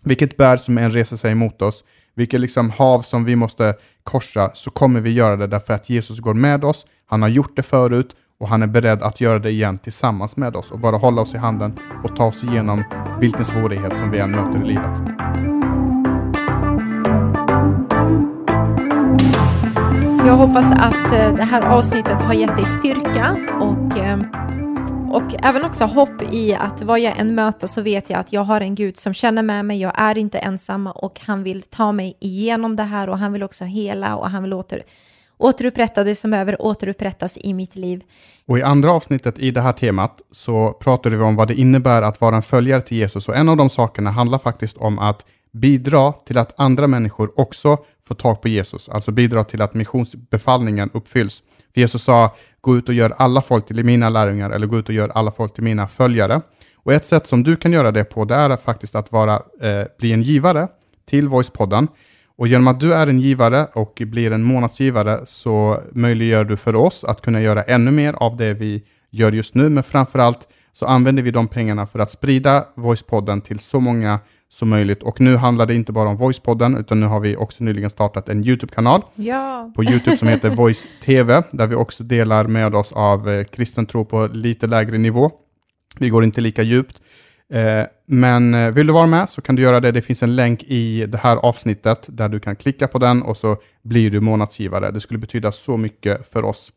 vilket 0.05 0.37
berg 0.37 0.59
som 0.59 0.79
än 0.79 0.91
reser 0.93 1.17
sig 1.17 1.33
emot 1.33 1.63
oss, 1.63 1.85
vilket 2.15 2.41
liksom 2.41 2.71
hav 2.71 3.03
som 3.03 3.25
vi 3.25 3.37
måste 3.37 3.75
korsa, 4.03 4.51
så 4.55 4.71
kommer 4.71 5.01
vi 5.01 5.11
göra 5.11 5.37
det 5.37 5.47
därför 5.47 5.75
att 5.75 5.91
Jesus 5.91 6.19
går 6.19 6.35
med 6.35 6.65
oss, 6.65 6.87
han 7.07 7.23
har 7.23 7.29
gjort 7.29 7.57
det 7.57 7.63
förut 7.63 8.17
och 8.41 8.49
han 8.49 8.63
är 8.63 8.67
beredd 8.67 9.03
att 9.03 9.21
göra 9.21 9.39
det 9.39 9.51
igen 9.51 9.79
tillsammans 9.79 10.37
med 10.37 10.57
oss 10.57 10.71
och 10.71 10.79
bara 10.79 10.97
hålla 10.97 11.23
oss 11.23 11.35
i 11.35 11.39
handen 11.39 11.79
och 12.05 12.17
ta 12.17 12.25
oss 12.25 12.45
igenom 12.45 12.85
vilken 13.21 13.45
svårighet 13.45 13.99
som 13.99 14.11
vi 14.11 14.19
än 14.19 14.31
möter 14.31 14.65
i 14.65 14.67
livet. 14.67 14.97
Så 20.21 20.27
jag 20.29 20.37
hoppas 20.37 20.73
att 20.73 21.15
eh, 21.15 21.35
det 21.37 21.45
här 21.45 21.63
avsnittet 21.63 22.23
har 22.23 22.35
gett 22.35 22.57
dig 22.57 22.67
styrka 22.67 23.37
och, 23.61 23.99
eh, 23.99 24.19
och 25.13 25.45
även 25.45 25.65
också 25.65 25.85
hopp 25.85 26.23
i 26.33 26.55
att 26.55 26.83
vad 26.83 27.01
jag 27.01 27.19
än 27.19 27.35
möter 27.35 27.67
så 27.67 27.83
vet 27.83 28.11
jag 28.11 28.21
att 28.21 28.33
jag 28.33 28.45
har 28.45 28.61
en 28.61 28.75
Gud 28.75 28.97
som 28.97 29.15
känner 29.15 29.43
med 29.43 29.65
mig, 29.65 29.81
jag 29.81 29.93
är 29.97 30.19
inte 30.19 30.39
ensam 30.39 30.87
och 30.87 31.21
han 31.21 31.43
vill 31.43 31.63
ta 31.63 31.93
mig 31.93 32.17
igenom 32.21 32.77
det 32.77 32.83
här 32.83 33.09
och 33.09 33.19
han 33.19 33.33
vill 33.33 33.43
också 33.43 33.65
hela 33.65 34.17
och 34.17 34.31
han 34.31 34.43
vill 34.43 34.53
åter, 34.53 34.83
återupprätta 35.39 36.05
det 36.05 36.15
som 36.15 36.31
behöver 36.31 36.63
återupprättas 36.63 37.39
i 37.41 37.55
mitt 37.55 37.77
liv. 37.77 38.03
Och 38.47 38.59
i 38.59 38.63
andra 38.63 38.93
avsnittet 38.93 39.39
i 39.39 39.51
det 39.51 39.61
här 39.61 39.73
temat 39.73 40.23
så 40.31 40.73
pratade 40.73 41.17
vi 41.17 41.23
om 41.23 41.37
vad 41.37 41.49
det 41.49 41.55
innebär 41.55 42.03
att 42.03 42.21
vara 42.21 42.37
en 42.37 42.43
följare 42.43 42.81
till 42.81 42.97
Jesus 42.97 43.29
och 43.29 43.37
en 43.37 43.49
av 43.49 43.57
de 43.57 43.71
sakerna 43.71 44.11
handlar 44.11 44.39
faktiskt 44.39 44.77
om 44.77 44.99
att 44.99 45.27
bidra 45.53 46.13
till 46.13 46.39
att 46.39 46.61
andra 46.61 46.87
människor 46.87 47.41
också 47.41 47.79
får 48.05 48.15
tag 48.15 48.43
på 48.43 48.49
Jesus, 48.49 48.89
alltså 48.89 49.13
bidra 49.13 49.45
till 49.45 49.63
att 49.63 49.75
missionsbefallningen 49.75 50.91
uppfylls. 50.95 51.43
För 51.75 51.81
Jesus 51.81 52.03
sa, 52.03 52.31
gå 52.63 52.77
ut 52.77 52.89
och 52.89 52.95
gör 52.95 53.15
alla 53.19 53.43
folk 53.43 53.67
till 53.67 53.85
mina 53.85 54.09
lärjungar, 54.09 54.51
eller 54.51 54.67
gå 54.67 54.79
ut 54.79 54.89
och 54.89 54.95
gör 54.95 55.09
alla 55.09 55.31
folk 55.31 55.55
till 55.55 55.63
mina 55.63 55.89
följare. 55.89 56.41
Och 56.77 56.93
ett 56.93 57.05
sätt 57.05 57.27
som 57.27 57.43
du 57.43 57.57
kan 57.57 57.73
göra 57.73 57.93
det 57.93 58.05
på, 58.05 58.25
det 58.25 58.35
är 58.35 58.57
faktiskt 58.57 58.95
att 58.95 59.13
vara, 59.13 59.35
eh, 59.61 59.87
bli 59.99 60.13
en 60.13 60.23
givare 60.23 60.69
till 61.07 61.29
Voicepodden. 61.29 61.89
Och 62.37 62.49
genom 62.49 62.69
att 62.69 62.81
du 62.81 62.95
är 62.95 63.07
en 63.07 63.21
givare 63.21 63.67
och 63.75 64.03
blir 64.07 64.33
en 64.33 64.43
månadsgivare 64.43 65.21
så 65.25 65.81
möjliggör 65.93 66.45
du 66.45 66.57
för 66.57 66.75
oss 66.75 67.05
att 67.05 67.21
kunna 67.21 67.41
göra 67.41 67.63
ännu 67.63 67.91
mer 67.91 68.13
av 68.13 68.37
det 68.37 68.55
vi 68.55 68.83
gör 69.11 69.33
just 69.33 69.55
nu, 69.55 69.69
men 69.69 69.83
framförallt 69.83 70.49
så 70.73 70.87
använder 70.87 71.23
vi 71.23 71.31
de 71.31 71.49
pengarna 71.49 71.87
för 71.87 71.99
att 71.99 72.11
sprida 72.11 72.65
Voicepodden 72.75 73.41
till 73.41 73.59
så 73.59 73.81
många 73.81 74.19
som 74.53 74.69
möjligt. 74.69 75.03
Och 75.03 75.21
nu 75.21 75.37
handlar 75.37 75.67
det 75.67 75.75
inte 75.75 75.93
bara 75.93 76.09
om 76.09 76.17
Voicepodden, 76.17 76.77
utan 76.77 77.01
nu 77.01 77.07
har 77.07 77.21
vi 77.21 77.37
också 77.37 77.65
nyligen 77.65 77.91
startat 77.91 78.29
en 78.29 78.45
YouTube-kanal 78.45 79.03
Ja. 79.15 79.73
på 79.77 79.85
YouTube 79.85 80.17
som 80.17 80.29
heter 80.29 80.51
Voice 80.51 80.87
TV, 81.05 81.43
där 81.53 81.67
vi 81.67 81.75
också 81.75 82.05
delar 82.05 82.45
med 82.47 82.75
oss 82.75 82.93
av 82.93 83.29
eh, 83.29 83.45
kristen 83.45 83.87
tro 83.87 84.05
på 84.05 84.27
lite 84.27 84.67
lägre 84.67 84.99
nivå. 84.99 85.31
Vi 85.99 86.09
går 86.09 86.25
inte 86.25 86.41
lika 86.41 86.63
djupt. 86.63 87.03
Eh, 87.53 87.87
men 88.07 88.55
eh, 88.55 88.71
vill 88.71 88.87
du 88.87 88.93
vara 88.93 89.07
med 89.07 89.29
så 89.31 89.41
kan 89.41 89.57
du 89.57 89.63
göra 89.63 89.81
det. 89.81 89.93
Det 89.93 90.03
finns 90.03 90.23
en 90.23 90.37
länk 90.37 90.63
i 90.63 91.07
det 91.07 91.19
här 91.19 91.37
avsnittet 91.37 92.07
där 92.09 92.29
du 92.29 92.41
kan 92.41 92.57
klicka 92.57 92.89
på 92.89 92.99
den 92.99 93.23
och 93.23 93.37
så 93.37 93.57
blir 93.83 94.11
du 94.11 94.21
månadsgivare. 94.21 94.91
Det 94.91 95.01
skulle 95.01 95.19
betyda 95.19 95.53
så 95.53 95.77
mycket 95.77 96.33
för 96.33 96.45
oss. 96.45 96.73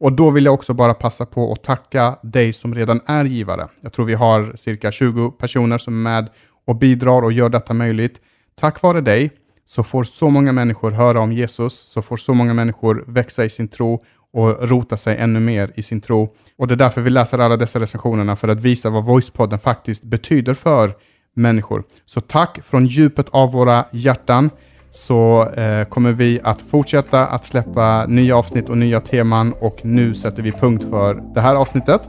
Och 0.00 0.12
då 0.12 0.30
vill 0.30 0.44
jag 0.44 0.54
också 0.54 0.74
bara 0.74 0.94
passa 0.94 1.26
på 1.26 1.52
att 1.52 1.62
tacka 1.62 2.18
dig 2.22 2.52
som 2.52 2.74
redan 2.74 3.00
är 3.06 3.24
givare. 3.24 3.68
Jag 3.80 3.92
tror 3.92 4.04
vi 4.04 4.14
har 4.14 4.52
cirka 4.56 4.90
20 4.92 5.30
personer 5.30 5.78
som 5.78 6.06
är 6.06 6.10
med 6.12 6.28
och 6.68 6.76
bidrar 6.76 7.22
och 7.22 7.32
gör 7.32 7.48
detta 7.48 7.74
möjligt. 7.74 8.20
Tack 8.60 8.82
vare 8.82 9.00
dig 9.00 9.30
så 9.66 9.82
får 9.82 10.04
så 10.04 10.30
många 10.30 10.52
människor 10.52 10.90
höra 10.90 11.20
om 11.20 11.32
Jesus, 11.32 11.74
så 11.74 12.02
får 12.02 12.16
så 12.16 12.34
många 12.34 12.54
människor 12.54 13.04
växa 13.06 13.44
i 13.44 13.50
sin 13.50 13.68
tro 13.68 14.04
och 14.32 14.68
rota 14.68 14.96
sig 14.96 15.16
ännu 15.16 15.40
mer 15.40 15.72
i 15.76 15.82
sin 15.82 16.00
tro. 16.00 16.34
Och 16.56 16.68
det 16.68 16.74
är 16.74 16.76
därför 16.76 17.00
vi 17.00 17.10
läser 17.10 17.38
alla 17.38 17.56
dessa 17.56 17.80
recensionerna, 17.80 18.36
för 18.36 18.48
att 18.48 18.60
visa 18.60 18.90
vad 18.90 19.04
Voicepodden 19.04 19.58
faktiskt 19.58 20.02
betyder 20.02 20.54
för 20.54 20.94
människor. 21.34 21.84
Så 22.06 22.20
tack 22.20 22.60
från 22.64 22.86
djupet 22.86 23.28
av 23.30 23.52
våra 23.52 23.84
hjärtan 23.92 24.50
så 24.90 25.48
eh, 25.56 25.84
kommer 25.84 26.12
vi 26.12 26.40
att 26.44 26.62
fortsätta 26.70 27.26
att 27.26 27.44
släppa 27.44 28.06
nya 28.06 28.36
avsnitt 28.36 28.68
och 28.68 28.78
nya 28.78 29.00
teman 29.00 29.54
och 29.60 29.80
nu 29.82 30.14
sätter 30.14 30.42
vi 30.42 30.52
punkt 30.52 30.86
för 30.90 31.22
det 31.34 31.40
här 31.40 31.54
avsnittet 31.54 32.00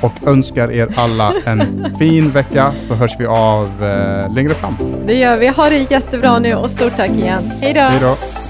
och 0.00 0.26
önskar 0.26 0.70
er 0.72 0.88
alla 0.96 1.34
en 1.44 1.86
fin 1.98 2.30
vecka 2.30 2.72
så 2.76 2.94
hörs 2.94 3.16
vi 3.18 3.26
av 3.26 3.84
eh, 3.84 4.34
längre 4.34 4.54
fram. 4.54 4.76
Det 5.06 5.14
gör 5.14 5.36
vi. 5.36 5.48
Ha 5.48 5.68
det 5.68 5.90
jättebra 5.90 6.38
nu 6.38 6.54
och 6.54 6.70
stort 6.70 6.96
tack 6.96 7.10
igen. 7.10 7.52
Hej 7.60 7.74
då! 8.00 8.41